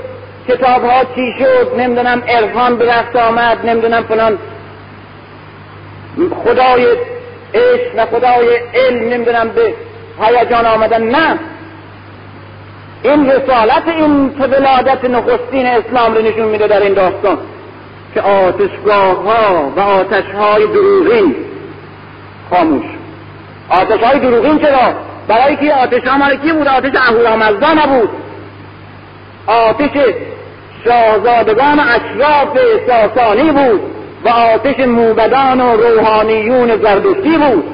کتاب 0.49 0.85
ها 0.85 1.05
چی 1.15 1.35
شد 1.39 1.81
نمی‌دونم 1.81 2.23
عرفان 2.29 2.77
به 2.77 2.87
دست 2.87 3.17
آمد 3.17 3.67
نمی‌دونم 3.67 4.03
فلان. 4.03 4.39
خدای 6.45 6.87
عشق 7.55 7.95
و 7.97 8.07
خدای 8.07 8.57
علم 8.75 9.09
نمی‌دونم 9.09 9.49
به 9.49 9.75
هیجان 10.21 10.67
آمدن 10.67 11.03
نه. 11.03 11.39
این 13.03 13.31
رسالت 13.31 13.89
این 13.89 14.29
ولادت 14.29 15.05
نخستین 15.05 15.67
اسلام 15.67 16.15
رو 16.15 16.23
نشون 16.23 16.49
میده 16.49 16.67
در 16.67 16.83
این 16.83 16.95
داستان 16.95 17.39
که 18.15 18.21
آتشگاه 18.21 19.25
ها 19.25 19.73
و 19.77 19.81
آتش 19.81 20.25
های 20.25 20.67
دروغین 20.67 21.35
خاموش 22.51 22.85
آتش 23.69 24.01
های 24.01 24.19
دروغین 24.19 24.59
چرا؟ 24.59 24.95
برای 25.29 25.57
که 25.57 25.75
آتش 25.75 26.09
ها 26.09 26.37
کی 26.37 26.53
بود؟ 26.53 26.69
آتش 26.69 26.93
اهورامزدا 26.95 27.73
نبود 27.73 28.09
آتش 29.47 29.91
شاهزادگان 30.85 31.81
اشراف 31.81 32.59
ساسانی 32.87 33.51
بود 33.51 33.81
و 34.25 34.29
آتش 34.29 34.81
موبدان 34.81 35.61
و 35.61 35.77
روحانیون 35.77 36.77
زردشتی 36.83 37.39
بود 37.39 37.65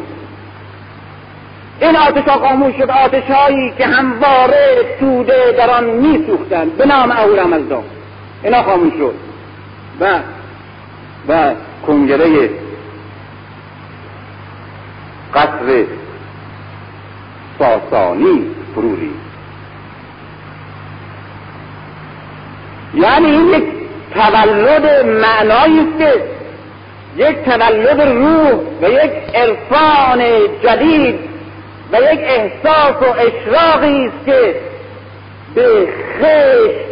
این 1.80 1.96
آتش 1.96 2.28
ها 2.28 2.48
خاموش 2.48 2.74
شد 2.76 2.90
آتش 2.90 3.30
هایی 3.30 3.72
که 3.78 3.86
همواره 3.86 4.96
توده 5.00 5.54
در 5.58 5.70
آن 5.70 5.84
می 5.84 6.24
سوختند 6.26 6.76
به 6.76 6.86
نام 6.86 7.10
اهورامزدا 7.10 7.82
اینا 8.42 8.62
خاموش 8.62 8.92
شد. 8.94 9.14
و 10.00 10.20
و 11.28 11.54
کنگره 11.86 12.50
قصر 15.34 15.84
ساسانی 17.58 18.50
فروری 18.74 19.10
یعنی 22.94 23.26
این 23.26 23.48
یک 23.48 23.64
تولد 24.14 25.06
معنایی 25.06 25.80
است 25.80 26.18
یک 27.16 27.36
تولد 27.44 28.00
روح 28.00 28.60
و 28.82 28.90
یک 28.90 29.12
عرفان 29.34 30.22
جدید 30.62 31.37
و 31.92 31.96
یک 31.96 32.20
احساس 32.22 33.02
و 33.02 33.04
اشراقی 33.04 34.06
است 34.06 34.26
که 34.26 34.54
به 35.54 35.88
خشت 36.20 36.88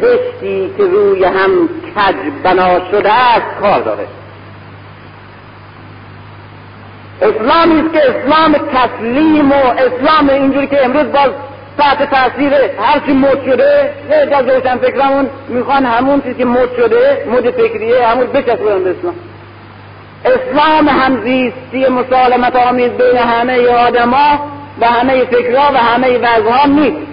خشتی 0.00 0.74
که 0.76 0.84
روی 0.84 1.24
هم 1.24 1.68
کج 1.96 2.14
بنا 2.42 2.90
شده 2.90 3.12
است 3.12 3.60
کار 3.60 3.80
داره. 3.80 4.06
اسلامی 7.22 7.80
است 7.80 7.92
که 7.92 8.10
اسلام 8.10 8.52
تسلیم 8.52 9.52
و 9.52 9.54
اسلام 9.54 10.28
اینجوری 10.28 10.66
که 10.66 10.84
امروز 10.84 11.12
باز 11.12 11.30
تحت 11.78 12.10
تاثیر 12.10 12.52
هرچی 12.78 13.12
مد 13.12 13.44
شده 13.44 13.90
خیلی 14.10 14.34
از 14.34 14.48
روشن 14.48 14.78
فکرمون 14.78 15.30
می‌خوان 15.48 15.84
همون 15.84 16.20
چیزی 16.20 16.34
که 16.34 16.44
مد 16.44 16.76
شده 16.76 17.26
مد 17.32 17.50
فکریه 17.50 18.06
همون 18.06 18.26
بچسبونن 18.26 18.84
به 18.84 18.90
اسلام. 18.90 19.14
اسلام 20.24 20.88
همزیستی 20.88 21.88
مسالمت 21.88 22.56
آمیز 22.56 22.90
بین 22.90 23.16
همه 23.16 23.68
آدما 23.68 24.50
و 24.80 24.86
همه 24.86 25.24
فکرها 25.24 25.72
و 25.74 25.76
همه 25.76 26.18
وضعها 26.18 26.66
نیست. 26.66 27.06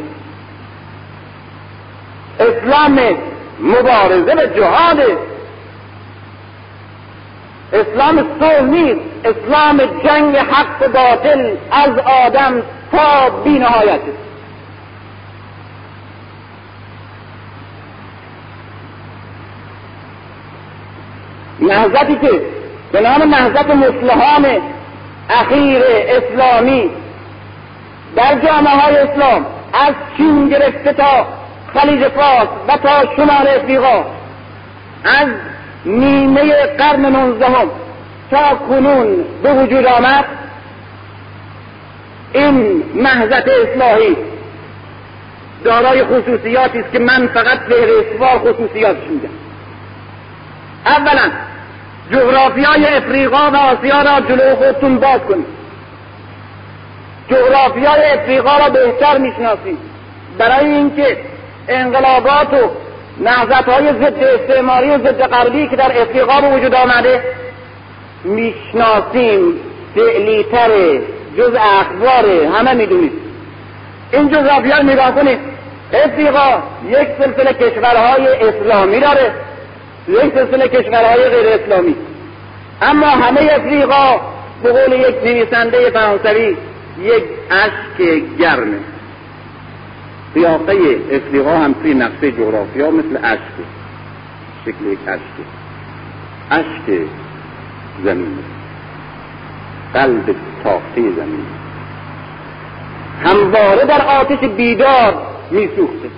اسلام 2.40 3.00
مبارزه 3.60 4.34
و 4.34 4.60
جهاد 4.60 4.98
اسلام 7.74 8.26
صلح 8.40 8.62
نیست. 8.62 9.00
اسلام 9.26 9.78
جنگ 10.04 10.38
حق 10.38 10.92
باطل 10.92 11.56
از 11.72 12.00
آدم 12.26 12.62
تا 12.92 13.30
بی 13.30 13.60
نهایت 13.60 14.02
نهضتی 21.60 22.16
که 22.16 22.57
به 22.92 23.02
نام 23.02 23.36
نهضت 23.36 23.70
مسلحان 23.70 24.46
اخیر 25.30 25.82
اسلامی. 26.08 26.90
در 28.16 28.40
جامعه 28.40 28.82
های 28.82 28.98
اسلام 28.98 29.46
از 29.74 29.94
چین 30.18 30.50
گرفته 30.50 30.94
تا 30.94 31.28
خلیج 31.74 32.08
فارس 32.08 32.48
و 32.68 32.78
تا 32.78 33.16
شمال 33.16 33.48
افریقا. 33.48 34.06
از 35.04 35.28
نیمه 35.86 36.52
قرن 36.78 37.06
نوزدهم 37.06 37.68
تا 38.32 38.56
کنون 38.56 39.26
به 39.44 39.54
وجود 39.54 39.86
آمد 39.86 40.26
این 42.34 42.84
محضت 42.96 43.48
اصلاحی 43.48 44.18
دارای 45.64 46.04
خصوصیاتی 46.04 46.80
است 46.80 46.92
که 46.92 47.00
من 47.00 47.28
فقط 47.28 47.60
فهرستوار 47.60 48.54
خصوصیاتش 48.54 49.08
میگم. 49.10 49.30
اولا 50.86 51.32
جغرافیای 52.12 52.86
افریقا 52.86 53.52
و 53.54 53.56
آسیا 53.56 54.02
را 54.02 54.22
جلو 54.30 54.56
خودتون 54.56 54.98
باز 54.98 55.20
کنید. 55.22 55.46
جغرافیای 57.30 58.12
افریقا 58.14 58.58
را 58.58 58.70
بهتر 58.70 59.18
می‌شناسید. 59.18 59.78
برای 60.38 60.66
اینکه 60.66 61.18
انقلابات 61.68 62.54
و 62.54 62.70
نهضت 63.20 63.70
های 63.70 63.88
ضد 63.94 64.24
استعماری 64.24 64.90
و 64.90 64.98
ضد 64.98 65.22
غربی 65.22 65.68
که 65.68 65.76
در 65.76 66.02
افریقا 66.02 66.42
به 66.42 66.50
وجود 66.50 66.76
آمده 66.76 67.24
می‌شناسیم 68.24 69.54
فعلیتر 69.96 70.70
جز 71.38 71.56
اخبار 71.56 72.26
همه 72.58 72.74
می‌دونید. 72.74 73.12
این 74.14 74.30
جغرافی 74.30 74.72
ها 74.72 74.82
نگاه 74.82 75.16
کنید. 75.16 75.40
افریقا 75.94 76.62
یک 76.90 77.08
سلسله 77.20 77.54
کشورهای 77.54 78.28
اسلامی 78.28 79.00
داره. 79.00 79.32
یک 80.08 80.34
سلسله 80.34 80.68
کشورهای 80.68 81.30
غیر 81.30 81.48
اسلامی. 81.48 81.96
اما 82.82 83.08
همه 83.08 83.50
افریقا 83.56 84.22
به 84.64 84.72
قول 84.72 84.94
یک 84.94 85.16
نویسنده 85.26 85.90
فرانسوی 85.90 86.56
یک 87.02 87.24
اشک 87.52 88.22
گرمه 88.40 88.80
قیافه 90.34 91.00
افریقا 91.12 91.58
هم 91.58 91.74
توی 91.74 91.94
نقشه 91.94 92.32
جغرافیا 92.32 92.92
مثل 92.92 93.18
اشک 93.24 93.42
شکل 94.66 94.86
یک 94.86 95.00
اشک. 95.08 95.22
اشک 96.52 97.02
زمین 98.04 98.38
قلب 99.94 100.36
تاخته 100.64 101.02
زمین. 101.02 101.46
همواره 103.24 103.86
در 103.86 104.02
آتش 104.02 104.40
بیدار 104.40 105.14
میسوخته. 105.52 106.10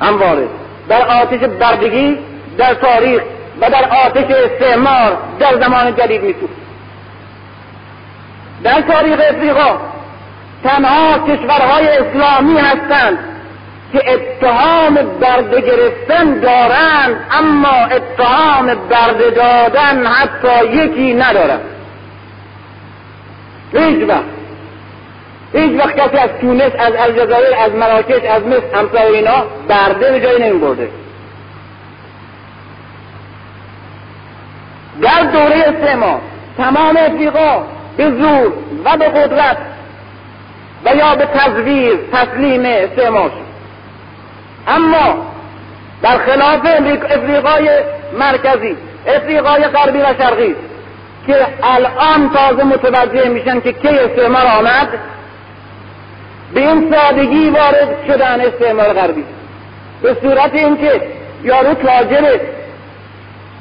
همواره 0.00 0.48
در 0.88 1.02
آتش 1.22 1.40
بردگی 1.40 2.18
در 2.58 2.74
تاریخ 2.74 3.22
و 3.60 3.70
در 3.70 3.84
آتش 4.06 4.30
استعمار 4.30 5.18
در 5.38 5.60
زمان 5.60 5.96
جدید 5.96 6.22
میسوخت. 6.22 6.54
در 8.62 8.80
تاریخ 8.80 9.20
افریقا 9.30 9.78
تنها 10.64 11.18
کشورهای 11.18 11.88
اسلامی 11.88 12.58
هستند 12.58 13.18
که 13.92 14.12
اتهام 14.12 14.94
برده 14.94 15.60
گرفتن 15.60 16.40
دارند 16.40 17.26
اما 17.30 17.86
اتهام 17.90 18.66
برده 18.66 19.30
دادن 19.30 20.06
حتی 20.06 20.66
یکی 20.66 21.14
ندارند 21.14 21.60
هیچ 23.72 24.08
وقت. 24.08 24.38
هیچ 25.52 25.80
وقت 25.80 25.96
کسی 25.96 26.16
از 26.16 26.30
تونس 26.40 26.72
از 26.78 26.92
الجزایر 26.98 27.54
از 27.64 27.72
مراکش 27.72 28.24
از 28.24 28.42
مصر 28.42 28.76
همسایه 28.76 29.16
اینا 29.16 29.44
برده 29.68 30.12
به 30.12 30.20
جایی 30.20 30.42
نمی 30.42 30.58
برده 30.58 30.88
در 35.02 35.22
دوره 35.32 35.56
استعمار 35.56 36.20
تمام 36.56 36.96
افریقا 36.96 37.62
به 37.96 38.10
زور 38.10 38.52
و 38.84 38.96
به 38.96 39.08
قدرت 39.08 39.56
و 40.84 40.96
یا 40.96 41.14
به 41.14 41.26
تزویر 41.26 41.98
تسلیم 42.12 42.64
استعمار 42.64 43.28
شد. 43.28 43.48
اما 44.68 45.26
در 46.02 46.18
خلاف 46.18 46.60
افریقای 47.10 47.70
مرکزی 48.18 48.76
افریقای 49.06 49.64
غربی 49.64 49.98
و 49.98 50.14
شرقی 50.18 50.54
که 51.26 51.34
الان 51.62 52.30
تازه 52.30 52.64
متوجه 52.64 53.28
میشن 53.28 53.60
که 53.60 53.72
کی 53.72 53.88
استعمار 53.88 54.46
آمد 54.46 54.88
به 56.54 56.60
این 56.60 56.94
سادگی 56.94 57.50
وارد 57.50 57.88
شدن 58.06 58.40
استعمار 58.40 58.92
غربی. 58.92 59.24
به 60.02 60.16
صورت 60.22 60.54
اینکه 60.54 61.00
یارو 61.42 61.74
تاجر 61.74 62.38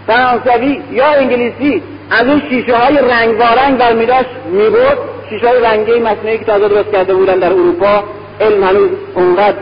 فرانسوی 0.07 0.81
یا 0.91 1.05
انگلیسی 1.05 1.83
از 2.11 2.27
اون 2.27 2.41
شیشه 2.49 2.77
های 2.77 2.97
رنگ 2.97 3.39
وارنگ 3.39 3.77
برمی 3.77 4.05
داشت 4.05 4.29
می 4.51 4.69
بود 4.69 4.97
شیشه 5.29 5.47
های 5.47 5.61
رنگی 5.61 5.99
مصنوعی 5.99 6.37
که 6.37 6.45
تازه 6.45 6.67
درست 6.67 6.91
کرده 6.91 7.13
بودن 7.13 7.39
در 7.39 7.53
اروپا 7.53 8.03
علم 8.41 8.63
هنوز 8.63 8.89
اونقدر 9.15 9.57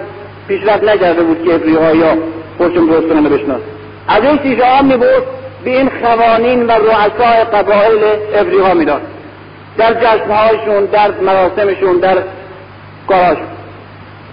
پیشرفت 0.47 0.83
نکرده 0.83 1.23
بود 1.23 1.43
که 1.45 1.55
افریقا 1.55 1.91
یا 1.91 2.17
خوشم 2.57 2.87
درست 2.87 3.07
کنه 3.07 3.29
بشناس 3.29 3.61
از 4.07 4.23
این 4.23 4.39
شیشه 4.43 4.65
ها 4.65 4.81
می 4.81 4.97
بود 4.97 5.23
به 5.63 5.77
این 5.77 5.91
خوانین 6.01 6.67
و 6.67 6.71
رؤسای 6.71 7.43
قبایل 7.53 8.03
افریقا 8.35 8.73
می‌داد. 8.73 9.01
در 9.77 9.93
جشنهایشون 9.93 10.85
در 10.85 11.11
مراسمشون 11.11 11.97
در 11.97 12.17
کاراشون 13.07 13.47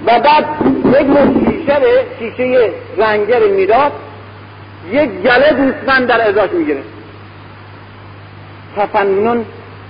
و 0.07 0.21
بعد 0.21 0.45
یک 0.85 1.07
شیشه 1.49 1.81
شیشه 2.19 2.71
رنگر 2.99 3.41
می‌داد. 3.57 3.93
یک 4.93 5.11
گله 5.11 5.53
دوستمند 5.53 6.07
در 6.07 6.29
ازاش 6.29 6.51
می‌گیره 6.51 6.83
تفنن 8.77 9.45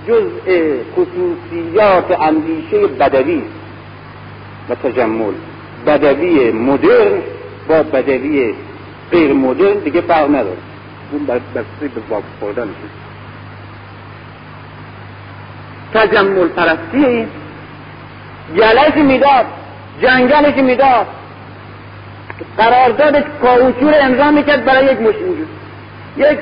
جزء 0.07 0.75
خصوصیات 0.95 2.21
اندیشه 2.21 2.87
بدوی 2.87 3.43
و 4.69 4.75
تجمل. 4.75 5.33
بدوی 5.87 6.51
مدرن 6.51 7.21
با 7.67 7.83
بدوی 7.83 8.53
غیر 9.11 9.33
مدرن 9.33 9.73
دیگه 9.73 10.01
فرق 10.01 10.29
نداره. 10.29 10.57
اون 11.11 11.25
بسته 11.25 11.87
به 11.95 12.01
واقع 12.09 12.23
خوردن 12.39 12.67
تجمل 15.93 16.47
پرستی 16.47 17.05
این. 17.05 17.27
گلش 18.57 18.95
می‌داد 18.95 19.45
جنگلش 20.01 20.57
می‌داد. 20.57 21.07
قرارداد 22.57 23.23
کاوچو 23.41 23.89
رو 23.89 23.95
امضا 24.01 24.31
می‌کرد 24.31 24.65
برای 24.65 24.85
یک 24.85 25.01
مش 25.01 25.15
یک 26.17 26.39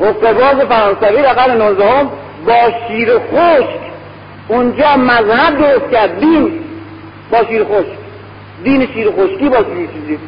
حقباز 0.00 0.66
فرانسوی 0.66 1.22
در 1.22 1.32
قرن 1.32 1.56
نوزدهم 1.56 2.10
با 2.46 2.72
شیر 2.88 3.08
خشک. 3.18 3.80
اونجا 4.48 4.96
مذهب 4.96 5.58
درست 5.58 5.90
کرد. 5.90 6.20
دین 6.20 6.60
با 7.30 7.44
شیر 7.44 7.64
خشک. 7.64 7.98
دین 8.64 8.86
شیر 8.86 9.10
خشکی 9.10 9.48
با 9.48 9.56
شیر 9.56 9.88
چیزی. 9.92 10.18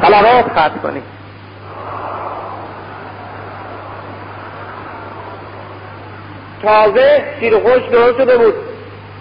طلبات 0.00 0.52
خط 0.58 0.82
کنید 0.82 1.21
تازه 6.62 7.24
شیر 7.40 7.58
خوش 7.58 7.82
درست 7.92 8.18
شده 8.18 8.38
بود. 8.38 8.54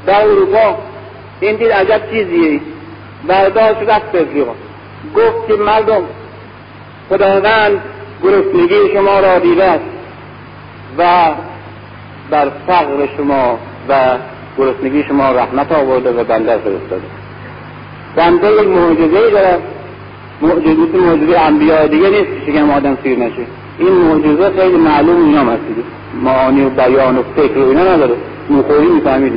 در 0.05 0.21
اروپا 0.21 0.77
این 1.39 1.55
دید 1.55 1.71
عجب 1.71 2.01
چیزیه. 2.11 2.59
برداشت 3.27 3.89
رفت 3.89 4.15
افریقا 4.15 4.51
گفت 5.15 5.47
که 5.47 5.53
مردم 5.53 6.03
خداوند 7.09 7.81
گرسنگی 8.23 8.93
شما 8.93 9.19
را 9.19 9.39
دیده 9.39 9.63
است 9.63 9.83
و 10.97 11.31
بر 12.29 12.49
فقر 12.67 13.07
شما 13.17 13.59
و 13.89 14.17
گرسنگی 14.57 15.03
شما 15.03 15.31
رحمت 15.31 15.71
آورده 15.71 16.11
و 16.11 16.23
بنده 16.23 16.57
فرستاده. 16.57 17.03
بنده 18.15 18.51
یک 18.51 18.67
معجزه 18.67 19.29
داره 19.31 19.59
معجزه 20.41 20.97
معجزه 20.97 21.39
انبیاء 21.39 21.87
دیگه 21.87 22.09
نیست 22.09 22.45
که 22.45 22.51
شکم 22.51 22.71
آدم 22.71 22.97
سیر 23.03 23.19
نشه. 23.19 23.45
این 23.79 23.93
معجزه 23.93 24.61
خیلی 24.61 24.77
معلوم 24.77 25.25
اینا 25.25 25.51
هست 25.51 25.61
معانی 26.23 26.65
و 26.65 26.69
بیان 26.69 27.17
و 27.17 27.23
فکر 27.35 27.57
و 27.57 27.67
اینا 27.67 27.83
نداره. 27.83 28.15
نخوری 28.49 28.87
می‌فهمید 28.87 29.33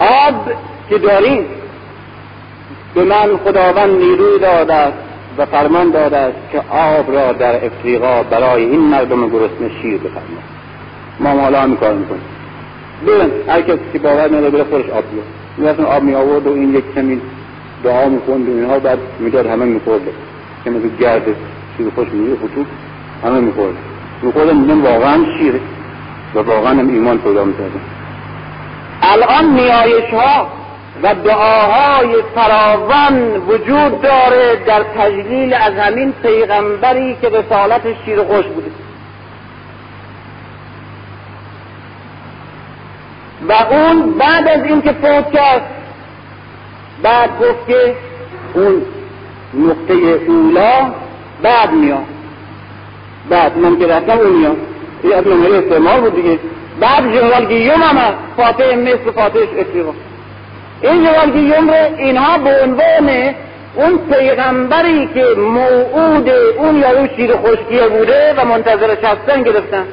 آب 0.00 0.52
که 0.88 0.98
داریم 0.98 1.44
به 2.94 3.04
من 3.04 3.36
خداوند 3.44 3.90
نیروی 3.90 4.38
داده 4.38 4.74
است 4.74 4.98
و 5.38 5.46
فرمان 5.46 5.90
داده 5.90 6.16
است 6.16 6.36
که 6.52 6.62
آب 6.70 7.12
را 7.12 7.32
در 7.32 7.66
افریقا 7.66 8.22
برای 8.22 8.64
این 8.64 8.80
مردم 8.80 9.28
گرسنه 9.28 9.70
شیر 9.82 9.98
بفرما 9.98 10.40
ما 11.20 11.42
حالا 11.42 11.60
هم 11.60 11.76
کار 11.76 11.94
می‌کنیم. 11.94 12.22
ببین 13.06 13.30
هر 13.48 13.62
کسی 13.62 13.80
که 13.92 13.98
باور 13.98 14.26
نداره 14.26 14.50
بره 14.50 14.64
خودش 14.64 14.90
آب 14.90 15.04
این 15.58 15.86
آب 15.86 16.02
می 16.02 16.14
آورد 16.14 16.46
و 16.46 16.52
این 16.52 16.74
یک 16.74 16.94
کمی 16.94 17.20
دعا 17.84 18.08
می‌خوند 18.08 18.48
و 18.48 18.52
اینها 18.52 18.78
بعد 18.78 18.98
می‌داد 19.18 19.46
همه 19.46 19.64
میخورده 19.64 20.10
که 20.64 20.70
مثل 20.70 20.88
گرد 21.00 21.22
چیز 21.76 21.86
خوش 21.94 22.08
میگه 22.08 22.36
خطوب 22.36 22.66
همه 23.24 23.40
میخورده 23.40 23.78
میخورده 24.22 24.52
میدن 24.52 24.80
واقعا 24.80 25.24
شیره 25.38 25.60
و 26.34 26.38
واقعا 26.38 26.70
هم 26.70 26.88
ایمان 26.88 27.18
پیدا 27.18 27.44
می‌کرده 27.44 27.80
الان 29.02 29.44
نیایش 29.44 30.14
ها 30.14 30.46
و 31.02 31.14
دعاهای 31.14 32.22
فراوان 32.34 33.36
وجود 33.48 34.02
داره 34.02 34.56
در 34.66 34.82
تجلیل 34.82 35.54
از 35.54 35.74
همین 35.74 36.12
پیغمبری 36.12 37.16
که 37.20 37.28
رسالت 37.28 37.82
شیر 38.04 38.22
خوش 38.22 38.46
بوده. 38.46 38.70
و 43.48 43.52
اون 43.52 44.10
بعد 44.18 44.48
از 44.48 44.64
اینکه 44.64 44.92
فوت 44.92 45.30
کرد 45.30 45.62
بعد 47.02 47.30
گفت 47.40 47.66
که 47.66 47.94
اون 48.54 48.82
نقطه 49.54 49.94
اولا 49.94 50.92
بعد 51.42 51.72
میاد. 51.72 52.04
بعد 53.30 53.58
من 53.58 53.78
که 53.78 53.86
رفتم 53.86 54.18
اون 54.18 54.32
میاد. 54.32 54.56
یه 55.04 55.16
از 55.16 55.24
استعمال 55.52 56.00
بود 56.00 56.14
دیگه. 56.14 56.38
بعد 56.80 57.14
جنرال 57.14 57.44
گیوم 57.44 57.82
هم 57.82 58.14
فاتح 58.36 58.74
مصر 58.74 59.10
فاتح 59.14 59.38
افریقا 59.58 59.92
این 60.82 61.04
جنرال 61.04 61.30
گیوم 61.30 61.68
رو 61.68 61.96
اینها 61.98 62.38
به 62.38 62.62
عنوان 62.62 63.34
اون 63.74 63.98
پیغمبری 63.98 65.08
که 65.14 65.24
موعود 65.36 66.28
اون 66.58 66.76
یارو 66.76 67.08
شیر 67.16 67.36
خشکیه 67.36 67.88
بوده 67.88 68.34
و 68.36 68.44
منتظر 68.44 68.94
شستن 68.94 69.42
گرفتن. 69.42 69.84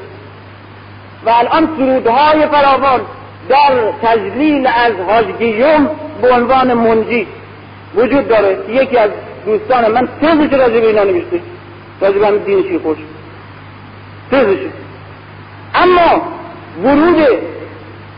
و 1.26 1.30
الان 1.30 1.68
سرودهای 1.78 2.46
فراوان 2.46 3.00
در 3.48 3.92
تجلیل 4.02 4.66
از 4.66 4.92
حاج 5.08 5.26
گیوم 5.38 5.90
به 6.22 6.32
عنوان 6.32 6.74
منجی 6.74 7.26
وجود 7.96 8.28
داره. 8.28 8.58
یکی 8.68 8.98
از 8.98 9.10
دوستان 9.46 9.92
من 9.92 10.08
تزش 10.22 10.52
راجع 10.52 10.80
به 10.80 10.86
اینا 10.86 11.04
نوشته. 11.04 11.40
راجع 12.00 12.18
به 12.18 12.38
دین 12.38 12.62
شیر 12.62 12.78
خوش. 12.78 12.98
چیزشه 14.30 14.70
اما 15.74 16.22
ورود 16.82 17.16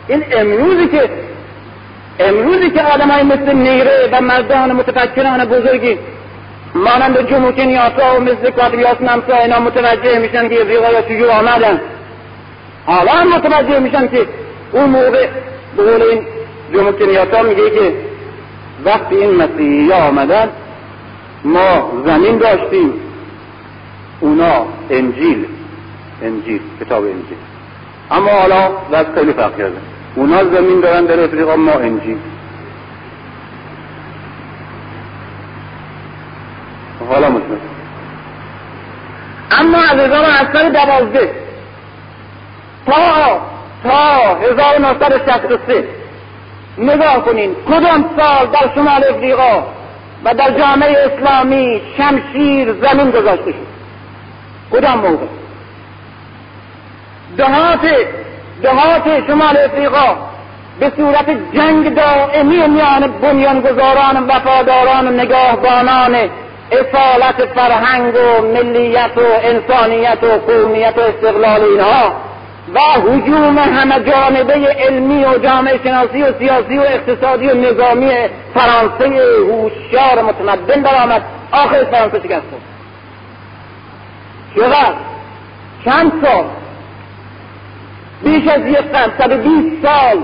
این 0.08 0.24
امروزی 0.32 0.88
که 0.88 1.10
امروزی 2.20 2.70
که 2.70 2.82
آدم 2.82 3.10
های 3.10 3.22
مثل 3.22 3.52
نیره 3.52 4.08
و 4.12 4.20
مردان 4.20 4.72
متفکران 4.72 5.44
بزرگی 5.44 5.98
مانند 6.74 7.30
جمهوری 7.30 7.66
نیاسا 7.66 8.16
و 8.16 8.20
مثل 8.20 8.50
کادریاس 8.50 9.00
نمسا 9.00 9.36
اینا 9.36 9.60
متوجه 9.60 10.18
میشن 10.18 10.48
که 10.48 10.62
افریقا 10.62 11.02
چجور 11.08 11.30
آمدن. 11.30 11.80
حالا 12.86 13.12
هم 13.12 13.28
متوجه 13.28 13.78
میشن 13.78 14.08
که 14.08 14.26
اون 14.72 14.84
موقع 14.84 15.28
به 15.76 15.82
قول 15.82 16.02
این 16.02 16.26
جمهوری 16.74 17.06
نیاسا 17.06 17.42
میگه 17.42 17.70
که 17.70 17.92
وقتی 18.84 19.16
این 19.16 19.30
مسیحی 19.30 19.92
آمدن 19.92 20.48
ما 21.44 21.90
زمین 22.06 22.38
داشتیم. 22.38 22.92
اونا 24.20 24.66
انجیل. 24.90 25.46
انجیل 26.22 26.60
کتاب 26.80 27.04
انجیل. 27.04 27.38
اما 28.10 28.30
حالا 28.30 28.70
وقت 28.90 29.14
خیلی 29.14 29.32
فرق 29.32 29.58
کرده. 29.58 29.78
اونا 30.14 30.44
زمین 30.44 30.80
دارن 30.80 31.04
در 31.04 31.24
افریقا 31.24 31.56
ما 31.56 31.72
انجیل. 31.72 32.18
حالا 37.10 37.30
مطمئن 37.30 37.58
اما 39.50 39.78
از 39.78 39.98
هزار 40.00 40.68
دوازده 40.68 41.30
تا 42.86 43.40
تا 43.82 44.36
1963 44.36 45.88
نگاه 46.78 47.24
کنین 47.24 47.54
کدام 47.68 48.04
سال 48.16 48.46
در 48.46 48.74
شمال 48.74 49.04
افریقا 49.10 49.62
و 50.24 50.34
در 50.34 50.50
جامعه 50.58 50.96
اسلامی 51.06 51.80
شمشیر 51.96 52.72
زمین 52.72 53.10
گذاشته 53.10 53.52
شد. 53.52 53.68
کدام 54.72 54.98
موقع؟ 54.98 55.26
دهات 57.36 57.80
دهات 58.62 59.26
شمال 59.26 59.56
افریقا 59.56 60.16
به 60.80 60.92
صورت 60.96 61.26
جنگ 61.54 61.94
دائمی 61.94 62.66
میان 62.68 63.06
بنیانگذاران 63.22 64.26
وفاداران 64.28 65.08
و 65.08 65.10
نگاهبانان 65.10 66.16
اصالت 66.72 67.46
فرهنگ 67.54 68.14
و 68.14 68.42
ملیت 68.42 69.10
و 69.16 69.20
انسانیت 69.42 70.24
و 70.24 70.52
قومیت 70.52 70.94
و 70.98 71.00
استقلال 71.00 71.60
اینها 71.62 72.12
و 72.74 72.80
حجوم 72.80 73.58
همه 73.58 74.10
جانبه 74.10 74.54
علمی 74.54 75.24
و 75.24 75.38
جامعه 75.38 75.80
شناسی 75.84 76.22
و 76.22 76.38
سیاسی 76.38 76.78
و 76.78 76.80
اقتصادی 76.82 77.48
و 77.48 77.54
نظامی 77.54 78.10
فرانسه 78.54 79.22
هوشیار 79.50 80.22
متمدن 80.22 80.82
درآمد 80.82 81.22
آخر 81.52 81.84
فرانسه 81.84 82.18
شکست. 82.18 82.46
چقدر 84.56 84.94
چند 85.84 86.12
سال؟ 86.22 86.44
بیش 88.22 88.48
از 88.48 88.66
یک 88.66 88.78
قرن. 88.78 89.10
صد 89.18 89.32
بیست 89.32 89.82
سال. 89.82 90.18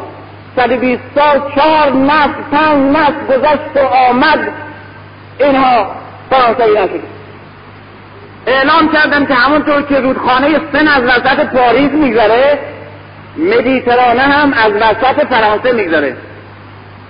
صد 0.57 0.73
بیست 0.73 1.03
سال. 1.15 1.41
چهار 1.57 1.93
نسل 1.93 2.33
پنج 2.53 2.97
نسل 2.97 3.39
گذشت 3.39 3.77
و 3.77 3.95
آمد. 4.11 4.53
اینها 5.39 5.87
فرانسوی 6.31 6.79
نشد 6.79 7.14
اعلام 8.47 8.89
کردم 8.93 9.27
که 9.27 9.35
همونطور 9.35 9.83
که 9.83 10.01
رودخانه 10.01 10.49
سن 10.73 10.89
از 10.89 11.03
وسط 11.03 11.47
پاریس 11.47 11.91
میگذره 11.91 12.59
مدیترانه 13.37 14.23
هم 14.23 14.53
از 14.53 14.73
وسط 14.73 15.27
فرانسه 15.27 15.73
میگذره. 15.73 16.17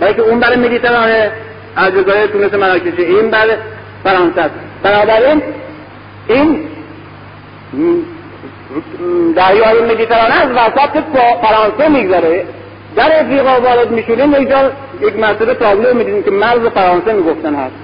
برای 0.00 0.14
که 0.14 0.22
اون 0.22 0.40
برای 0.40 0.56
مدیترانه 0.56 1.30
از 1.76 1.92
جزایر 1.92 2.26
تونس 2.26 2.54
مراکشه 2.54 3.02
این 3.02 3.30
برای 3.30 3.52
فرانسه 4.04 4.40
است. 4.40 4.54
بنابراین 4.82 5.42
این 6.28 6.60
دریای 9.36 9.92
مدیترانه 9.92 10.34
از 10.34 10.48
وسط 10.50 11.02
فرانسه 11.42 11.88
میگذره. 11.88 12.46
در 12.96 13.20
افریقا 13.20 13.60
وارد 13.60 13.90
می‌شدیم 13.90 14.32
یک 14.32 14.48
یک 15.00 15.18
مسئله 15.18 15.54
تابلو 15.54 15.94
می‌دیدیم 15.94 16.22
که 16.22 16.30
مرز 16.30 16.66
فرانسه 16.74 17.12
می‌گفتن 17.12 17.54
هست. 17.54 17.74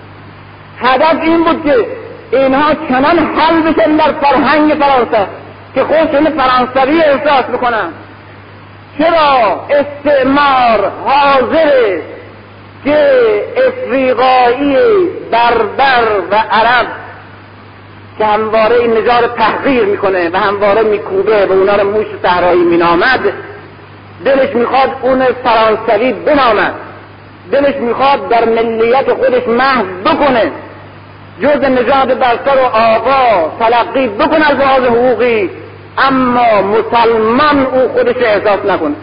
هدف 0.81 1.23
این 1.23 1.45
بود 1.45 1.65
که 1.65 1.87
اینها 2.31 2.75
چنان 2.89 3.19
حل 3.19 3.63
بشن 3.63 3.97
در 3.97 4.13
فرهنگ 4.13 4.75
فرانسه 4.75 5.27
که 5.75 5.85
خودشون 5.85 6.31
فرانسوی 6.31 7.03
احساس 7.03 7.45
بکنن 7.45 7.93
چرا 8.99 9.67
استعمار 9.71 10.93
حاضر 11.05 11.99
که 12.85 13.21
افریقایی 13.69 14.77
بربر 15.31 16.05
و 16.31 16.35
عرب 16.35 16.87
که 18.19 18.27
همواره 18.27 18.77
این 18.77 18.97
نجار 18.97 19.27
تحقیر 19.27 19.85
می‌کنه 19.85 20.31
و 20.31 20.37
همواره 20.37 20.83
میکوبه 20.83 21.47
و 21.47 21.53
اونا 21.53 21.77
رو 21.77 21.91
موش 21.91 22.07
صحرایی 22.23 22.63
مینامد 22.63 23.21
دلش 24.25 24.55
می‌خواد 24.55 24.91
اون 25.03 25.25
فرانسوی 25.45 26.13
بنامد 26.13 26.75
دلش 27.53 27.75
می‌خواد 27.75 28.29
در 28.29 28.45
ملیت 28.45 29.13
خودش 29.13 29.49
محض 29.49 29.87
بکنه. 30.05 30.53
جز 31.41 31.65
نژاد 31.65 32.19
برتر 32.19 32.57
و 32.57 32.77
آقا 32.77 33.53
تلقی 33.59 34.09
بکنه 34.09 34.51
از 34.51 34.57
لحاظ 34.57 34.83
حقوقی 34.83 35.51
اما 35.99 36.63
مسلمان 36.63 37.67
او 37.67 37.89
خودش 37.89 38.17
احساس 38.17 38.65
نکنه 38.65 38.95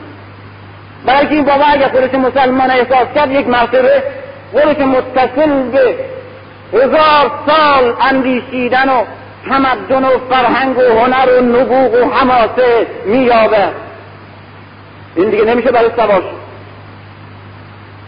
بلکه 1.05 1.31
این 1.31 1.45
بابا 1.45 1.63
اگر 1.65 1.88
خودش 1.88 2.13
مسلمان 2.13 2.71
احساس 2.71 3.07
کرد 3.15 3.31
یک 3.31 3.47
مرتبه 3.47 4.03
خودش 4.51 4.77
متصل 4.77 5.69
به 5.71 5.95
هزار 6.73 7.31
سال 7.47 7.93
اندیشیدن 8.01 8.89
و 8.89 9.03
تمدن 9.49 10.03
و 10.03 10.09
فرهنگ 10.29 10.77
و 10.77 10.81
هنر 10.81 11.29
و 11.29 11.41
نبوغ 11.41 11.93
و 11.93 12.11
حماسه 12.11 12.88
مییابه 13.05 13.67
این 15.15 15.29
دیگه 15.29 15.43
نمیشه 15.43 15.71
برای 15.71 15.89
سوار 15.95 16.23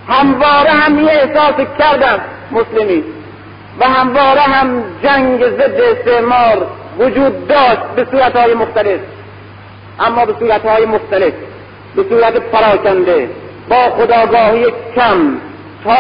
همواره 0.10 0.70
هم 0.70 1.00
یه 1.00 1.12
احساس 1.12 1.68
کردم 1.80 2.20
مسلمی 2.52 3.04
و 3.80 3.84
همواره 3.84 4.42
هم 4.42 4.84
جنگ 5.04 5.44
ضد 5.44 5.82
استعمار 5.82 6.68
وجود 7.00 7.48
داشت 7.48 7.82
به 7.96 8.06
صورتهای 8.12 8.54
مختلف. 8.54 9.00
اما 10.00 10.26
به 10.26 10.34
صورتهای 10.40 10.86
مختلف 10.86 11.34
به 11.96 12.06
صورت 12.10 12.34
پراکنده 12.34 13.30
با 13.70 13.90
خداگاهی 13.90 14.66
کم 14.96 15.38
تا 15.84 15.96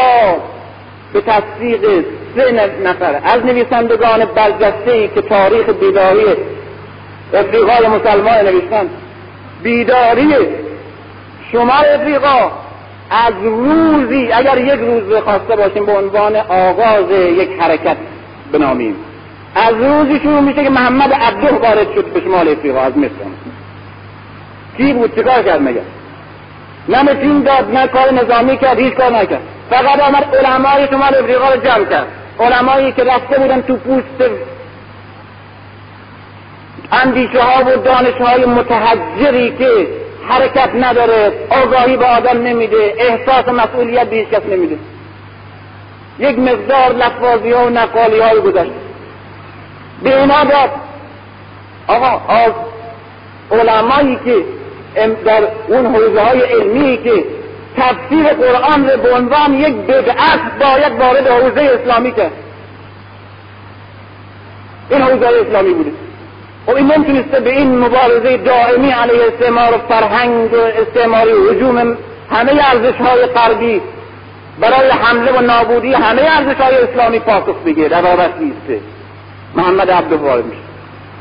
به 1.13 1.21
تصدیق 1.21 2.05
سه 2.36 2.71
نفر. 2.84 3.21
از 3.23 3.45
نویسندگان 3.45 4.25
برجسته 4.25 4.91
ای 4.91 5.07
که 5.07 5.21
تاریخ 5.21 5.69
بیداری 5.69 6.25
افریقای 7.34 7.88
مسلمان 7.88 8.45
نوشتن 8.45 8.89
بیداری 9.63 10.36
شمال 11.51 11.86
افریقا. 11.86 12.51
از 13.10 13.34
روزی 13.43 14.32
اگر 14.32 14.57
یک 14.57 14.80
روز 14.80 15.24
خواسته 15.24 15.55
باشیم 15.55 15.86
به 15.86 15.91
عنوان 15.91 16.36
آغاز 16.36 17.12
یک 17.12 17.49
حرکت 17.60 17.97
بنامیم. 18.51 18.95
از 19.55 19.74
روزی 19.74 20.20
شروع 20.20 20.39
میشه 20.39 20.64
که 20.64 20.70
محمد 20.70 21.14
عبده 21.14 21.51
وارد 21.51 21.93
شد 21.95 22.05
به 22.05 22.20
شمال 22.20 22.47
افریقا 22.47 22.80
از 22.80 22.97
مصر. 22.97 23.10
کی 24.78 24.93
بود؟ 24.93 25.16
چیکار 25.16 25.43
کرد 25.43 25.62
مگر 25.62 25.82
نه 26.89 27.03
متین 27.03 27.43
داد 27.43 27.78
نه 27.78 27.88
کار 27.88 28.14
نظامی 28.14 28.57
کرد 28.57 28.80
هیچ 28.80 28.93
کار 28.93 29.12
نکرد. 29.12 29.41
فقط 29.70 29.99
آمد 29.99 30.36
علمای 30.36 30.88
شمال 30.88 31.16
افریقا 31.16 31.49
رو 31.49 31.62
جمع 31.62 31.86
کرد. 31.86 32.07
علمایی 32.39 32.91
که 32.91 33.03
رفته 33.03 33.39
بودن 33.39 33.62
تو 33.62 33.76
پوست 33.76 34.32
اندیشه 36.91 37.41
ها 37.41 37.64
و 37.64 37.78
دانش 37.78 38.14
های 38.14 38.45
متحجری 38.45 39.57
که 39.57 39.88
حرکت 40.30 40.69
نداره 40.75 41.32
آگاهی 41.49 41.97
به 41.97 42.05
آدم 42.05 42.41
نمیده 42.41 42.93
احساس 42.97 43.47
مسئولیت 43.47 44.09
به 44.09 44.25
کس 44.25 44.41
نمیده. 44.51 44.77
یک 46.19 46.39
مقدار 46.39 46.93
لفاظی 46.93 47.51
ها 47.51 47.65
و 47.65 47.69
نقالی 47.69 48.19
های 48.19 48.41
به 50.03 50.19
اینا 50.19 50.43
داد. 50.43 50.69
آقا 51.88 52.34
از 52.34 52.51
علمایی 53.51 54.19
که 54.25 54.43
در 55.25 55.43
اون 55.67 55.86
حوزه 55.86 56.21
های 56.21 56.41
علمی 56.41 56.97
که 56.97 57.23
تفسیر 57.77 58.34
قرآن 58.34 58.89
رو 58.89 58.97
به 58.97 59.13
عنوان 59.13 59.53
یک 59.53 59.75
بدعت 59.75 60.39
باید 60.59 60.99
وارد 60.99 61.27
حوزه 61.27 61.61
اسلامی 61.61 62.11
کرد. 62.11 62.32
این 64.89 65.01
حوزه 65.01 65.27
اسلامی 65.47 65.73
بوده. 65.73 65.91
و 66.68 66.72
این 66.72 66.91
نمی‌تونسته 66.91 67.39
به 67.39 67.57
این 67.57 67.78
مبارزه 67.78 68.38
دائمی 68.38 68.91
علیه 68.91 69.28
استعمار 69.34 69.76
و 69.76 69.78
فرهنگ 69.89 70.53
و 70.53 70.57
استعماری 70.57 71.32
هجوم 71.51 71.97
همه 72.32 72.51
ارزش 72.72 72.97
های 72.97 73.26
غربی 73.26 73.82
برای 74.60 74.89
حمله 74.89 75.32
و 75.32 75.41
نابودی 75.41 75.93
همه 75.93 76.22
ارزش 76.22 76.62
های 76.62 76.76
اسلامی 76.76 77.20
پاسخ 77.20 77.55
بگه 77.66 77.88
روابط 77.88 78.32
نیسته 78.39 78.86
محمد 79.55 79.91
عبدو 79.91 80.18
وارد 80.18 80.45
میشه. 80.45 80.62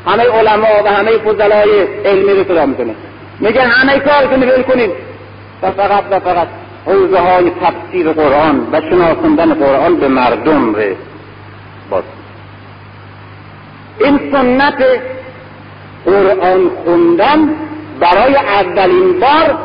همه 0.07 0.23
علما 0.23 0.67
و 0.85 0.89
همه 0.89 1.11
فضلای 1.11 1.81
علمی 2.05 2.33
رو 2.33 2.43
صدا 2.43 2.65
می‌کنه 2.65 2.95
میگه 3.39 3.61
همه 3.61 3.99
کارتون 3.99 4.43
ول 4.43 4.61
کنید. 4.61 4.91
و 5.61 5.71
فقط 5.71 6.03
و 6.11 6.19
فقط 6.19 6.47
حوزه 6.85 7.19
های 7.19 7.51
تفسیر 7.61 8.11
قرآن 8.11 8.67
و 8.71 8.81
شناسندن 8.81 9.53
قرآن 9.53 9.95
به 9.95 10.07
مردم 10.07 10.73
به 10.73 10.95
باز. 11.89 12.03
این 13.99 14.19
سنت 14.31 14.83
قرآن 16.05 16.69
خوندن 16.83 17.49
برای 17.99 18.35
اولین 18.35 19.19
بار 19.19 19.57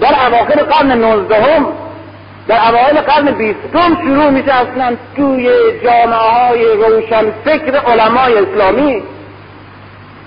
در 0.00 0.26
اواخر 0.26 0.62
قرن 0.62 0.92
نوزدهم 0.92 1.66
در 2.48 2.68
اوایل 2.68 3.00
قرن 3.00 3.30
بیستم 3.30 4.02
شروع 4.02 4.30
میشه 4.30 4.54
اصلا 4.54 4.96
توی 5.16 5.48
جامعه 5.84 6.16
های 6.16 6.64
روشن 6.64 7.30
فکر 7.44 7.76
علمای 7.76 8.38
اسلامی. 8.38 9.02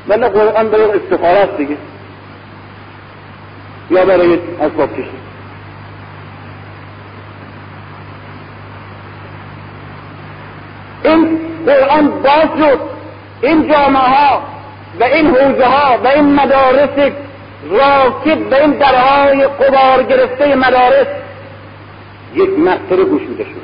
ولی 0.07 0.27
قرآن 0.27 0.69
برای 0.69 0.91
استخاره 0.91 1.39
است 1.39 1.57
دیگه. 1.57 1.77
یا 3.89 4.05
برای 4.05 4.39
اسباب 4.61 4.93
کشی. 4.93 5.09
این 11.03 11.39
قرآن 11.65 12.09
باز 12.09 12.59
شد. 12.59 12.79
این 13.41 13.71
جامعه 13.71 14.01
ها 14.01 14.41
و 14.99 15.03
این 15.03 15.27
حوزه 15.27 15.65
ها 15.65 15.97
و 16.03 16.07
این 16.07 16.33
مدارس 16.35 17.11
راکب 17.69 18.49
به 18.49 18.61
این 18.61 18.71
درهای 18.71 19.47
قبار 19.47 20.03
گرفته 20.03 20.55
مدارس 20.55 21.07
یک 22.35 22.49
مقطر 22.59 22.95
گشوده 22.95 23.43
شد 23.43 23.63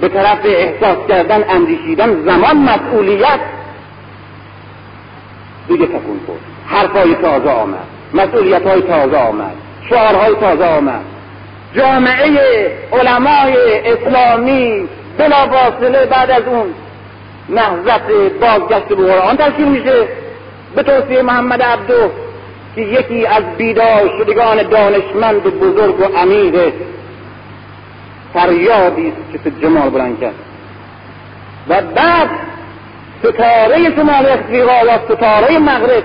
به 0.00 0.08
طرف 0.08 0.38
احساس 0.44 0.96
کردن 1.08 1.44
اندیشیدن 1.50 2.24
زمان 2.24 2.56
مسئولیت 2.56 3.40
دیگه 5.68 5.86
تکون 5.86 6.20
خورد. 6.26 6.40
حرفهای 6.66 7.14
تازه 7.14 7.50
آمد 7.50 7.86
مسئولیت 8.14 8.66
های 8.66 8.82
تازه 8.82 9.16
آمد 9.16 9.54
شعارهای 9.90 10.34
تازه 10.34 10.64
آمد. 10.64 11.00
جامعه 11.74 12.72
علمای 12.92 13.56
اسلامی 13.84 14.88
بلا 15.18 15.46
فاصله 15.46 16.06
بعد 16.06 16.30
از 16.30 16.42
اون 16.46 16.74
نهضت 17.48 18.02
بازگشت 18.40 18.88
به 18.88 18.94
قرآن 18.94 19.36
تشکیل 19.36 19.68
میشه. 19.68 20.08
به 20.76 20.82
توصیه 20.82 21.22
محمد 21.22 21.62
عبدو 21.62 22.10
که 22.74 22.80
یکی 22.80 23.26
از 23.26 23.42
بیدار 23.58 24.10
شدگان 24.18 24.62
دانشمند 24.62 25.42
بزرگ 25.42 26.00
و 26.00 26.18
امیر 26.18 26.54
فریادی 28.34 29.08
است 29.08 29.44
که 29.44 29.50
جمال 29.62 29.90
بلند 29.90 30.20
کرد. 30.20 30.34
و 31.68 31.82
بعد 31.82 32.28
ستاره 33.18 33.96
شمال 33.96 34.26
افریقا 34.26 34.80
و 34.88 35.14
ستاره 35.14 35.58
مغرب 35.58 36.04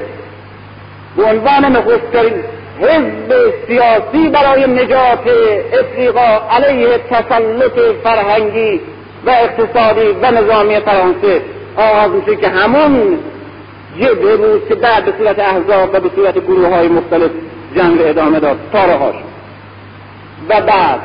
به 1.18 1.24
عنوان 1.24 1.66
نخستترین 1.66 2.34
حزب 2.82 3.54
سیاسی 3.68 4.30
برای 4.30 4.68
نجات 4.68 5.30
افریقا 5.80 6.42
علیه 6.52 6.98
تسلط 6.98 7.80
فرهنگی 8.04 8.82
و 9.26 9.30
اقتصادی 9.30 10.08
و 10.22 10.32
نظامی 10.32 10.80
فرانسه. 10.80 11.42
آغاز 11.78 12.12
میشه 12.12 12.36
که 12.36 12.48
همون 12.48 13.20
جبهه 13.98 14.38
بود 14.38 14.68
که 14.68 14.76
بعد 14.76 15.06
به 15.06 15.14
صورت 15.18 15.40
احزاب 15.40 15.90
و 15.94 16.00
به 16.00 16.10
صورت 16.16 16.38
گروه 16.38 16.68
های 16.68 16.88
مختلف 16.88 17.32
جنگ 17.76 17.98
ادامه 18.02 18.40
داد 18.40 18.58
تا 18.72 18.86
رها 18.86 19.12
شد. 19.12 19.30
و 20.50 20.62
بعد 20.62 21.00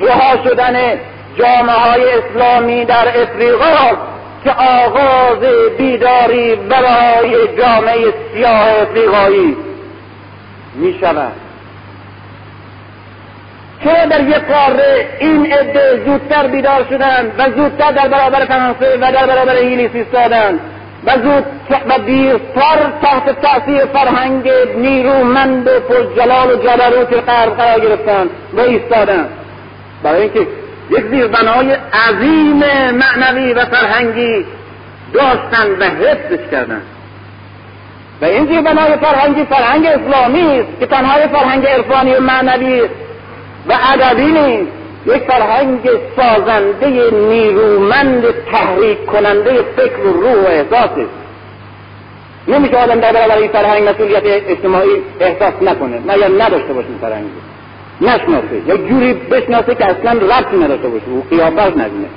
رها 0.00 0.44
شدن 0.44 0.98
جامعه 1.38 1.76
های 1.76 2.02
اسلامی 2.12 2.84
در 2.84 3.22
افریقا 3.22 3.96
که 4.44 4.50
آغاز 4.52 5.38
بیداری 5.78 6.56
برای 6.56 7.56
جامعه 7.58 8.14
سیاه 8.34 8.82
افریقایی 8.82 9.56
می 10.74 10.98
شود 11.00 11.32
چرا 13.84 14.06
در 14.06 14.20
یک 14.20 14.34
قاره 14.34 15.08
این 15.20 15.52
عده 15.52 16.02
زودتر 16.06 16.46
بیدار 16.46 16.86
شدند 16.90 17.32
و 17.38 17.50
زودتر 17.56 17.92
در 17.92 18.08
برابر 18.08 18.44
فرانسه 18.44 18.96
و 19.00 19.12
در 19.12 19.26
برابر 19.26 19.56
انگلیس 19.56 19.90
ایستادند 19.94 20.60
و 21.06 21.10
زود 21.22 21.44
و 21.88 21.98
دیرتر 22.06 22.78
تحت 23.02 23.40
تأثیر 23.40 23.84
فرهنگ 23.84 24.50
نیرومند 24.76 25.66
و 25.66 25.80
پرجلال 25.80 26.50
و 26.50 26.56
جبروت 26.56 27.28
غرب 27.28 27.56
قرار 27.56 27.80
گرفتند 27.80 28.30
و 28.52 28.60
ایستادند 28.60 29.28
برای 30.02 30.22
اینکه 30.22 30.46
یک 30.90 31.06
زیربنای 31.06 31.76
عظیم 32.08 32.62
معنوی 32.90 33.52
و 33.52 33.64
فرهنگی 33.64 34.44
داشتند 35.12 35.80
و 35.80 35.84
حفظش 35.84 36.50
کردند 36.50 36.82
و 38.20 38.24
این 38.24 38.46
زیربنای 38.46 38.96
فرهنگی 38.96 39.44
فرهنگ 39.44 39.86
اسلامی 39.86 40.60
است 40.60 40.80
که 40.80 40.86
تنها 40.86 41.28
فرهنگ 41.28 41.66
عرفانی 41.66 42.14
و 42.14 42.20
معنوی 42.20 42.80
و 43.68 43.78
ادبی 43.92 44.26
نیست. 44.26 44.77
یک 45.08 45.22
فرهنگ 45.22 45.88
سازنده 46.16 47.10
نیرومند 47.10 48.24
تحریک 48.52 49.06
کننده 49.06 49.62
فکر 49.76 50.06
و 50.06 50.12
روح 50.12 50.34
و 50.34 50.46
احساس. 50.46 50.90
نمیشه 52.48 52.76
آدم 52.76 53.00
در 53.00 53.12
برابر 53.12 53.36
این 53.36 53.50
فرهنگ 53.50 53.88
مسئولیت 53.88 54.22
اجتماعی 54.24 54.90
احساس 55.20 55.54
نکنه. 55.62 56.00
نه 56.06 56.18
یا 56.18 56.28
نداشته 56.28 56.72
باشه 56.72 56.88
این 56.88 56.98
فرهنگ 57.00 57.26
نشناسه. 58.00 58.62
یا 58.66 58.76
جوری 58.76 59.14
بشناسه 59.14 59.74
که 59.74 59.84
اصلا 59.84 60.12
ربطی 60.12 60.56
نداشته 60.56 60.88
باشه. 60.88 61.06
و 61.06 61.22
قیافت 61.30 61.76
نبینه. 61.76 62.08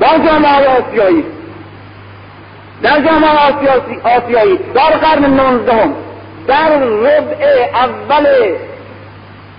در 0.00 0.18
جامعه 0.26 0.80
آسیایی 0.80 1.24
در 2.82 3.00
جامعه 3.00 3.30
آسیایی 4.04 4.58
در 4.74 4.90
قرن 4.90 5.24
نوزدهم 5.24 5.94
در 6.46 6.78
ربع 6.78 7.68
اول 7.74 8.26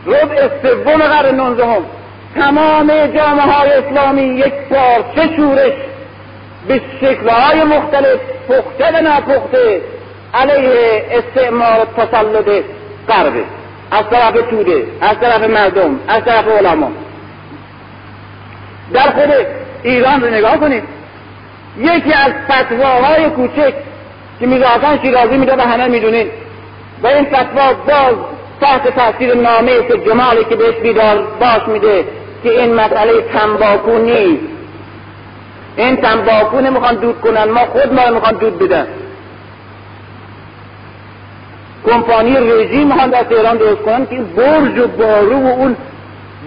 ربع 0.05 0.49
سوم 0.61 1.01
قرن 1.01 1.35
نوزدهم 1.35 1.85
تمام 2.35 2.87
جامعه 2.87 3.45
های 3.45 3.71
اسلامی 3.71 4.21
یک 4.21 4.53
بار 4.69 5.05
چه 5.15 5.35
شورش 5.35 5.73
به 6.67 6.81
شکلهای 7.01 7.63
مختلف 7.63 8.19
پخته 8.49 8.91
و 8.93 9.01
نپخته 9.01 9.81
علیه 10.33 11.05
استعمار 11.11 11.87
تسلط 11.97 12.63
غربه 13.07 13.43
از 13.91 14.03
طرف 14.11 14.49
توده 14.49 14.83
از 15.01 15.19
طرف 15.21 15.49
مردم 15.49 15.99
از 16.07 16.23
طرف 16.25 16.47
علما. 16.47 16.91
در 18.93 19.09
خود 19.09 19.29
ایران 19.83 20.21
رو 20.21 20.29
نگاه 20.29 20.57
کنید. 20.57 20.83
یکی 21.77 22.13
از 22.13 22.31
فتواهای 22.51 23.29
کوچک 23.29 23.73
که 24.39 24.45
میرازن 24.45 24.99
شیرازی 25.01 25.37
میده 25.37 25.55
و 25.55 25.61
همه 25.61 25.87
می‌دونید 25.87 26.31
و 27.03 27.07
این 27.07 27.25
فتوا 27.25 27.73
باز 27.73 28.15
تحت 28.61 28.95
تاثیر 28.95 29.33
نامه 29.33 29.71
جمالی 30.05 30.43
که 30.49 30.55
بهش 30.55 30.75
بیدار 30.75 31.27
باش 31.39 31.67
میده 31.67 32.05
که 32.43 32.61
این 32.61 32.73
مسئله 32.73 33.21
تنباکو 33.21 33.97
نیست. 33.97 34.43
این 35.77 35.95
تنباکو 35.95 36.61
نمی‌خوان 36.61 36.95
دود 36.95 37.21
کنن 37.21 37.43
ما 37.43 37.59
خود 37.59 37.93
ما 37.93 38.09
می‌خوان 38.09 38.33
دود 38.33 38.59
بدن. 38.59 38.87
کمپانی 41.85 42.37
رژیم 42.37 42.87
می‌خوان 42.87 43.09
در 43.09 43.23
تهران 43.23 43.57
درست 43.57 43.81
کنن 43.81 44.05
که 44.05 44.11
این 44.11 44.23
برج 44.23 44.79
و 44.79 44.87
بارو 44.87 45.39
و 45.39 45.47
اون 45.47 45.75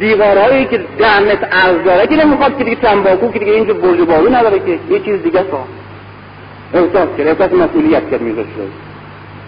دیوارهایی 0.00 0.64
که 0.64 0.84
ده 0.98 1.20
متر 1.20 1.44
عرض 1.44 1.84
داره 1.84 2.06
که 2.06 2.16
نمی‌خواد 2.24 2.58
که 2.58 2.64
دیگه 2.64 2.76
تنباکو 2.76 3.32
که 3.32 3.38
دیگه 3.38 3.52
اینجا 3.52 3.74
برج 3.74 4.00
و 4.00 4.06
بارو 4.06 4.34
نداره 4.34 4.58
که. 4.58 4.78
یه 4.90 5.00
چیز 5.00 5.22
دیگه 5.22 5.44
سا 5.50 5.64
احساس 6.74 7.08
کرد 7.18 7.26
احساس 7.26 7.52
مسئولیت 7.52 8.10
کرد 8.10 8.20
میذاشت. 8.20 8.48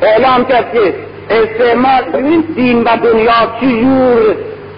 اعلام 0.03 0.45
کرد 0.45 0.73
که 0.73 0.95
استعمال 1.31 2.03
ببینید 2.03 2.55
دین 2.55 2.83
و 2.83 2.97
دنیا 2.97 3.33
چجور 3.61 4.37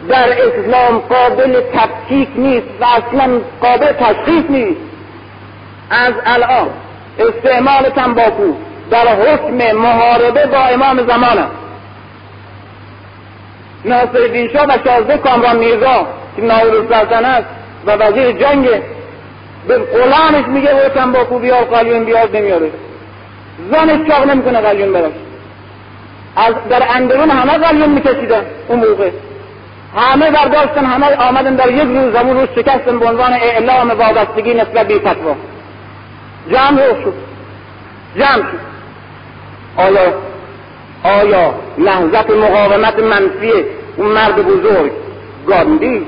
در 0.09 0.28
اسلام 0.32 0.98
قابل 0.98 1.60
تفکیک 1.74 2.28
نیست 2.36 2.66
و 2.81 2.85
اصلا 2.85 3.40
قابل 3.60 3.93
تشخیص 3.93 4.44
نیست. 4.48 4.81
از 5.90 6.14
الان 6.27 6.68
استعمال 7.18 7.82
تنباکو 7.82 8.52
در 8.90 9.06
حکم 9.06 9.77
محاربه 9.77 10.47
با 10.47 10.59
امام 10.59 11.06
زمان. 11.06 11.47
ناصر 13.85 14.23
الدین 14.23 14.48
شاه 14.52 14.66
و 14.66 14.78
شازده 14.85 15.18
کامران 15.18 15.56
میرزا 15.56 16.06
که 16.36 16.43
ناول 16.43 16.94
است 17.24 17.47
و 17.86 17.90
وزیر 17.90 18.32
جنگ 18.32 18.68
به 19.68 19.78
غلامش 19.78 20.48
میگه 20.48 20.86
و 20.86 20.89
تنباکو 20.89 21.39
بیار 21.39 21.64
قلیون 21.64 22.05
بیار 22.05 22.28
نمیاره. 22.35 22.70
زنش 23.73 24.09
چاق 24.09 24.31
نمی‌کنه 24.31 24.60
قلیون 24.60 24.93
براش. 24.93 25.12
از 26.36 26.54
در 26.70 26.82
اندرون 26.94 27.30
همه 27.30 27.58
قلیون 27.58 27.90
میکشیدن 27.90 28.42
اون 28.68 28.78
موقع. 28.78 29.10
همه 29.96 30.30
برداشتن 30.30 30.84
همه 30.84 31.16
آمدن 31.16 31.54
در 31.54 31.70
یک 31.70 31.82
روز 31.82 32.12
زمون 32.12 32.36
روز 32.36 32.48
شکستن 32.56 32.98
به 32.98 33.06
عنوان 33.06 33.32
اعلام 33.32 33.90
وابستگی 33.90 34.54
نسبت 34.54 34.88
به 34.88 34.98
فتوا. 34.98 35.36
جمع 36.50 36.78
شد. 36.78 37.14
جمع 38.16 38.42
شد. 38.42 38.66
آیا 39.76 40.14
آیا 41.04 41.54
لحظت 41.78 42.30
مقاومت 42.30 42.98
منفی 42.98 43.52
اون 43.96 44.08
مرد 44.08 44.36
بزرگ 44.36 44.92
گاندی 45.46 46.06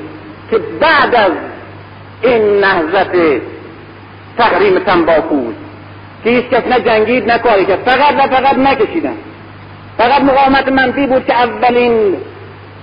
که 0.51 0.59
بعد 0.59 1.15
از 1.15 1.33
این 2.23 2.61
نهضت 2.61 3.43
تحریم 4.39 4.79
تنباکو 4.79 5.53
که 6.25 6.31
هیچ 6.31 6.45
کس 6.45 6.67
نه 6.67 6.81
جنگید 6.81 7.31
نه 7.31 7.39
کاری 7.39 7.65
کرد 7.65 7.79
فقط 7.79 8.15
و 8.15 8.37
فقط 8.37 8.59
نکشیدن؟ 8.59 9.17
فقط 9.99 10.23
مقاومت 10.23 10.69
منفی 10.69 11.07
بود 11.07 11.27
که 11.27 11.35
اولین 11.35 12.17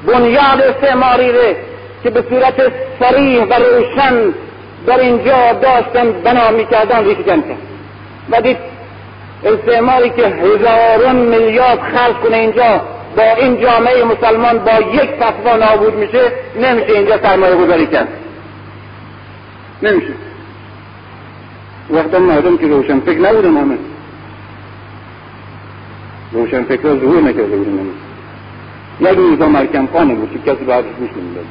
بنیاد 0.07 0.61
استعماری 0.61 1.31
که 2.03 2.09
به 2.09 2.23
صورت 2.29 2.71
سریح 2.99 3.43
و 3.43 3.53
روشن 3.53 4.33
در 4.87 4.99
اینجا 4.99 5.53
داشتن 5.53 6.11
بنا 6.11 6.51
می‌کردن 6.51 7.03
ریشه 7.05 7.23
کرد. 7.23 7.43
و 8.31 8.41
دید 8.41 8.57
استعماری 9.45 10.09
که 10.09 10.27
هزاران 10.27 11.15
میلیارد 11.15 11.79
خرج 11.79 12.13
کنه 12.13 12.37
اینجا 12.37 12.81
با 13.17 13.23
این 13.23 13.61
جامعه 13.61 14.03
مسلمان 14.03 14.59
با 14.59 14.71
یک 14.71 15.09
فتوا 15.19 15.57
نابود 15.57 15.93
میشه 15.93 16.31
نمیشه 16.61 16.91
اینجا 16.91 17.17
سرمایه 17.23 17.55
گذاری 17.55 17.87
کرد. 17.87 18.07
نمیشه. 19.81 20.13
وقتا 21.89 22.19
مردم 22.19 22.57
که 22.57 22.67
روشن. 22.67 22.99
فکر 22.99 23.19
نبودن 23.19 23.57
همه. 23.57 23.77
روشن 26.35 26.63
فکر 26.63 26.81
ظهور 26.81 27.21
نکرده 27.21 27.55
بودن 27.55 27.89
یک 28.99 29.17
روزا 29.17 29.49
مرکم 29.49 29.87
خانه 29.93 30.15
بود 30.15 30.29
که 30.33 30.51
کسی 30.51 30.65
بعدش 30.65 30.85
گوش 30.99 31.09
نمی‌داد. 31.09 31.45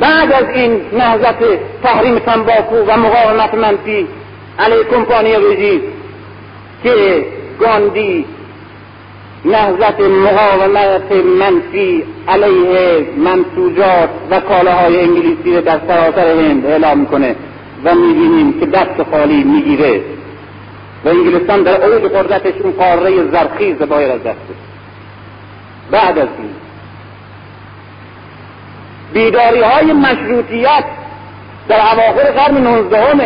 بعد 0.00 0.32
از 0.32 0.54
این 0.54 0.80
نهضت 0.92 1.36
تحریم 1.82 2.18
تنباکو 2.18 2.76
و 2.76 2.96
مقاومت 2.96 3.54
منفی 3.54 4.06
علیه 4.58 4.84
کمپانی 4.90 5.36
رژیم 5.36 5.80
که 6.82 7.24
گاندی 7.60 8.24
نهضت 9.44 10.00
مقاومت 10.00 11.12
منفی 11.12 12.04
علیه 12.28 13.06
منسوجات 13.16 14.10
و 14.30 14.40
کالاهای 14.40 15.00
انگلیسی 15.00 15.60
در 15.60 15.80
سراسر 15.88 16.40
هند 16.40 16.66
اعلام 16.66 16.98
می‌کنه 16.98 17.36
و 17.84 17.94
می‌بینیم 17.94 18.60
که 18.60 18.66
دست 18.66 19.02
خالی 19.10 19.44
می‌گیره. 19.44 20.00
و 21.04 21.08
انگلستان 21.08 21.62
در 21.62 21.84
اوج 21.84 22.12
قدرتش 22.12 22.60
اون 22.60 22.72
قاره 22.72 23.30
زرخیز 23.30 23.78
بایر 23.78 24.12
از 24.12 24.20
دسته 24.20 24.54
بعد 25.90 26.18
از 26.18 26.28
این 26.38 26.50
بیداری 29.12 29.60
های 29.60 29.92
مشروطیت 29.92 30.84
در 31.68 31.80
اواخر 31.80 32.30
قرن 32.30 32.58
نوزدهم 32.58 33.20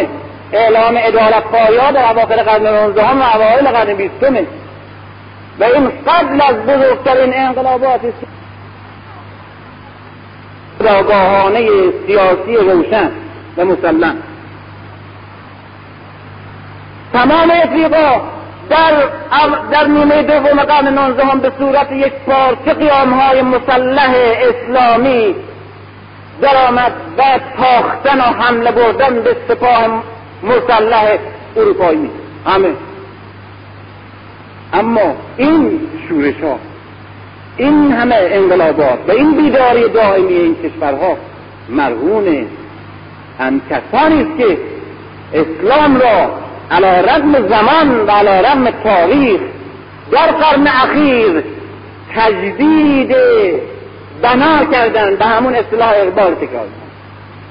اعلام 0.53 0.97
عدالت 0.97 1.45
پایا 1.45 1.91
در 1.91 2.11
اواخر 2.11 2.37
قرن 2.37 2.67
نوزدهم 2.67 3.21
و 3.21 3.25
اوایل 3.35 3.69
قرن 3.69 3.95
بیستمه 3.95 4.47
و 5.61 5.65
این 5.65 5.89
قبل 6.07 6.41
از 6.41 6.57
بزرگترین 6.57 7.35
انقلابات 7.35 8.01
آگاهانه 10.81 11.69
سیاسی 12.07 12.57
روشن 12.57 13.11
و 13.57 13.65
مسلم. 13.65 14.17
تمام 17.15 17.51
افریقا 17.51 18.21
در 18.71 18.93
در 19.71 19.87
نیمه 19.87 20.23
دوم 20.23 20.63
قرن 20.63 20.99
نوزدهم 20.99 21.39
به 21.39 21.53
صورت 21.59 21.93
یک 21.93 22.13
پارچه 22.13 22.75
قیامهای 22.75 23.43
مسلح 23.43 24.15
اسلامی 24.43 25.35
درآمد 26.41 26.93
و 27.19 27.23
تاختن 27.57 28.19
و 28.19 28.23
حمله 28.23 28.71
بردن 28.73 29.23
به 29.23 29.37
سپاه 29.49 30.03
مسلح 30.43 31.19
اروپایی 31.57 32.11
همه. 32.47 32.69
اما 34.73 35.15
این 35.37 35.81
شورش 36.09 36.41
ها 36.43 36.59
این 37.57 37.93
همه 37.93 38.17
انقلابات 38.21 38.99
و 39.09 39.11
این 39.11 39.37
بیداری 39.37 39.89
دائمی 39.89 40.35
این 40.35 40.57
کشورها 40.63 41.17
مرهون 41.69 42.47
هم 43.39 43.61
کسانی 43.71 44.23
است 44.23 44.39
که 44.39 44.59
اسلام 45.35 45.97
را 45.97 46.44
علا 46.71 47.01
رغم 47.01 47.49
زمان 47.49 48.07
و 48.07 48.11
علا 48.11 48.41
رغم 48.41 48.71
تاریخ. 48.71 49.41
در 50.11 50.27
قرن 50.27 50.67
اخیر 50.67 51.45
تجدید 52.17 53.17
بنا 54.23 54.65
کردن 54.73 55.17
به 55.17 55.25
همون 55.25 55.55
اصلاح 55.55 55.93
اقبال 55.97 56.35
تکرار 56.35 56.67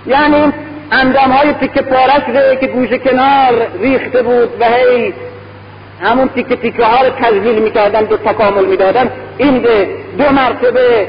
یعنی 0.08 0.54
اندام 0.92 1.32
های 1.32 1.54
تیکه 1.54 1.82
پارش 1.82 2.58
که 2.60 2.68
گوش 2.68 2.90
کنار 2.90 3.68
ریخته 3.80 4.24
بود 4.24 4.50
و 4.60 4.66
هی 4.66 5.14
همون 6.02 6.30
تیکه 6.30 6.56
تیکه 6.56 6.86
ها 6.86 7.04
رو 7.04 7.10
تجلیل 7.10 7.60
می‌کردن 7.60 8.06
به 8.06 8.18
تکامل 8.18 8.66
می‌دادن. 8.66 9.10
این 9.38 9.60
به 9.60 9.88
دو 10.18 10.24
مرتبه 10.24 11.08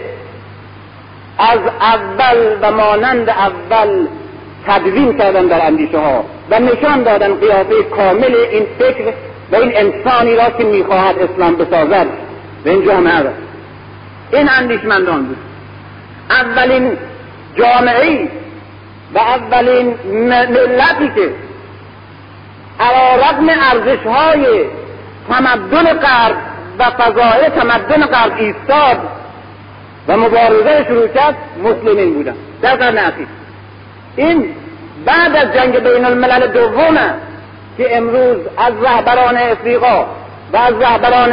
از 1.39 1.59
اول 1.81 2.57
و 2.63 2.73
مانند 2.73 3.29
اول 3.29 4.07
تدوین 4.67 5.19
کردن 5.19 5.47
در 5.47 5.67
اندیشه 5.67 5.99
ها. 5.99 6.25
و 6.51 6.61
نشان 6.61 7.03
دادن 7.03 7.35
قیافه 7.35 7.83
کامل 7.83 8.35
این 8.51 8.67
فکر 8.79 9.13
و 9.53 9.57
این 9.57 9.73
انسانی 9.77 10.37
را 10.37 10.51
که 10.51 10.65
می‌خواهد 10.65 11.19
اسلام 11.19 11.57
بسازد. 11.57 12.07
به 12.65 12.71
این 12.71 12.87
جامعه 12.87 13.23
را. 13.23 13.31
این 14.33 14.49
اندیشمندان 14.59 15.23
بود. 15.23 15.37
اولین 16.31 16.97
جامعه 17.57 18.29
و 19.15 19.19
اولین 19.19 19.95
ملتی 20.13 21.11
که 21.15 21.31
علا 22.81 23.17
رقم 23.17 23.49
ارزش 23.49 24.07
های 24.07 24.65
تمدن 25.29 25.93
غرب 25.93 26.37
و 26.79 26.85
فضای 26.85 27.49
تمدن 27.57 28.07
غرب 28.07 28.33
ایستاد 28.39 28.99
و 30.09 30.17
مبارزه 30.17 30.85
شروع 30.89 31.09
کرد 31.09 31.35
مسلمین 31.65 32.15
بودن. 32.15 32.35
در 32.63 32.77
قرن 32.77 33.13
این 34.17 34.55
بعد 35.05 35.37
از 35.37 35.55
جنگ 35.55 35.79
بین 35.79 36.05
الملل 36.05 36.47
دوم 36.47 36.97
که 37.77 37.97
امروز 37.97 38.37
از 38.57 38.73
رهبران 38.83 39.37
افریقا 39.37 40.07
و 40.53 40.57
از 40.57 40.75
رهبران 40.81 41.33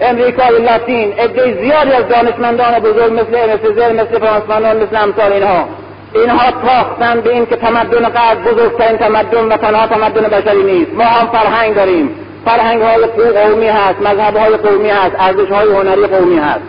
امریکای 0.00 0.62
لاتین 0.62 1.12
عده 1.12 1.62
زیادی 1.62 1.92
از 1.92 2.08
دانشمندان 2.08 2.78
بزرگ 2.78 3.12
مثل 3.12 3.50
امسزر 3.50 3.92
مثل 3.92 4.18
فرانس 4.18 4.66
مثل 4.82 5.02
امثال 5.02 5.32
اینها 5.32 5.68
اینها 6.14 6.50
تاختن 6.50 7.20
به 7.20 7.32
این 7.32 7.46
که 7.46 7.56
تمدن 7.56 8.08
غرب 8.08 8.44
بزرگترین 8.44 8.98
تمدن 8.98 9.44
و 9.44 9.56
تنها 9.56 9.86
تمدن 9.86 10.22
بشری 10.22 10.62
نیست. 10.62 10.94
ما 10.94 11.04
هم 11.04 11.26
فرهنگ 11.26 11.74
داریم. 11.74 12.10
فرهنگ 12.44 12.82
های 12.82 13.04
قومی 13.32 13.68
هست 13.68 14.00
مذهب 14.00 14.36
های 14.36 14.56
قومی 14.56 14.88
هست 14.88 15.16
ارزش 15.18 15.52
های 15.52 15.68
هنری 15.68 16.06
قومی 16.06 16.38
هست. 16.38 16.60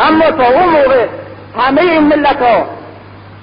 اما 0.00 0.30
تا 0.30 0.46
اون 0.46 0.68
موقع 0.68 1.06
همه 1.58 1.80
این 1.80 2.00
ملت 2.00 2.42
ها 2.42 2.64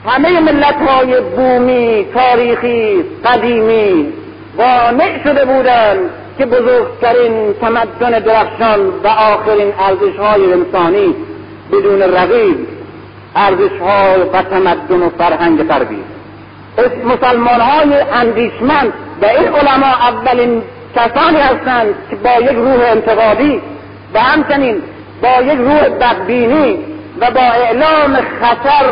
همه 0.07 0.39
ملت 0.39 0.75
های 0.87 1.21
بومی 1.21 2.05
تاریخی 2.13 3.03
قدیمی 3.25 4.13
وانع 4.57 5.23
شده 5.23 5.45
بودند 5.45 5.99
که 6.37 6.45
بزرگترین 6.45 7.53
تمدن 7.61 8.19
درخشان 8.19 8.87
و 9.03 9.07
آخرین 9.07 9.73
ارزش 9.79 10.19
های 10.19 10.53
انسانی 10.53 11.15
بدون 11.71 12.01
رقیب 12.01 12.67
ارزش 13.35 13.79
ها 13.81 14.15
و 14.33 14.41
تمدن 14.41 15.01
و 15.01 15.09
فرهنگ 15.17 15.67
غربی. 15.67 16.03
مسلمان 17.05 17.61
های 17.61 18.01
اندیشمند 18.13 18.93
و 19.21 19.25
این 19.25 19.47
علما 19.47 19.87
اولین 19.87 20.61
کسانی 20.95 21.37
هستند 21.37 21.95
که 22.09 22.15
با 22.15 22.29
یک 22.41 22.57
روح 22.57 22.91
انتقادی 22.91 23.61
و 24.13 24.19
همچنین 24.19 24.81
با 25.21 25.41
یک 25.41 25.57
روح 25.57 25.89
بدبینی 25.89 26.79
و 27.19 27.31
با 27.31 27.41
اعلام 27.41 28.17
خطر 28.41 28.85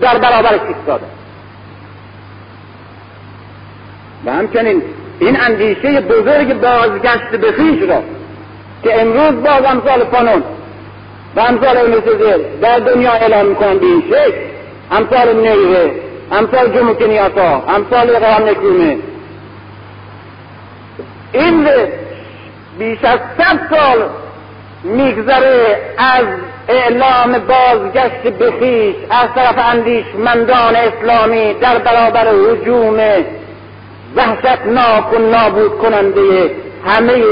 در 0.00 0.18
برابرش 0.18 0.60
ایستاده. 0.68 1.06
و 4.26 4.32
همچنین 4.32 4.82
این 5.18 5.40
اندیشه 5.40 6.00
بزرگ 6.00 6.60
بازگشت 6.60 7.30
به 7.40 7.52
خیش 7.52 7.88
را 7.88 8.02
که 8.82 9.00
امروز 9.00 9.42
باز 9.42 9.64
امثال 9.64 10.04
فانون 10.04 10.42
و 11.36 11.40
امثال 11.40 11.76
اونسزر 11.76 12.38
در 12.62 12.78
دنیا 12.78 13.12
اعلام 13.12 13.46
می‌کنن 13.46 13.78
به 13.78 13.86
این 13.86 14.02
شکل. 14.08 14.56
امثال 14.90 15.36
نیره 15.36 15.90
امثال 16.32 16.68
جمهو 16.68 16.94
کنیاتا 16.94 17.62
امثال 17.68 18.18
قرام 18.18 18.48
نکرومه 18.48 18.98
این 21.32 21.68
بیش 22.78 23.04
از 23.04 23.18
صد 23.38 23.60
سال 23.70 24.08
میگذره 24.86 25.76
از 25.98 26.26
اعلام 26.68 27.38
بازگشت 27.38 28.36
به 28.38 28.50
خویش 28.50 28.96
از 29.10 29.28
طرف 29.34 29.58
اندیشمندان 29.58 30.76
اسلامی 30.76 31.54
در 31.54 31.78
برابر 31.78 32.26
حجوم 32.28 33.00
وحشتناک 34.16 35.12
و 35.12 35.18
نابود 35.18 35.78
کننده 35.78 36.50
همه 36.86 37.22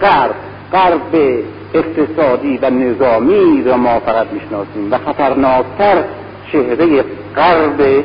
غرب. 0.00 0.34
غرب 0.72 1.40
اقتصادی 1.74 2.58
و 2.62 2.70
نظامی 2.70 3.64
را 3.64 3.76
ما 3.76 4.00
فقط 4.00 4.26
می‌شناسیم 4.32 4.92
و 4.92 4.98
خطرناکتر 4.98 6.04
چهره 6.52 7.04
غرب 7.36 8.04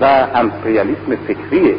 و 0.00 0.26
امپریالیسم 0.34 1.16
فکریه 1.28 1.74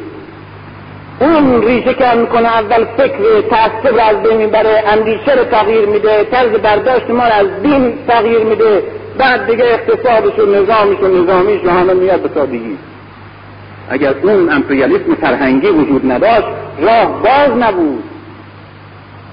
اون 1.19 1.61
ریشه 1.61 1.93
کن 1.93 2.17
می‌کنه 2.17 2.47
اول 2.47 2.85
فکر 2.97 3.41
تعصب 3.49 3.97
را 3.97 4.03
از 4.03 4.23
بین 4.23 4.37
می‌بره 4.37 4.83
اندیشه 4.87 5.33
رو 5.33 5.43
تغییر 5.43 5.85
میده 5.85 6.23
طرز 6.23 6.51
برداشت 6.51 7.09
ما 7.09 7.23
رو 7.23 7.33
از 7.33 7.61
دین 7.63 7.93
تغییر 8.07 8.43
میده 8.43 8.83
بعد 9.17 9.45
دیگه 9.45 9.65
اقتصادش 9.65 10.39
و 10.39 10.45
نظامش 10.45 10.99
و 10.99 11.07
نظامیش 11.07 11.65
و 11.65 11.69
همه 11.69 11.93
میاد 11.93 12.21
به 12.21 12.29
سادگی. 12.35 12.77
اگر 13.89 14.13
اون 14.23 14.51
امپریالیسم 14.51 15.15
فرهنگی 15.21 15.67
وجود 15.67 16.11
نداشت 16.11 16.47
راه 16.81 17.23
باز 17.23 17.57
نبود. 17.57 18.03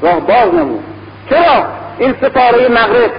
راه 0.03 0.21
باز 0.21 0.55
نبود. 0.55 0.85
چرا؟ 1.31 1.65
این 1.99 2.15
ستاره 2.15 2.69
مغرب 2.69 3.11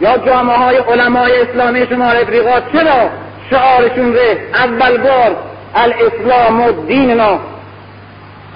یا 0.00 0.18
جامعه 0.18 0.56
های 0.56 0.76
علمای 0.76 1.40
اسلامی 1.40 1.86
شمال 1.86 2.16
افریقا 2.16 2.60
چرا 2.72 3.10
شعارشون 3.50 4.12
ره؟ 4.14 4.38
اول 4.54 4.96
بار 4.96 5.36
الاسلام 5.74 6.60
و 6.60 6.72
دیننا 6.86 7.38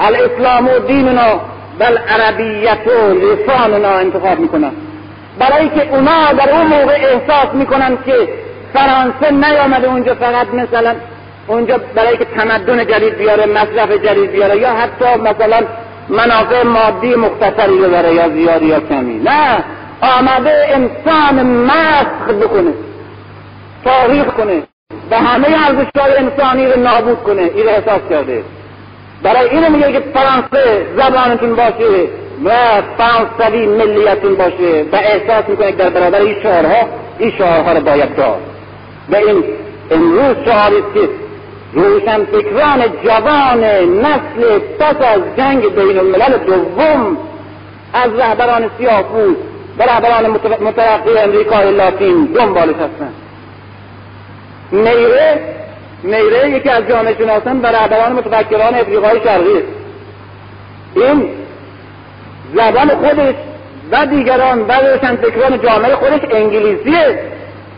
الاسلام 0.01 0.69
و 0.69 0.79
دیننا 0.79 1.41
بل 1.79 1.99
عربیت 1.99 2.87
و 2.87 3.13
لساننا 3.13 3.89
انتخاب 3.89 4.39
می‌کنن. 4.39 4.71
برای 5.39 5.69
که 5.69 5.89
اونا 5.91 6.33
در 6.33 6.51
اون 6.51 6.67
موقع 6.67 6.93
احساس 6.93 7.55
می‌کنن 7.55 7.99
که 8.07 8.29
فرانسه 8.75 9.31
نیامده 9.31 9.89
اونجا 9.89 10.15
فقط 10.15 10.55
مثلا 10.55 10.95
اونجا 11.47 11.81
برای 11.95 12.17
که 12.17 12.25
تمدن 12.25 12.87
جدید 12.87 13.17
بیاره 13.17 13.47
مصرف 13.47 13.91
جدید 13.91 14.31
بیاره 14.31 14.57
یا 14.57 14.73
حتی 14.73 15.21
مثلا 15.21 15.67
منافع 16.09 16.63
مادی 16.63 17.15
مختصری 17.15 17.79
رو 17.79 17.91
داره 17.91 18.15
یا 18.15 18.29
زیادی 18.29 18.67
یا 18.67 18.81
کمی. 18.81 19.19
نه 19.25 19.65
آمده 20.01 20.67
انسان 20.69 21.47
مسخ 21.47 22.35
بکنه 22.43 22.73
تاریخ 23.85 24.27
کنه 24.27 24.63
و 25.11 25.17
همه 25.17 25.49
ارزشهای 25.67 26.17
انسانی 26.17 26.67
رو 26.67 26.81
نابود 26.81 27.23
کنه. 27.23 27.43
این 27.43 27.69
احساس 27.69 28.01
کرده. 28.11 28.43
برای 29.23 29.49
اینو 29.49 29.71
میگه 29.71 29.93
که 29.93 30.01
فرانسه 30.01 30.87
زبانتون 30.97 31.55
باشه 31.55 32.09
و 32.45 32.51
فرانسوی 32.99 33.67
ملیتون 33.67 34.35
باشه 34.35 34.85
و 34.93 34.97
احساس 34.97 35.49
می‌کنه 35.49 35.73
در 35.73 35.91
برابر 35.91 36.21
این 36.21 36.43
شعارها 36.43 36.89
این 37.19 37.33
شعارها 37.39 37.73
رو 37.73 37.81
باید 37.81 38.17
دار 38.17 38.37
و 39.11 39.17
این 39.17 39.45
امروز 39.91 40.37
شعاری 40.45 40.77
که 40.95 41.09
روشن 41.73 42.25
فکران 42.25 42.85
جوان 43.05 43.65
نسل 44.01 44.59
پس 44.79 44.97
از 45.15 45.21
جنگ 45.37 45.75
بین 45.75 45.99
الملل 45.99 46.39
دوم 46.47 47.19
از 47.93 48.11
رهبران 48.19 48.71
سیاهپوست 48.79 49.41
و 49.79 49.83
رهبران 49.83 50.27
مترقی 50.61 51.19
امریکای 51.19 51.73
لاتین 51.73 52.25
دنبالش 52.25 52.75
هستند. 52.75 53.15
نیره 54.73 55.41
نیره 56.07 56.51
یکی 56.51 56.69
از 56.69 56.89
جامعه 56.89 57.15
شناسان 57.19 57.61
و 57.61 57.67
رهبران 57.67 58.13
متفکران 58.13 58.75
افریقای 58.75 59.21
شرقی 59.25 59.63
این 60.97 61.29
زبان 62.55 62.89
خودش 62.89 63.35
و 63.91 64.07
دیگران 64.07 64.61
و 64.61 64.73
روشنفکران 64.73 65.61
جامعه 65.63 65.95
خودش 65.95 66.21
انگلیسیه. 66.31 67.19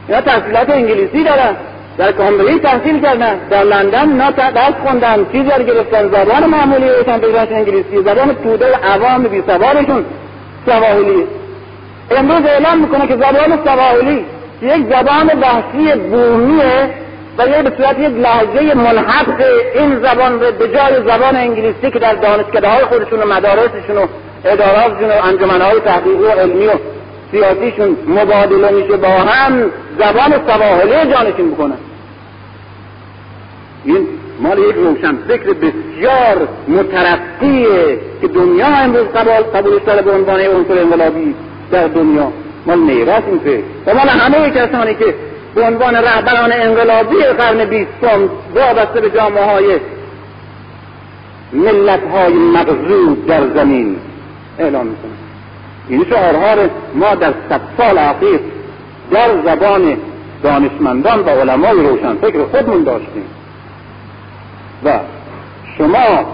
اینا 0.08 0.20
تحصیلات 0.20 0.70
انگلیسی 0.70 1.24
دارن. 1.24 1.56
در 1.98 2.12
کامبریج 2.12 2.62
تحصیل 2.62 3.02
کردن. 3.02 3.38
در 3.50 3.64
لندن 3.64 4.08
اینا 4.08 4.30
درس 4.30 4.74
خوندن. 4.86 5.26
چیزی 5.32 5.50
رو 5.50 5.64
گرفتن. 5.64 6.08
زبان 6.08 6.50
معمولی 6.50 6.88
روشنفکرانش 6.88 7.52
انگلیسی 7.52 8.02
زبان 8.04 8.34
توده 8.34 8.74
عوام 8.76 9.22
بی 9.22 9.42
سوارشون 9.46 10.04
سواحلی 10.66 11.26
امروز 12.10 12.46
اعلام 12.46 12.78
می‌کنه 12.78 13.06
که 13.06 13.16
زبان 13.16 13.58
سواحلی 13.64 14.24
یک 14.62 14.86
زبان 14.86 15.30
وحشی 15.40 15.98
بومیه 15.98 16.90
و 17.38 17.48
یه 17.48 17.62
به 17.62 17.72
صورت 17.76 17.98
یک 17.98 18.16
لحظه 18.16 18.74
منحق 18.74 19.42
این 19.74 19.98
زبان 19.98 20.38
به 20.38 20.68
جای 20.68 21.02
زبان 21.06 21.36
انگلیسی 21.36 21.90
که 21.90 21.98
در 21.98 22.14
دانشکده 22.14 22.68
های 22.68 22.84
خودشون 22.84 23.20
و 23.20 23.26
مدارسشون 23.26 23.96
و 23.96 24.06
اداراتشون 24.44 25.10
و 25.10 25.24
انجمنهای 25.24 25.80
تحقیقی 25.80 26.24
و 26.24 26.30
علمی 26.30 26.66
و 26.66 26.70
سیاسیشون 27.30 27.96
مبادله 28.08 28.70
میشه 28.70 28.96
با 28.96 29.08
هم 29.08 29.70
زبان 29.98 30.46
سواحلی 30.46 31.12
جانشین 31.12 31.50
بکنن 31.50 31.78
این 33.84 34.06
مال 34.40 34.58
یک 34.58 34.74
روشن 34.74 35.16
فکر 35.28 35.52
بسیار 35.52 36.48
مترقیه 36.68 37.98
که 38.20 38.28
دنیا 38.28 38.66
امروز 38.66 39.06
قبول 39.06 39.32
قبولش 39.34 39.82
داره 39.86 40.02
به 40.02 40.10
عنوان 40.10 40.40
عنصر 40.40 40.78
انقلابی 40.78 41.34
در 41.70 41.86
دنیا. 41.86 42.32
مال 42.66 42.78
نیراس 42.78 43.22
این 43.26 43.38
فکر. 43.38 43.62
و 43.86 43.94
مال 43.94 44.08
همه 44.08 44.50
کسانی 44.50 44.94
که 44.94 45.14
به 45.58 45.64
عنوان 45.64 45.94
رهبران 45.94 46.52
انقلابی 46.52 47.16
قرن 47.16 47.64
بیستم 47.64 48.28
وابسته 48.54 49.00
به 49.00 49.10
جامعه 49.10 49.44
های 49.44 49.80
ملت 51.52 52.00
های 52.12 52.32
مغزود 52.32 53.26
در 53.26 53.46
زمین 53.54 53.96
اعلام 54.58 54.86
می‌کنه 54.86 55.10
این 55.88 56.06
شعارها 56.10 56.68
ما 56.94 57.14
در 57.14 57.32
صد 57.48 57.60
سال 57.76 57.98
اخیر 57.98 58.40
در 59.10 59.42
زبان 59.44 59.96
دانشمندان 60.42 61.20
و 61.20 61.28
علمای 61.28 61.88
روشنفکر 61.88 62.44
خودمون 62.44 62.82
داشتیم. 62.82 63.24
و 64.84 64.98
شما 65.78 66.26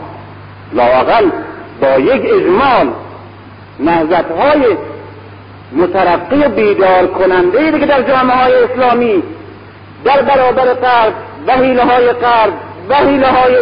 لاقل 0.72 1.30
با 1.80 1.98
یک 1.98 2.22
اجمال 2.24 2.88
نهزت 3.80 4.30
های 4.30 4.76
مترقی 5.74 6.44
و 6.44 6.48
بیدار 6.48 7.06
کننده 7.06 7.78
که 7.78 7.86
در 7.86 8.02
جامعه 8.02 8.36
های 8.36 8.64
اسلامی 8.64 9.22
در 10.04 10.22
برابر 10.22 10.64
قرب 10.64 11.14
و 11.46 11.52
حیله 11.52 11.82
های 11.82 12.12
قرب 12.12 12.52
و 12.88 12.94
حیله 12.94 13.26
های 13.26 13.56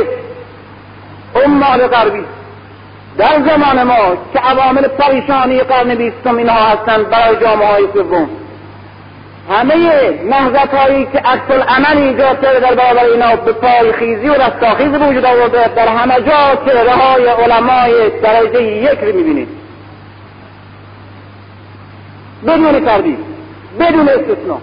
امال 1.44 1.86
غربی. 1.86 2.24
در 3.18 3.42
زمان 3.46 3.82
ما 3.82 4.16
که 4.32 4.38
عوامل 4.38 4.88
پریشانی 4.88 5.58
قرن 5.58 5.94
بیستم 5.94 6.36
اینها 6.36 6.60
هستند 6.60 7.10
برای 7.10 7.36
جامعه 7.36 7.66
های 7.66 7.84
سوم. 7.94 8.28
همه 9.50 9.74
نهضت 10.24 10.74
هایی 10.74 11.06
که 11.12 11.18
عکس 11.18 11.50
العمل 11.50 11.98
ایجاد 11.98 12.42
کرده 12.42 12.60
در 12.60 12.74
برابر 12.74 13.04
اینا 13.04 13.36
به 13.36 13.52
پای 13.52 13.92
خیزی 13.92 14.28
و 14.28 14.34
رستاخیز 14.34 14.88
وجود 14.88 15.24
آورده 15.24 15.68
در 15.76 15.88
همه 15.88 16.14
جا 16.14 16.64
چهره 16.66 16.92
های 16.92 17.26
علمای 17.26 18.10
درجه 18.22 18.62
یک 18.62 18.98
رو 19.02 19.16
می‌بینید. 19.16 19.61
بدون 22.46 22.84
تردید 22.84 23.18
بدون 23.80 24.08
استثناء. 24.08 24.58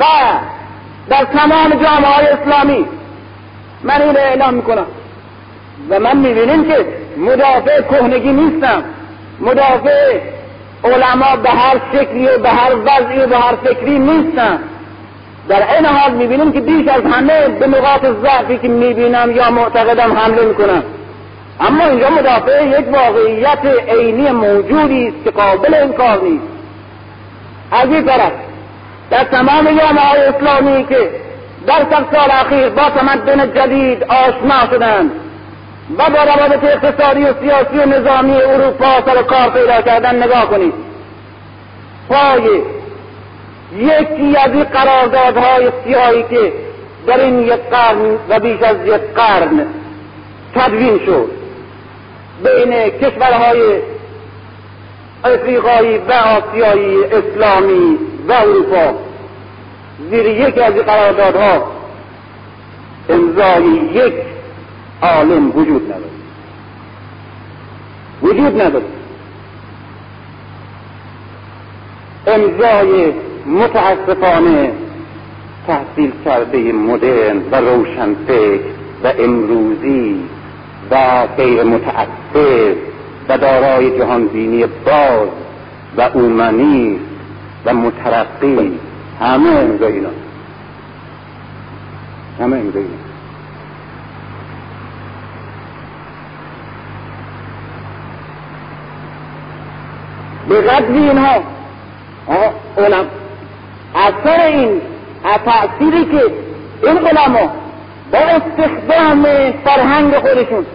و 0.00 0.04
در 1.08 1.24
تمام 1.24 1.70
جامعه 1.70 2.10
های 2.10 2.26
اسلامی 2.26 2.86
من 3.82 4.02
این 4.02 4.16
اعلام 4.16 4.54
می‌کنم. 4.54 4.86
و 5.90 6.00
من 6.00 6.16
می‌بینیم 6.16 6.64
که 6.64 6.86
مدافع 7.16 7.82
کهنگی 7.82 8.32
نیستم. 8.32 8.84
مدافع 9.40 10.20
علما 10.84 11.36
به 11.42 11.50
هر 11.50 11.80
شکلی 11.92 12.26
و 12.26 12.38
به 12.38 12.48
هر 12.48 12.74
وضعی 12.84 13.18
و 13.18 13.26
به 13.26 13.38
هر 13.38 13.54
فکری 13.54 13.98
نیستن 13.98 14.58
در 15.48 15.74
این 15.74 15.86
حال 15.86 16.12
می‌بینیم 16.12 16.52
که 16.52 16.60
بیش 16.60 16.88
از 16.88 17.02
همه 17.12 17.48
به 17.48 17.66
نقاط 17.66 18.06
ضعفی 18.22 18.58
که 18.58 18.68
می‌بینم 18.68 19.30
یا 19.30 19.50
معتقدم 19.50 20.12
حمله 20.12 20.44
می‌کنم. 20.44 20.82
اما 21.60 21.84
اینجا 21.84 22.10
مدافع 22.10 22.66
یک 22.66 22.88
واقعیت 22.92 23.58
عینی 23.88 24.30
موجودی 24.30 25.08
است 25.08 25.24
که 25.24 25.30
قابل 25.30 25.74
انکار 25.74 26.22
نیست. 26.22 26.44
از 27.72 27.88
این 27.88 28.04
طرف 28.04 28.32
در 29.10 29.24
تمام 29.24 29.64
جامعه 29.64 30.28
اسلامی 30.28 30.84
که 30.84 31.10
در 31.66 31.86
صد 31.90 32.16
سال 32.16 32.30
اخیر 32.30 32.68
با 32.68 32.90
تمدن 32.90 33.52
جدید 33.52 34.04
آشنا 34.04 34.70
شدند 34.70 35.10
و 35.98 36.10
با 36.10 36.22
روابط 36.24 36.64
اقتصادی 36.64 37.22
و 37.24 37.34
سیاسی 37.40 37.78
و 37.78 37.86
نظامی 37.86 38.32
اروپا 38.32 39.02
سر 39.06 39.22
کار 39.22 39.50
پیدا 39.50 39.82
کردن 39.82 40.22
نگاه 40.22 40.46
کنید. 40.46 40.74
پای 42.08 42.62
یکی 43.76 44.36
از 44.36 44.52
این 44.52 44.64
قراردادهای 44.64 45.68
سیاهی 45.84 46.22
که 46.22 46.52
در 47.06 47.20
این 47.20 47.40
یک 47.40 47.60
قرن 47.70 48.18
و 48.28 48.40
بیش 48.40 48.62
از 48.62 48.76
یک 48.86 49.00
قرن 49.16 49.66
تدوین 50.54 51.00
شد. 51.06 51.43
بین 52.42 52.90
کشورهای 52.90 53.80
افریقایی 55.24 55.98
و 55.98 56.12
آسیایی 56.12 57.04
اسلامی 57.04 57.98
و 58.28 58.32
اروپا. 58.32 58.94
زیر 60.10 60.26
یکی 60.26 60.60
از 60.60 60.74
قراردادها 60.74 61.66
امضای 63.08 63.64
یک 63.94 64.14
عالم 65.02 65.50
وجود 65.56 65.82
نداره. 65.86 66.14
وجود 68.22 68.62
نداره. 68.62 68.84
امضای 72.26 73.12
متاسفانه 73.46 74.72
تحصیل 75.66 76.12
کرده 76.24 76.58
مدرن 76.58 77.42
و 77.50 77.56
روشنفکر 77.56 78.60
و 79.04 79.12
امروزی 79.18 80.20
و 80.90 81.26
غیر 81.36 81.62
متعصب 81.62 82.76
و 83.28 83.38
دارای 83.38 83.98
جهانبینی 83.98 84.64
باز 84.66 85.28
و 85.96 86.10
اومنی 86.14 87.00
و 87.64 87.74
مترقی. 87.74 88.78
همه 89.20 89.50
امضای 89.50 89.92
اینا. 89.92 90.08
همه 92.40 92.56
امضای 92.56 92.82
اینا. 92.82 93.04
به 100.48 100.60
قدر 100.60 100.92
اینها 100.92 101.42
علم 102.78 103.06
اثر 103.94 104.46
این 104.46 104.80
تأثیری 105.44 106.04
که 106.04 106.22
این 106.82 106.98
علما 106.98 107.50
با 108.12 108.18
استخدام 108.18 109.26
فرهنگ 109.64 110.14
خودشون 110.14 110.66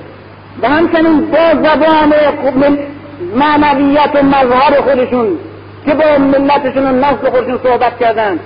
و 0.61 0.69
همچنین 0.69 1.31
با 1.31 1.69
زبان 1.69 2.13
معنویت 3.35 4.09
و 4.15 4.23
مظهر 4.23 4.81
خودشون 4.81 5.38
که 5.85 5.93
با 5.93 6.17
ملتشون 6.17 6.85
و 6.85 6.91
نسل 6.91 7.30
خودشون 7.30 7.59
صحبت 7.63 7.99
کردن 7.99 8.39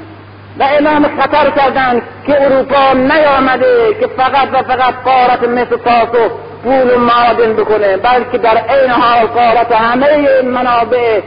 و 0.59 0.63
اعلام 0.63 1.05
خطر 1.19 1.49
کردند 1.49 2.01
که 2.27 2.43
اروپا 2.45 2.93
نیامده 2.93 3.95
که 3.99 4.07
فقط 4.07 4.47
و 4.53 4.63
فقط 4.63 4.93
قارت 5.05 5.43
مصر 5.43 5.77
تاس 5.77 6.09
و 6.09 6.29
پول 6.63 6.95
و 6.95 6.99
معادن 6.99 7.53
بکنه 7.53 7.97
بلکه 7.97 8.37
در 8.37 8.57
عین 8.57 8.91
حال 8.91 9.25
قارت 9.25 9.71
همه 9.71 10.41
منابع 10.41 11.21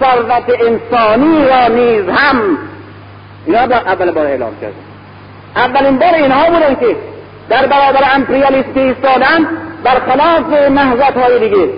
ثروت 0.00 0.60
انسانی 0.60 1.48
را 1.48 1.68
نیز 1.68 2.04
هم 2.08 2.58
اینا 3.46 3.66
با 3.66 3.76
اول 3.76 4.10
بار 4.10 4.26
اعلام 4.26 4.52
کرد 4.60 4.72
اولین 5.56 5.98
بار 5.98 6.14
اینها 6.14 6.50
بودن 6.50 6.74
که 6.74 6.96
در 7.48 7.66
برابر 7.66 8.00
امپریالیستی 8.14 8.80
ایستادن 8.80 9.46
برخلاف 9.84 10.52
نهزت 10.70 11.16
های 11.16 11.38
دیگه 11.48 11.68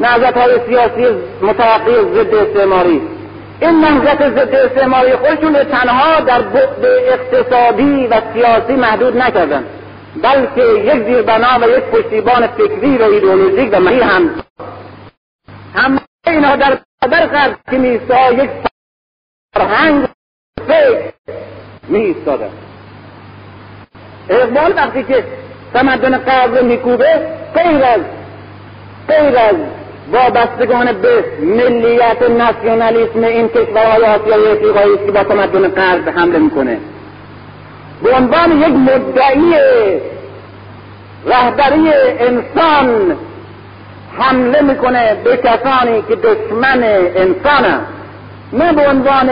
نهزت 0.00 0.36
های 0.36 0.60
سیاسی 0.66 1.06
متوقع 1.42 2.02
ضد 2.02 2.34
استعماری. 2.34 3.00
این 3.60 3.80
نهزت 3.80 4.28
ضد 4.30 4.54
استعماری 4.54 5.16
خودشون 5.16 5.64
تنها 5.64 6.20
در 6.20 6.42
بعد 6.42 6.84
اقتصادی 6.84 8.06
و 8.06 8.20
سیاسی 8.34 8.72
محدود 8.72 9.16
نکردن 9.16 9.64
بلکه 10.22 10.62
یک 10.62 11.04
زیربنا 11.04 11.58
و 11.60 11.68
یک 11.68 11.84
پشتیبان 11.84 12.46
فکری 12.46 12.98
و 12.98 13.02
ایدئولوژیک 13.02 13.68
و 13.72 13.80
مهی 13.80 14.00
هم. 14.00 14.30
هم 15.74 16.00
اینها 16.26 16.56
در 16.56 16.78
برابر 17.02 17.26
غرب 17.26 17.56
که 17.70 17.78
میسا 17.78 18.32
یک 18.32 18.50
فرهنگ 19.54 20.08
فکر 20.68 21.12
می 21.88 22.16
اقبال 24.28 24.72
وقتی 24.76 25.02
که 25.02 25.24
تمدن 25.74 26.18
غرب 26.18 26.64
میکوبه 26.64 27.41
غیر 27.54 27.84
از 27.84 28.00
غیر 29.08 29.38
از 29.38 29.56
وابستگان 30.12 30.92
به 30.92 31.24
ملیت 31.40 32.22
ناسیونالیسم 32.30 33.24
این 33.24 33.48
کشورهای 33.48 34.04
آسیای 34.04 34.52
افریقایی 34.52 34.98
که 35.06 35.12
با 35.12 35.24
تمدن 35.24 35.68
غرب 35.68 36.08
حمله 36.08 36.38
می‌کنه. 36.38 36.78
به 38.02 38.12
عنوان 38.12 38.52
یک 38.52 38.68
مدعی 38.68 39.54
رهبری 41.26 41.92
انسان 42.18 43.16
حمله 44.18 44.62
می‌کنه 44.62 45.16
به 45.24 45.36
کسانی 45.36 46.02
که 46.08 46.16
دشمن 46.16 46.82
انسان 47.16 47.80
نه 48.52 48.72
به 48.72 48.88
عنوان 48.88 49.28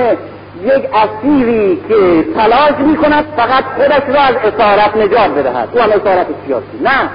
یک 0.65 0.85
اسیری 0.95 1.81
که 1.89 2.25
تلاش 2.35 2.73
می‌کند 2.79 3.25
فقط 3.37 3.65
خودش 3.65 4.17
را 4.17 4.21
از 4.21 4.35
اسارت 4.35 4.97
نجات 4.97 5.31
بدهد. 5.31 5.69
او 5.73 5.81
هم 5.81 5.91
اسارت 5.91 6.27
سیاسی. 6.47 6.79
نه. 6.83 7.09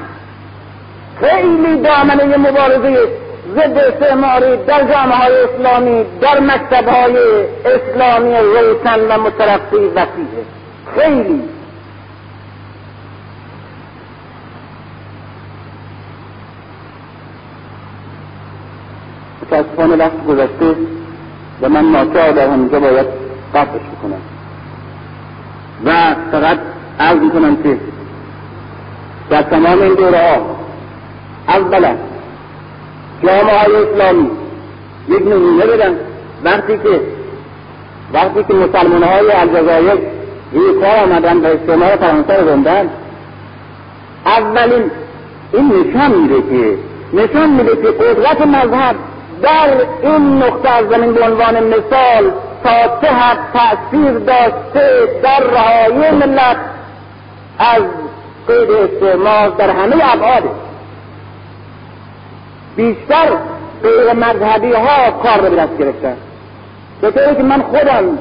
خیلی 1.20 1.82
دامنه 1.82 2.38
مبارزه 2.38 3.08
ضد 3.54 3.78
استعماری 3.78 4.58
در 4.58 4.80
جامعه 4.80 5.18
های 5.18 5.34
اسلامی 5.44 6.06
در 6.22 6.40
مکتب 6.40 6.88
های 6.88 7.18
اسلامی 7.66 8.36
روشن 8.36 9.00
و 9.00 9.22
مترقی 9.22 9.78
وسیعه. 9.78 10.46
خیلی. 10.96 11.42
متاسفانه 19.42 19.96
وقت 19.96 20.26
گذشته 20.28 20.76
و 21.62 21.70
من 21.70 21.92
ناچار 21.92 22.32
در 22.32 22.48
همینجا 22.48 22.80
باید 22.80 23.08
قطعش 23.54 23.82
بکنم. 23.98 24.22
و 25.86 26.16
فقط 26.32 26.58
عرض 27.00 27.20
می‌کنم 27.20 27.64
که 27.64 27.78
در 29.30 29.42
تمام 29.42 29.82
این 29.82 29.94
دوره 29.94 30.18
ها 30.18 30.55
اولا 31.48 31.96
جامعه 33.24 33.60
های 33.60 33.76
اسلامی 33.76 34.30
یک 35.10 35.28
نمونه 35.28 35.66
بدن 35.66 35.96
وقتی 36.44 36.78
که 36.78 37.00
وقتی 38.14 38.44
که 38.44 38.54
مسلمان 38.54 39.04
های 39.04 39.32
الجزایر 39.32 39.98
روی 40.54 40.82
کار 40.82 40.98
آمدن 41.04 41.38
و 41.38 41.46
استعمار 41.46 41.96
فرانسه 41.96 42.38
رو 42.38 42.46
بندن 42.46 42.90
اولین 44.26 44.92
این 45.54 45.68
نشان 45.68 46.12
میده 46.12 46.42
که 46.42 46.78
نشان 47.14 47.50
میده 47.50 47.76
که 47.76 47.88
قدرت 47.92 48.42
مذهب 48.42 48.96
در 49.42 49.70
این 50.04 50.44
نقطه 50.44 50.70
از 50.70 50.86
زمین 50.90 51.14
به 51.14 51.24
عنوان 51.24 51.64
مثال 51.64 52.32
تا 52.64 53.00
چه 53.02 53.08
حد 53.08 53.38
تأثیر 53.54 54.12
داشته 54.12 55.08
در 55.24 55.40
رهایی 55.40 56.12
ملت 56.12 56.58
از 57.60 57.82
قید 58.48 58.72
استعمار 58.72 59.50
در 59.50 59.70
همه 59.70 59.96
ابعادش 60.14 60.65
بیشتر 62.76 63.28
غیر 63.84 64.14
مذهبی 64.14 64.74
ها 64.74 65.12
کار 65.24 65.38
رو 65.38 65.50
به 65.50 65.56
دست 65.56 65.78
گرفتن. 65.78 66.18
به 67.02 67.12
طوری 67.12 67.36
که 67.36 67.44
من 67.44 67.62
خودم 67.62 68.18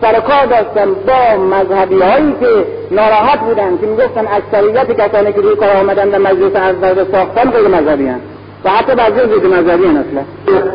سر 0.00 0.20
کار 0.20 0.46
داشتم 0.46 0.94
با 0.94 1.44
مذهبی 1.44 2.02
هایی 2.02 2.34
که 2.40 2.66
ناراحت 2.90 3.40
بودن 3.40 3.78
که 3.78 3.86
می‌گفتن 3.86 4.26
اکثریت 4.26 5.00
کسانی 5.00 5.32
که 5.32 5.40
روی 5.40 5.56
کار 5.56 5.76
آمدن 5.76 6.08
در 6.08 6.18
مجلس 6.18 6.56
از 6.56 6.74
ساختن 7.12 7.50
غیر 7.50 7.68
مذهبی 7.68 8.06
هن. 8.06 8.20
و 8.64 8.70
حتی 8.70 8.94
بعضی 8.94 9.20
ضد 9.20 9.46
مذهبی 9.46 9.86
هن 9.86 9.96
اصلا. 9.96 10.22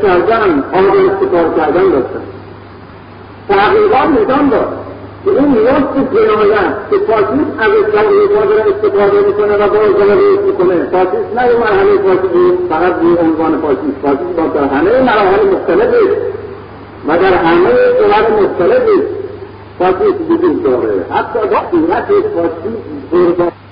کردن 0.02 0.64
آنجا 0.74 1.14
استفاده 1.14 1.56
کردن 1.58 1.90
داشتن. 1.90 2.22
تحقیقات 3.49 4.10
نشان 4.10 4.49
داد. 4.49 4.87
که 5.26 5.30
این 5.31 5.53
که 5.53 6.15
جنایت 6.15 6.73
که 6.89 6.98
فاسیست 7.07 7.53
از 7.60 7.72
اسلام 7.81 8.07
داره 8.49 8.64
استفاده 8.72 9.27
می‌کنه 9.27 9.53
و 9.56 9.69
با 9.69 9.80
ازدواج 9.80 10.19
رئیس 10.19 10.39
می‌کنه. 10.39 10.76
فاسیست 10.91 11.30
نه 11.35 11.48
یه 11.48 11.57
مرحله 11.60 11.98
فاسیست 11.98 12.61
فقط 12.69 12.94
به 12.95 13.22
عنوان 13.22 13.61
فاسیست. 13.61 13.98
فاسیست 14.03 14.35
با 14.38 14.48
در 14.48 14.68
همه 14.68 15.02
مراحل 15.02 15.48
مختلف 15.53 15.94
و 17.07 17.18
در 17.18 17.34
همه 17.34 17.69
صورت 17.99 18.30
مختلف 18.41 18.84
فاسیست 19.80 20.22
وجود 20.30 20.64
داره 20.64 21.06
حتی 21.10 21.39
با 21.39 21.57
صورت 21.72 22.07
فاسیست 22.35 23.66